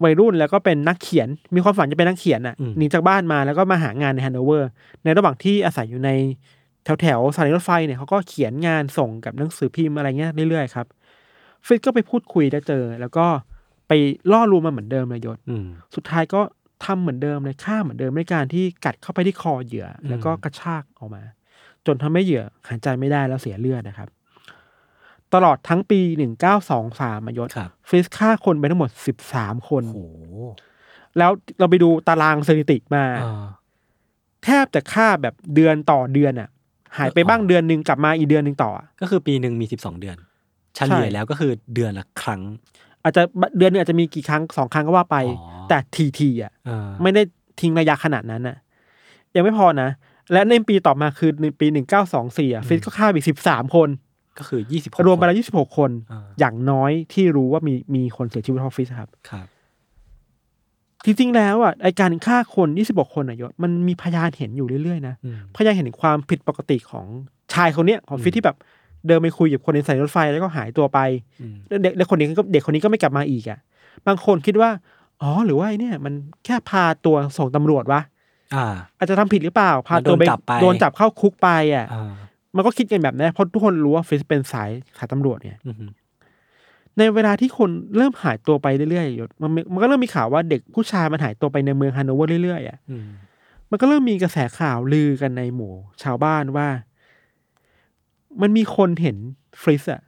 [0.04, 4.70] วัยรุ่นแล้วก็เป็นนักเขียน มีความฝันจะเป็นนักเขียนอะหนีจากบ้านมาแล้วก็มาหางานในฮันโนเวอร์
[5.04, 6.10] ในระหว่างที่อาศัยอยู่ใน
[6.90, 10.86] แถวแถวๆสถานีรถไฟเนี่ยเขาก็เขียนงานส่งกับหนังสือพิมพ์อะไรเงี้ยเรื่อยๆครับ
[11.66, 13.26] ฟิตก็ไปพูดคุยได้เจอ แล้วก็
[13.88, 13.92] ไป
[14.32, 16.40] ล่อลวงมาเหมือนเดิมเลยยศอืมสุดท้ายก็
[16.84, 21.22] ทำเหมือนเดิมเลยฆ่าเหมือนเดิมในการที่กัดเข้าไปที่คอเหยื่ออมแล้วก็กระชากออกมา
[21.86, 24.08] จนทำให้เหยื่อหายใจไม่ได้แล้วเสียเลือดนะครับ
[25.34, 30.22] ตลอดทั้งปีหนึ่งเก้าสองสามยศครับฟริสฆ่าคนไปทั้งหมดสิบสามคนโอ้โห
[31.18, 33.46] แล้วเราไปดูตารางสถิติมาอ่า
[34.44, 36.48] แทบจะฆ่าแบบเดือนต่อเดือนอะ
[36.98, 40.16] หายไปบ้างอ๋อเดือนหนึ่งกลับมาอีกเดือนหนึ่งต่ออะก็คือปีหนึ่งมีสิบสองเดือน
[40.74, 42.40] เฉลี่ยแล้วก็คือเดือนละครั้ง
[43.02, 43.22] อาจจะ
[43.58, 47.22] เดือนหนึงอาจจะมีกี่ครั้งสองครั้งก็ว่าไปอ๋อแต่ทีทีๆอะเออไม่ได้
[47.60, 48.56] ทิ้งระยะขนาดนั้นน่ะ
[49.34, 49.88] ยังไม่พอนะ
[50.32, 53.88] และในปีต่อมาคือในปีหนึ่งเก้าสองสี่อะฟิสก็ฆ่าไปสิบสามคน
[54.38, 59.46] ก็คือยี่สิบรวมไปแล้วยี่สิบหกคนอ่าอย่างน้อยที่รู้ว่ามีมีคนเสียชีวิตเพราะฟิสครับครับ
[61.04, 67.06] จริงๆแล้วอะไอการฆ่าคนยี่สิบหกคนอะยศมันมีพยานเห็นอยู่เรื่อยๆนะอืมพยานเห็นถึงความผิดปกติของ
[67.54, 68.56] ชายคนเนี้ยของฟิสอืมที่แบบ
[69.06, 70.98] เดินไปคุยกับคนในสายรถไฟแล้วก็หายตัวไป
[71.40, 73.58] อืมแล้วเด็กเด็กคนนี้ก็เด็กคนนี้ก็ไม่กลับมาอีกอะ
[74.06, 74.70] บางคนคิดว่า
[75.22, 78.00] อ๋อหรือว่าไอเนี่ย มันแค่พาตัวส่งตำรวจวะ
[78.54, 78.66] อ่า
[78.98, 82.12] อาจจะทำผิดหรือเปล่า พาตัวไปโดนจับไปโดนจับเข้าคุกไปอะอ่า
[82.56, 85.74] มันก็คิดกันแบบนั้นเพราะทุกคนรู้ว่าฟิสเป็นสายสายตำรวจเนี่ยอืม
[86.98, 93.06] ในเวลาที่คนเริ่มหายตัวไปเรื่อยๆยศมันมีมันก็เริ่มมีข่าวว่าเด็กผู้ชายมันหายตัวไปในเมืองฮันโนเวอร์เรื่อยๆอะอืม
[93.70, 95.72] มันก็เริ่มมีกระแสข่าวลือกันในหมู่
[96.02, 96.68] ชาวบ้านว่า
[98.40, 99.16] มันมีคนเห็น
[99.62, 100.02] ฟริสอะ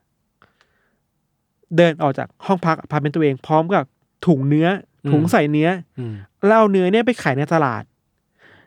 [1.76, 3.84] เดินออกจากห้องพักอพาร์ตเมนต์ตัวเองพร้อมกับ
[4.26, 4.68] ถุงเนื้อ
[5.04, 5.68] อมถุงใส่เนื้อ
[5.98, 6.14] อืม
[6.46, 7.82] แล้วเอาเนื้อเนี่ยไปขายในตลาด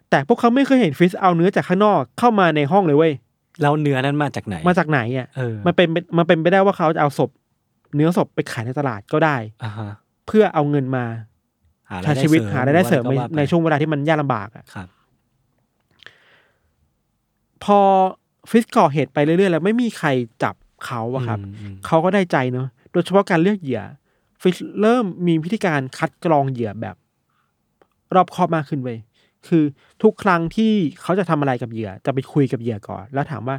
[0.10, 3.14] แต่พวกเขาไม่เคยเห็นฟริสเอาเนื้อจากข้างนอกเข้ามาในห้องเลยเว้ย
[3.62, 5.88] แล้วเนื้อนั้นมาจากไหน มาจากไหนอะเออมันเป็น
[6.18, 7.30] มันเป็นไปได้ว่าเขาจะเอาศพ
[7.96, 9.92] เนื้อศพไปขายในตลาดก็ได้ อ่าฮะ
[10.28, 11.06] เพื่อเอาเงินมา
[11.90, 14.88] หารายใช้ได้ชีวิตเสริมหารายได้เสริมหอในว่าก็าไปในช่วงเวลาที่มันยากลำบากอะครับ
[17.64, 17.80] พอ
[18.50, 20.10] ฟิสก่อเหตุไปเรื่อยๆ แล้วไม่มีใคร
[20.44, 23.82] จับเขาอะครับ อืมอืม เขาก็ได้ใจเนอะโดยเฉพาะการเลือกเหยื่อ
[24.42, 26.96] ฟิสเริ่มมีวิธีการคัดกรองเหยื่อแบบ
[28.16, 29.00] รอบคอบมากขึ้นเว้ย
[29.48, 29.64] คือ
[30.04, 33.58] ทุกครั้งที่เขาจะทำอะไรกับเหยื่อ จะไปคุยกับเหยื่อก่อน แล้วถามว่า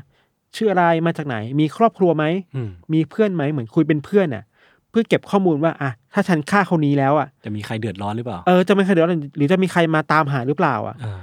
[0.56, 2.24] ชื่ออะไรมาจากไหน มีครอบครัวไหม
[2.56, 4.44] อืมมีเพื่อนไหมเหมือนคุยเป็นเพื่อนอะ
[4.90, 11.20] เพื่อเก็บข้อมูลว่าอะถ้าฉันฆ่าคนนี้แล้วอะจะมีใครเดือดร้อนหรือเปล่าเออจะไม่ใครเดือดร้อนหรือจะมีใครมาตามหาหรือเปล่าอะอ่า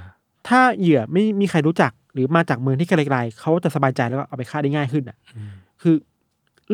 [0.48, 5.16] ถ้าเหยื่อไม่มีใครรู้จักหรือมาจากเมืองที่ไกลๆเขาจะสบายใจแล้วก็เอาไปฆ่าได้ง่ายขึ้นอะ
[5.82, 5.94] คือ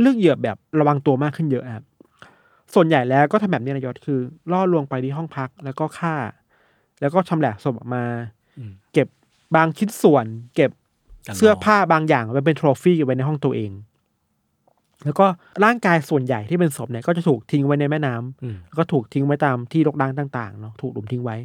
[0.01, 1.85] เลือกเหยื่อแบบระวังตัวมากขึ้นเยอะครับ
[2.75, 4.21] ส่วนใหญ่แล้วก็ทำแบบนี้นะยศคือ
[4.53, 6.15] ล่อลวงไปที่ห้องพักแล้วก็ฆ่า
[7.01, 8.05] แล้วก็ชำแหละศพออกมา
[8.59, 9.09] อืมเก็บ
[9.57, 10.80] บางชิ้นส่วน เก็บกัน
[11.37, 13.71] เสื้อรผ้าบางอย่างไว้เป็นโทรฟี่ไว้ในห้องตัวเอง
[15.05, 15.27] แล้วก็
[15.65, 21.37] ร่างกายส่วนใหญ่ที่เป็นศพเนี่ยก็จะถูกทิ้งไว้ในแม่น้ำอืมแล้วก็ถูกทิ้งไว้ตามที่รกร้างต่างๆเนาะถูกหลุมทิ้งไว้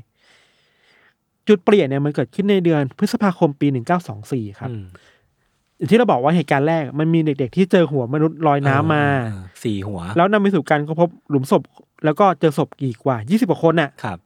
[1.47, 4.85] จุดเปลี่ยนเนี่ยมันเกิดขึ้นในเดือนพฤษภาคมปีหนึ่งเก้าสองสี่ครับอืม
[5.77, 11.61] อย่างที่เราบอกว่าเหตุการณ์แรกมันมีเด็กๆที่เจอหัวมนุษย์ลอยน้ำมาเออเออสี่หัว แล้วนำไปสู่การก็พบหลุมศพ
[12.05, 14.17] แล้วก็เจอศพอีกกว่ายี่สิบกว่าคนน่ะครับ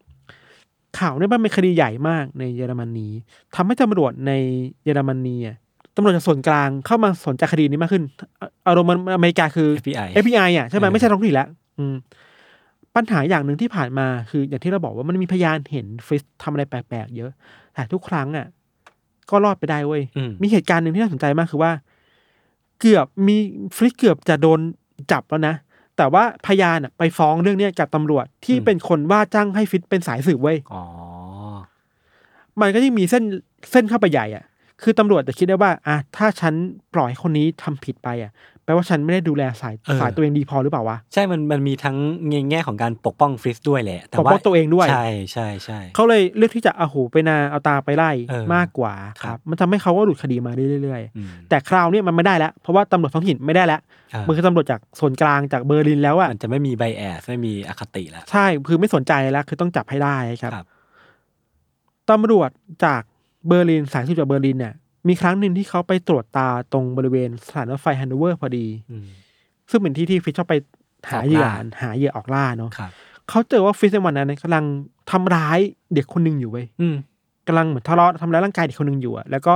[0.97, 3.07] ข่าวเนี่ยมันเป็นคดีใหญ่มากในเยอรมนี
[3.55, 4.31] ทำให้ตำรวจใน
[4.83, 5.57] เยอรมนีอะ
[5.95, 8.03] ตำรวจจากส่วนกลางเข้ามาสนใจคดีนี้มากขึ้น
[8.39, 11.95] อะอารมณ์มันอเมริกาคือ FBI FBI อะใช่ไหมเออไม่ใช่ท้องถิ่นแล้วอืม
[12.95, 17.31] ปัญหาอย่างหนึ่งที่ผ่านมาคืออย่างที่เราบอกว่ามันมีพยานเห็นฟิสทำอะไรแปลกๆเยอะ
[17.73, 18.47] แต่ทุกครั้งอะ
[19.29, 21.71] ก็รอดไปได้เว้ยอืมมีเหตุการณ์หนึ่งที่น่าสนใจมากคือว่า
[22.79, 23.35] เกือบมี
[23.75, 24.59] ฟลิกเกือบจะโดน
[25.11, 25.55] จับแล้วนะ
[25.99, 30.83] แต่ว่าพยานอะไปฟ้องเรื่องเนี้ยกับตำรวจที่เป็นคนว่าจ้างให้ฟิตเป็นสายสืบเว้ยอ๋อ
[32.61, 33.23] มันก็ยิ่งมีเส้น
[33.71, 34.45] เส้นเข้าไปใหญ่อะ
[34.81, 36.53] คือตำรวจจะคิดได้ว่าอะถ้าฉัน
[36.93, 38.31] ปล่อยให้คนนี้ทำผิดไปอะ
[38.69, 41.97] แปลว่าฉันไม่ได้ดูแลสายเออสายตัวเองดีพอหรือเปล่าวะ ใช่ มันมันมีทั้ง
[42.29, 50.51] ในแง่ของการปกป้องฟริสด้วยแหละ แต่ปกว่าป้องตัวเองด้วย ใช่ใช่ใช่เขาเลยเลือกที่จะเอาหูไปนาเอาตาไปไล่เออมากกว่าคครัรับบมันทำให้เขาก็หลุดคดีมา
[50.83, 53.79] เรื่อยอืมๆแต่คราวเนี้ยมันไม่ได้แล้ว เพราะว่าตำรวจท้องถิ่นไม่ได้แล้ว
[54.13, 60.65] อ่ามันคือตำรวจจากส่วนกลางจากเบอร์ลินแล้วอะมันจะไม่มี bias ไม่มีอคติแล้ว ใช่ คือไม่สนใจแล้ว คือต้องจับให้ได้ครับครับ
[62.09, 62.49] ตำรวจ
[62.85, 63.01] จาก
[63.47, 64.73] เบอร์ลินสายสืบจากเบอร์ลินเนี่ย
[65.07, 69.07] มีครั้งหนึ่งที่เขาไปตรวจตาตรงบริเวณสถานีรถไฟฮันโนเวอร์พอดี อืม
[69.69, 70.55] ซึ่งเป็นที่ที่ฟริสชอบไป
[71.09, 71.47] หาออกล่าเหยื่อ
[71.81, 72.91] หาเหยื่อออกล่าเนาะครับ
[73.29, 74.65] เขาเจอว่าฟริสในวันนั้นเนี่ยกำลัง
[75.11, 75.59] ทำร้าย
[75.93, 76.95] เด็กคนหนึ่งอยู่เว้ยอืม
[77.47, 79.55] กำลังเหมือนทะเลาะทำร้ายร่างกายเด็กคนหนึ่งอยู่อะแล้วก็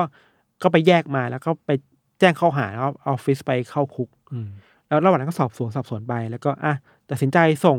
[0.62, 1.72] ก็ไปแยกมาแล้วก็ไป
[2.20, 4.48] แจ้งข้อหาแล้วเอาฟิชไปเข้าคุก อืม
[4.88, 6.74] แล้วระหว่างนั้นก็สอบสวนสอบสวนไปแล้วก็อะ
[7.10, 7.78] ตัดสินใจส่ง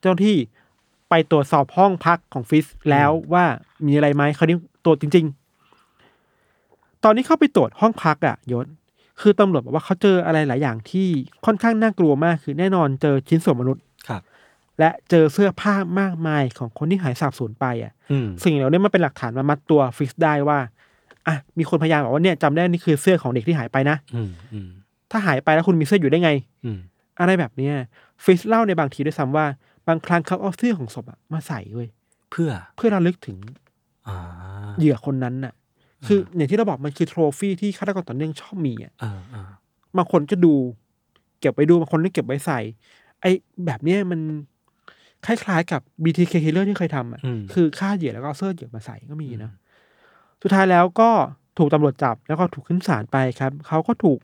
[0.00, 0.36] เจ้าหน้าที่
[1.10, 3.44] ไปตรวจสอบห้องพักของฟิสแล้วว่า
[3.86, 5.45] มีอะไรไหมคราวนี้ตรวจจริงๆ
[7.06, 8.66] ตอนนี้เข้าไปตรวจห้องพักอะยศ
[9.20, 11.06] คือตำรวจบอกว่าเขาเจออะไรหลายอย่างที่
[11.46, 14.22] ค่อนข้างน่ากลัวมากคือแน่นอนเจอชิ้นส่วนมนุษย์ครับ
[14.78, 20.58] และเจอเสื้อผ้ามากมายของคนที่หายสาบสูญไปอะอืมสิ่งเหล่านี้มันเป็นหลักฐานมามัดตัวฟิสได้ว่า
[21.26, 24.68] อะมีคนพยายามบอกว่าเนี่ยจำได้นี่คือเสื้อของเด็กที่หายไปนะอืมอืม
[25.10, 26.30] ถ้าหายไปแล้วคุณมีเสื้ออยู่ได้ไง
[26.64, 26.78] อืม
[27.20, 27.74] อะไรแบบเนี้ย
[28.24, 29.46] ฟิสเล่าในบางทีด้วยซ้ำว่า
[29.88, 31.88] บางครั้งเขาเอาเสื้อของศพอะมาใส่เว้ย
[32.30, 33.36] เพื่อเพื่อระลึกถึง
[34.08, 34.16] อ่า
[34.78, 35.52] เหยื่อคนนั้นน่ะ
[36.06, 39.42] คืออย่างที่เราบอกมันคือโทรฟี่ที่ฆาตกรต่อเนื่องชอบมีอะอ่าอ่า
[39.96, 40.54] บางคนก็ดู
[41.40, 42.60] เก็บไว้ดูบางคนก็เก็บไว้ใส่
[43.20, 43.30] ไอ้
[43.66, 44.20] แบบเนี้ยมัน
[45.26, 49.52] คล้ายๆกับ BTK Killer ที่เคยทำอะอืมคือฆ่าเหยื่อแล้วก็เอาเสื้อเหยื่อมาใส่ก็มีนะ
[50.42, 51.10] สุดท้ายแล้วก็
[51.58, 54.18] ถูกตำรวจจับแล้วก็ถูกขึ้นศาลไปครับ เขาก็ถูก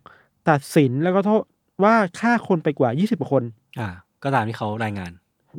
[0.48, 1.42] ตัดสินแล้วก็โทษ
[1.84, 3.42] ว่าฆ่าคนไปกว่า20กว่าคน
[3.80, 3.88] อ่า
[4.22, 5.10] ก็ตามที่เขารายงาน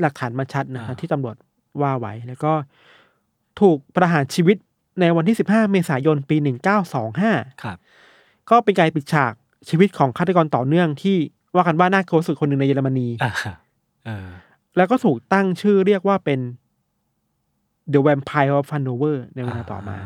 [0.01, 1.36] หลักฐานมันชัดนะฮะอ่าที่ตำรวจ
[1.82, 2.51] ว่าไว้แล้วก็
[3.61, 4.57] ถูกประหารชีวิต
[5.00, 6.38] ในวันที่ 15 เมษายนปี
[7.00, 7.78] 1925 ครับ
[8.50, 9.34] ก็เป็นการปิดฉาก
[9.70, 11.18] ชีวิตของฆาตกรต่อเนื่องที่
[11.56, 13.32] ว่ากันว่าน่ากลัวสุดคนหนึ่งในเยอรมนีอ่า
[14.06, 14.28] เออ
[14.78, 16.39] แล้วก็ถูกตั้งชื่อเรียกว่าเป็น
[17.94, 19.97] The Vampire of Hanover ในเวลาต่อมา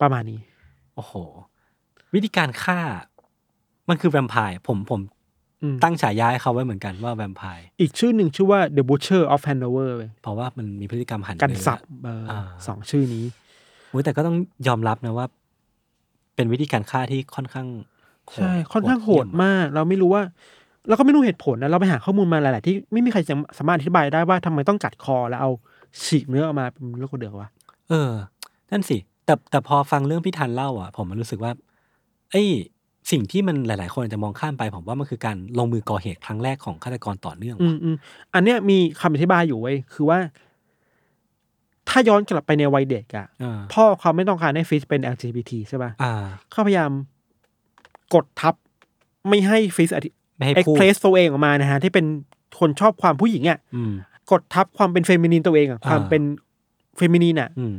[0.00, 0.40] ประมาณนี้
[0.94, 1.12] โอ้โห
[2.14, 2.80] วิธีการฆ่า
[3.88, 5.00] มันคือแวมไพร์ผมผม
[5.62, 13.24] อืมตั้งฉายาให้เขาไว้เหมือนกันว่าแวมไพร์อีกชื่อหนึ่งชื่อว่า The Butcher of Hanover เว้ยเพราะว่ามันมีพฤติกรรมหันกันเนื้อสับเอออาสองชื่อนี้
[13.92, 14.36] อุ๊ยแต่ก็ต้อง
[14.66, 15.26] ยอมรับนะว่า
[16.34, 17.66] เป็นวิธีการฆ่าที่ค่อนข้าง
[18.28, 20.22] โหดใช่ค่อนข้างโหดเยี่ยมาก เราไม่รู้ว่า
[20.88, 25.50] เราก็ไม่รู้เหตุผลนะเราไปหาข้อมูลมาหลาย ๆ ที่ไม่มีใครจะสามารถอธิบายได้ว่าทำไมต้องกัดคอแล้วเอา
[26.04, 27.48] ฉีกเนื้อออกมาเป็นลูกกระเดือกวะ
[27.88, 28.10] เออ
[28.70, 31.52] นั่นสิ แต่แต่พอฟังเรื่องพี่ทันเล่าอะ ผมมันรู้สึกว่า
[32.30, 32.42] ไอ้
[33.10, 37.96] สิ่งที่มันหลาย ๆ คนอาจจะมองข้ามไปผมว่ามันคือการลงมือก่อเหตุครั้งแรกของฆาตกรต่อเนื่อง อืมอืม
[38.34, 40.18] อันเนี้ยมีคำอธิบายอยู่เว้ยคือว่า
[41.88, 46.12] ถ้าย้อนกลับไปในวัยเด็กอะอ่าพ่อเขาไม่ต้องการให้ฟริสเป็น LGBT ใช่ป่ะอ่า
[46.50, 46.90] เขาพยายาม
[48.14, 48.54] กดทับ
[49.28, 52.06] ไม่ให้ฟริสอธิไม่ให้ express ตัวเองออกมานะฮะที่เป็น
[52.60, 53.92] คนชอบความผู้หญิงอะอืม
[54.32, 56.22] กดทับความเป็น feminine ตัวเองอะอ่า ความเป็น
[56.96, 57.74] feminine อะอืม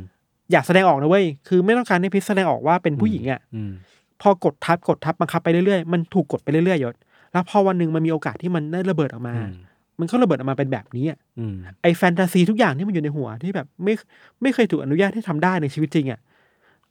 [0.52, 3.72] อยากแสดงออกนะเว้ยคือไม่ต้องการให้ฟริสแสดงออกว่าเป็นผู้หญิงอะ่ะอืม
[4.20, 6.94] พอกดทับกดทับบังคับไปเรื่อยๆ มันถูกกดไปเรื่อยๆยศ
[7.32, 9.54] แล้วพอวันหนึ่งมันมีโอกาสที่มันได้ระเบิดออกมา อืม
[10.00, 13.94] มันก็ระเบิดออกมาเป็นแบบนี้อะอืมไอแฟนตาซีทุกอย่างที่มันอยู่ในหัวที่แบบไม่
[14.42, 16.20] ไม่เคยถูกอนุญาตให้ทำได้ในชีวิตจริงอะ่ะ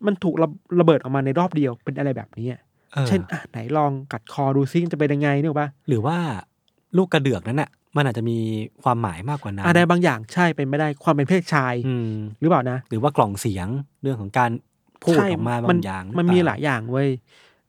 [0.05, 0.47] มันถูกระ
[0.79, 2.61] ระเบิดออกมาในรอบเดียวเป็นอะไรแบบนี้อะ
[2.95, 6.17] ออเช่นอะไหนลองกัดคอดูซิจะเป็นยังไงเนี่ยปะหรือว่า
[6.97, 8.37] ลูกกระเดือกนั้นน่ะมันอาจจะมี
[8.83, 13.67] ความหมายมากกว่านั้นอะไรบางอย่างใช่เป็นไม่ได้ความเป็นเพศชายอืมหรือเปล่านะ หรือว่ากล่องเสียง
[14.01, 14.51] เรื่องของการ
[15.03, 17.09] พูดใช่ออกมาบามันงอย่าง มันรือเปมีล่หลายอย่างเว้ย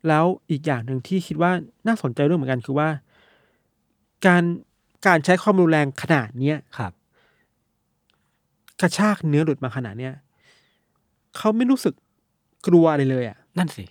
[0.09, 1.51] แล้วอีกอย่างหนึ่งที่คิดว่า
[1.87, 2.89] น่าสนใจด้วยเหมือนกันคือว่า
[4.27, 4.43] การ
[5.07, 6.93] การใช้ความรุนแรงขนาดเนี้ยครับ
[8.81, 10.13] กระชากเนื้อหลุดมาขนาดเนี้ย
[11.37, 11.95] เขาไม่รู้สึก
[12.67, 13.85] กลัวอะไรเลยอะ นั่นสิ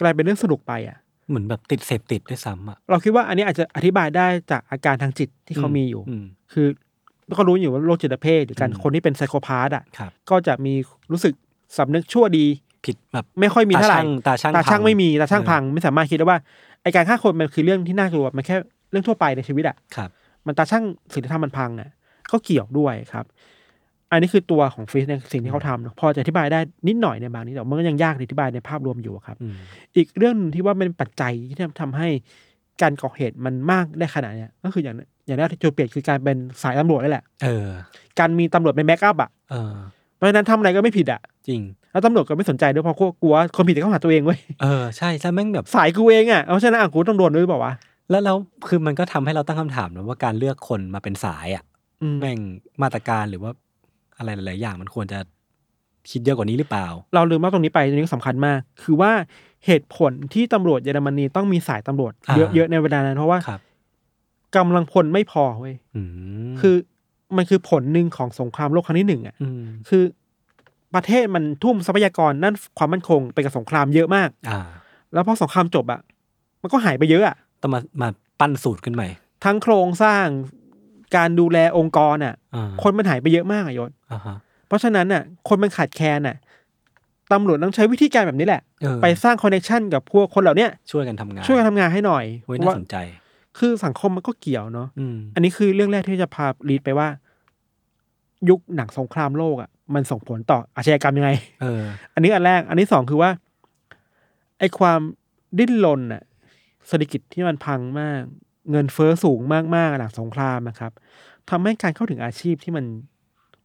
[0.00, 6.66] กลายเป็นเรื่องสนุกไปอะ เหมือนแบบติดเสพติดด้วยซ้ำอะ เราคิดว่าอันนี้อาจจะอธิบายได้จากอาการทางจิตที่เขามีอยู่อืมคือ
[7.38, 10.74] ก็รู้อยู่ว่าโรคจิตเภทหรือการอืมคนที่เป็นไซโคพาธอะครับก็จะมี
[11.12, 11.32] รู้สึก
[11.78, 12.46] สำนึกชั่วดี
[12.84, 16.38] ผิดแบบไม่ค่อยมีเท่าไหร่ตาช่างตาช่างพัไม่มีตาช่างเออพังไม่สามารถคิดได้ว่า
[16.82, 18.56] ไอการฆ่าคนมันคือเรื่องที่น่ากลัวมันแค่
[18.90, 20.10] เรื่องทั่วไปในชีวิตอะครับ
[20.48, 20.84] มันตาช่าง
[21.14, 21.90] ศีลธรรมมันพังอะ
[22.30, 23.24] ก็เกี่ยวด้วยครับ
[24.10, 29.54] อันนี้คือตัวของฟิสในสิ่งที่เขาทำเนอะพอจะอธิบายได้นิดหน่อยในบางนี้แต่มันก็ยังยากอธิบายในภาพรวมอยู่อะครับอืม
[29.96, 32.08] อีกเรื่องหนึงที่ว่าเป็นปัจจัยที่ทำให้
[32.82, 34.94] การก่อเหตุมันมากได้ขนาดเนี้ยก็คืออย่าง
[35.26, 37.68] อย่างแรกที่จุดเปลี่ยนคือการเป็นสายตำรวจนี่แหละเออ
[38.18, 39.74] การมีตำรวจเป็นแบ็กอัพอะเออ
[40.16, 41.60] เพราะฉะนั้นทำอะไรก็ไม่ผิดอะ จริง
[41.92, 47.72] แล้วตำรวจก็ไม่สนใจด้วยเพราะกลัวคนผิดจะเข้าหาตัวเองเว้ยเออใช่ใช่แม่งแบบสายกูเองอะเพราะฉะนั้นอะกูต้องโดนด้วยหรือเปล่าวะ
[48.10, 48.36] แล้วแล้ว
[48.68, 51.64] คือมันก็ทำให้เราตั้งคำถามนะว่าการเลือกคนมาเป็นสายอะ
[52.02, 52.38] อืมแม่ง
[52.82, 53.50] มาตรการหรือว่า
[54.18, 55.18] อะไรหลาย ๆ อย่างมันควรจะ
[56.10, 59.12] คิดเยอะกว่านี้หรือเปล่า เราลืมว่าตรงนี้ไปตรงนี้ก็สำคัญมาก คือว่า
[59.66, 63.60] เหตุผลที่ตำรวจเยอรมนีต้องมีสายตำรวจอ่าเยอะ ๆ ในเวลานั้นเพราะว่าครับ
[64.56, 66.74] กำลังพลไม่พอเว้ยอืมคือ
[67.36, 70.02] มันคือผลหนึ่งของสงครามโลกครั้งที่หนึ่งอะอืมคือ
[70.94, 74.60] ประเทศมันทุ่มทรัพยากรนั่นความมั่นคงไปกับสงครามเยอะมาก อ่า
[75.12, 76.00] แล้วพอสงครามจบอะ
[76.62, 78.08] มันก็หายไปเยอะอะ ต้องมามา
[78.40, 79.08] ปั้นสูตรขึ้นใหม่
[79.44, 80.26] ทั้งโครงสร้าง
[81.16, 84.36] การดูแลองค์กรอะอ่าคนมันหายไปเยอะมากอะยศอ่าฮะ
[84.66, 86.36] เพราะฉะนั้นน่ะ คนมันขาดแคลนน่ะ
[87.32, 92.96] ตำรวจต้องใช้วิธีการแบบนี้แหละเออไปสร้างคอนเนคชันกับพวกคนเหล่าเนี้ยช่วยกันทำงาน ช่วยกันทำงานให้หน่อยเว้ยเพน่าราะว่าสนใจ
[93.58, 97.08] คือสังคมมันก็เกี่ยวเนาะอืมอันนี้คือเรื่องแรกที่จะพาลีดไปว่า
[98.48, 101.30] ยุคหนังสงครามโลกอะมันส่งผลต่ออาชญากรรมยังไง
[101.62, 101.82] เออ
[102.14, 103.30] อันนี้อันแรก อันที่สองคือว่า
[104.58, 105.00] ไอ้ความ
[105.58, 106.22] ดิ้นรนน่ะ
[106.88, 108.22] เศรษฐกิจที่มันพังมาก
[108.70, 109.40] เงินเฟ้อสูง
[109.76, 110.92] มากๆหลังสงครามนะครับ
[111.50, 112.84] ทำให้การเข้าถึงอาชีพที่มัน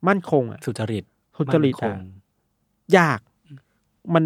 [0.07, 1.03] มั่นคงอะสุจริต
[1.37, 1.97] ทุจริตมั่นคอะง
[2.97, 3.19] ยาก
[4.13, 4.23] มัน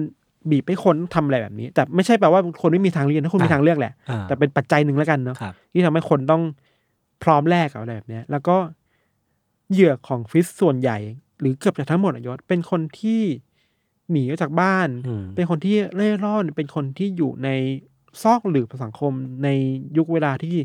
[0.50, 6.44] บีบให้คนทำอะไรแบบนี้ แต่ไม่ใช่แปลว่าคนไม่มีทางเรียนถ้าคุณมีทางเลือกแหละอ่าแต่เป็นปัจจัยหนึ่งแล้วกันเนาะครับที่ทำให้คนต้อง
[7.24, 8.56] พร้อมแลกกับอะไรแบบเนี้ยแล้วก็
[9.72, 10.98] เหยื่อของฟิสส่วนใหญ่
[11.40, 13.22] หรือเกือบจะทั้งหมดอะยศเป็นคนที่
[14.12, 17.50] หนีออกจากบ้านอืมเป็นคนที่เร่ร่อน เป็นคนที่อยู่ใน
[18.24, 19.14] ซอกหลืบของสังคม
[19.44, 19.48] ใน
[19.98, 20.56] ยุคเวลาที่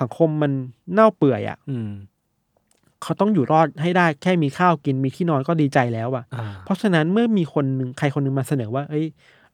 [0.00, 0.52] สังคมมัน
[0.92, 1.90] เน่าเปื่อยอะ่ะอืม
[3.02, 9.06] เขาต้องอยู่รอดให้ได้แค่มีข้าวกินมีที่นอนก็ดีใจแล้วอะ่ะอ่าเพราะฉะนั้นเมื่อมีคนหนึ่งใครคนหนึ่งมาเสนอว่า เอ้ย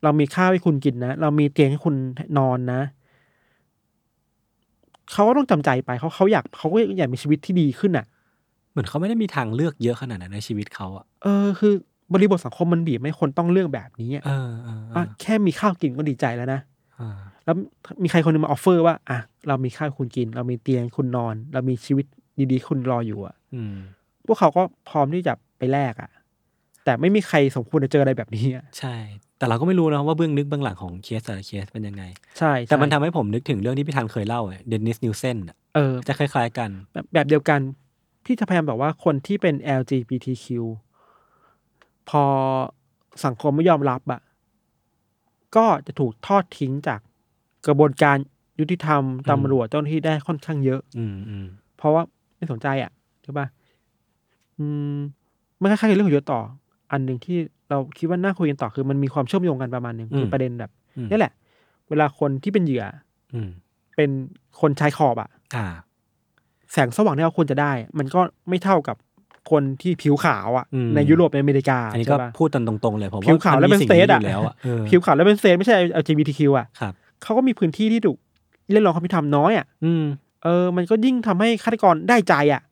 [0.02, 1.94] เรามีข้าวให้คุณกินนะ เรามีเตียงให้คุณ
[2.38, 2.80] นอนนะ
[5.12, 8.06] เขาก็ต้องจำใจไปเขาเขาอยากเขาก็อยากมีชีวิตที่ดีขึ้นอะ
[8.70, 11.72] เหมือนเขาไม่ได้มีทางเลือกเยอะขนาดนั้นในชีวิตเขาอะเออ คือ
[12.12, 16.75] บริบทสังคมมันบีบให้คนต้องเลือกแบบนี้อะเออเออเอว่าอแค่มีข้าวกินก็ดีใจแล้วนะอ่า
[17.44, 17.56] แล้ว
[18.02, 19.18] มีใครคนหนึ่งมา offer ว่าอะ
[19.48, 22.06] เรามีข้าวให้คุณกิน เรามีเตียงให้คุณนอน เรามีชีวิต
[22.50, 23.76] ดีๆ คุณรออยู่อะอืม
[24.26, 26.10] พวกเขาก็พร้อมที่จะไปแลกอะ
[26.84, 28.94] แต่ไม่มีใครสมควรจะเจออะไรแบบนี้อะใช่
[29.38, 32.02] แต่เราก็ไม่รู้นะว่าเบื้องลึกเบื้องหลังของเคสแต่ละเคสเป็นยังไง
[32.38, 35.36] ใช่ แต่มันใช่ทำให้ผมนึกถึงเรื่องที่พี่ธันเคยเล่าเดนนิสนิวเซน
[35.74, 37.60] เออจะคล้ายๆกัน แบบแบบเดียวกัน
[38.26, 40.46] ที่จะพยายามบอกว่าคนที่เป็น LGBTQ
[42.10, 42.24] พอ
[43.24, 44.20] สังคมไม่ยอมรับอะ
[45.56, 47.00] ก็จะถูกทอดทิ้งจาก
[47.66, 48.16] กระบวนการ
[48.60, 51.46] ยุติธรรมตำรวจเจ้าหน้าที่ได้ค่อนข้างเยอะ อืมอืม
[51.76, 52.02] เพราะว่า
[52.36, 52.90] ไม่สนใจอะ
[53.22, 53.46] ใช่ปะ
[54.58, 54.66] อื
[54.96, 54.98] ม
[55.60, 56.40] มันคล้ายๆกับเรื่องของยศต่อ
[56.92, 57.38] อันหนึ่งที่
[57.70, 61.32] เราคิดว่าน่าคุยกันต่อคือมันมีความเชื่อมโยงกันประมาณหนึ่งคือประเด็นแบบอืมนี่แหละ
[61.88, 62.84] เวลาคนที่เป็นเหยื่อ
[63.34, 63.50] อืม
[63.96, 64.10] เป็น
[64.60, 65.66] คนชายขอบอะอ่า
[66.72, 68.96] แสงสว่างที่เราควรจะได้ มันก็ไม่เท่ากับ
[69.50, 76.92] คนที่ผิวขาวอะอืมในยุโรปในอเมริกาอันนี้ก็ใช่ปะพูดกันตรงๆเลยผมผิวขาวแล้วเป็นมัมีสเตทอะสิ่งนี้ยู่แล้วอะเออผิวขาวแล้วเป็นเซนไม่ใช่ LGBTQ อะครับ
[77.22, 78.18] เขาก็มีพื้นที่ที่ถูก
[78.70, 80.04] เรียกร้องความยุติธรรมน้อยอะอืม
[80.44, 82.62] เออ มันก็ยิ่งทำให้ฆาตกรได้ใจอะ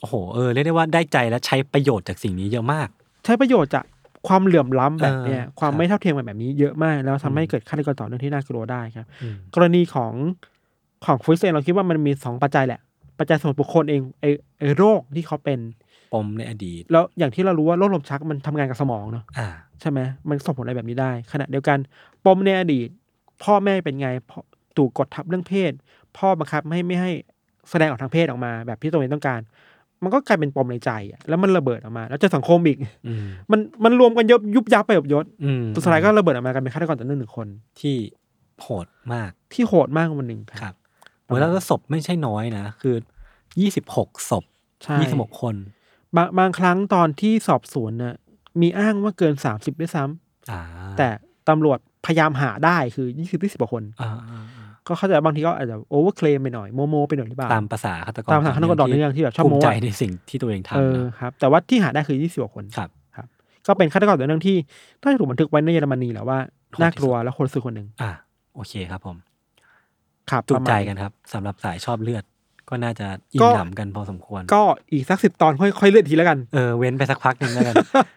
[0.00, 2.88] โอ้โหเออเรียกได้ว่าได้ใจและใช้ประโยชน์จากสิ่งนี้เยอะมาก
[3.24, 3.84] ใช้ประโยชน์จาก
[4.28, 10.12] ความเหลื่อมล้ำแบบเนี้ยเออความครับไม่เท่าเทียมกันแบบนี้เยอะมาก แล้วทำให้อืมเกิดฆาตกรต่อเนื่องที่น่ากลัวได้ครับอืมกรณีของ
[11.04, 12.80] ของฟุตเซนเราคิดว่ามันมีสองปัจจัยแหละ
[13.18, 14.24] ปัจจัยส่วนบุคคลเองไอ
[14.58, 15.58] ไอโรคที่เขาเป็น
[16.12, 19.48] ปมในอดีต แล้วอย่างที่เรารู้ว่าโรคลมชักมันทำงานกับสมองเนาะอ่า
[19.80, 21.78] ใช่ไหมมันส่งผลอะไรแบบนี้ได้ ขณะเดียวกัน
[22.24, 22.88] ปมในอดีต
[23.44, 24.40] พ่อแม่เป็นไงพ่อ
[24.76, 25.72] ถูกกดทับเรื่องเพศ
[26.18, 27.10] พ่อบังคับไม่ให้ไม่ให้
[27.70, 29.40] แสดงออกทางเพศออกมา แบบที่ตัวเองต้องการ
[30.02, 37.46] มันก็กลายเป็นปมในใจอะแล้วมันระเบิดออกมา แล้วเจะสังคมอีกอืมมันมันรวมกันยุบยุบยับไปแบบยศอืมสุดท้ายก็ระเบิดออกมากันเป็นฆาตกรต่อเนื่องหนึ่งคน
[37.80, 37.96] ที่
[38.62, 40.74] โหดมากที่โหดมากวันหนึ่งครับ
[41.24, 42.94] โอ้ยแล้วก็ศพไม่ใช่น้อยนะ คือ
[43.60, 44.44] ยี่สิบหกศพ
[44.82, 45.54] ใช่ยี่สิบหกคน
[46.16, 48.14] บางบางครั้งตอนที่สอบสวนน่ะ
[48.60, 50.60] มีอ้างว่าเกินสามสิบด้วยซ้ำอ่า
[50.98, 51.08] แต่
[51.48, 62.88] ตำรวจพยายามหาได้คือยี่สิบยี่สิบกว่าคนอ่าอ่าอ่าก็เข้าใจบางทีก็อาจจะโอเวอร์เคลมไปหน่อยโมโมไปหน่อยหรือเปล่าตามภาษาฆาตกรตามภาษาฆาตกรต่อเนื่องที่แบบชอบภูโม้มิใจอะในสิ่งที่ตัวเองเอทำอนะครับแต่ว่าที่หาได้คือยี่สิบกว่าคนครับ
[63.66, 64.56] ก็เป็นฆาตกรต่อเนื่องที่
[65.02, 66.38] น่าจะถูกบันทึกไว้ในเยอรมนีแหละว่า
[66.82, 68.10] น่ากลัวและคนซื้อคนหนึ่งอ่า
[68.54, 69.16] โอเคครับผม
[70.30, 72.24] ครับจุประมาณใจกันครับสำหรับสายชอบเลือด
[72.68, 74.62] ก็น่าจะอิ่ก็มหนำกันพอสมควร ก็
[74.92, 77.74] อีกสักสิบตอนค่อยค่อยเลื่อนทีแล้วกัน เออเว้นไปสักพักหนึ่งแล้วกัน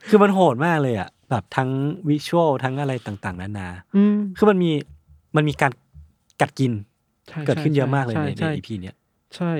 [0.10, 1.70] คือมันโหดมากเลยอะแบบทั้ง
[2.10, 4.72] วิชวลทั้งอะไรต่างๆนานาอืมคือมันมี
[5.36, 5.72] มันมีการ
[6.42, 6.72] กัดกิน
[7.28, 8.96] ใช่เกิดขึ้นเยอะมากเลยใช่ในในใช่อีพีเนี้ย
[9.36, 9.52] ใช่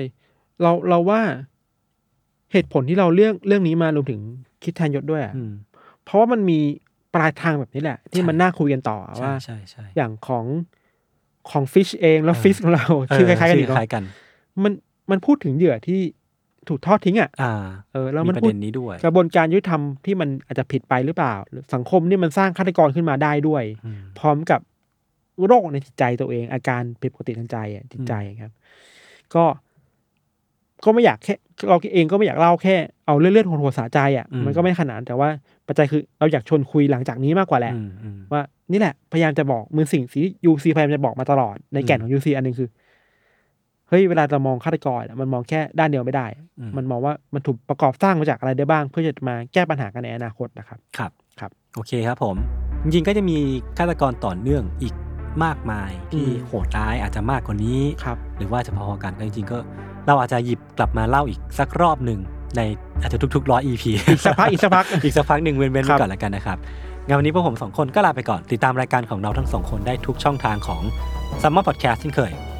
[0.62, 1.20] เราเราว่า
[2.52, 4.20] เหตุผลที่เราเรื่องเรื่องนี้มารวมถึง
[4.64, 5.52] คิดแทนยศด้วยอะอืม
[6.04, 6.58] เพราะว่ามันมี
[7.14, 10.44] ปลายทางแบบนี้แหละ ที่ใช่มันน่าคุยกันต่อใช่ว่าใช่ใช่อย่างของ
[11.50, 14.02] ของฟิชเองแล้วเออฟิชของเราชื่อคล้ายๆกันอีกชื่เนาะคล้ายกัน
[14.64, 14.72] มัน
[15.10, 16.00] มันพูดถึงเหยื่อที่
[16.68, 17.52] ถูกทอดทิ้งอะอ่า
[17.92, 24.60] เออแล้วมีมันประพูดเด็นนี้ด้วย กระบวนการยุติธรรมที่มันอาจจะผิดไปหรือเปล่าหรือสังคมนี่มันสร้างฆาตกรขึ้นมาได้ด้วยอืมพร้อมกับ
[25.46, 28.12] โรคในจิตใจตัวเอง อาการผิดปกติทางใจอะจิตใจ
[28.42, 28.52] ครับ
[29.34, 29.44] ก็
[30.84, 31.34] ก็ไม่อยากแค่
[31.68, 32.74] เราเองก็ไม่อยากเล่าแค่
[33.06, 35.28] เอาเลื่อนๆหัวสาใจอะมันก็ไม่ขนาดนั้นแต่ว่า
[35.66, 38.42] ปัจจัยคือเราอยากชวนคุยหลังจากนี้มากกว่าแหละอืมอืมว่า
[38.72, 42.68] นี่แหละพยายามจะบอกมือสิ่งที่ยูซีพยายามจะบอกมาตลอดในแก่นอืมของยูซีอันหนึ่งคือ
[43.90, 46.26] เฮ้ยเวลาจะมองฆาตกรอะมันมองแค่ด้านเดียวไม่ได้
[46.58, 51.10] อืมมันมองว่ามันถูกประกอบสร้างมาจากอะไรได้บ้าง เพื่อจะมาแก้ปัญหากันในอนาคตนะครับครับ
[51.40, 52.36] ครับโอเคครับผม
[52.82, 53.38] จริงๆก็จะมี
[53.78, 54.94] ฆาตกรต่อเนื่องอีก
[55.44, 59.58] มากมายที่อืมโหดร้ายอาจจะมากกว่านี้ครับหรือว่าจะพอๆกันก็จริงๆก็
[60.06, 62.20] เราอาจจะหยิบกลับมาเล่าอีกสักรอบหนึ่ง
[62.56, 62.60] ใน
[63.02, 66.58] อาจจะทุกๆร้อย EP อีกสักพักอีกสักพักอีกสักพักหนึ่งเว้นๆคไว้รับก่อนแล้วกันนะครับ
[67.06, 70.82] งั้นวันนี้พวกผมสองคนก็ลาไปก่อนติดตามรายการของเราทั้งสองคนได้ทุกช่องทางของ
[71.42, 72.32] s ัมมอร์พอดแคสต์เช่นเคย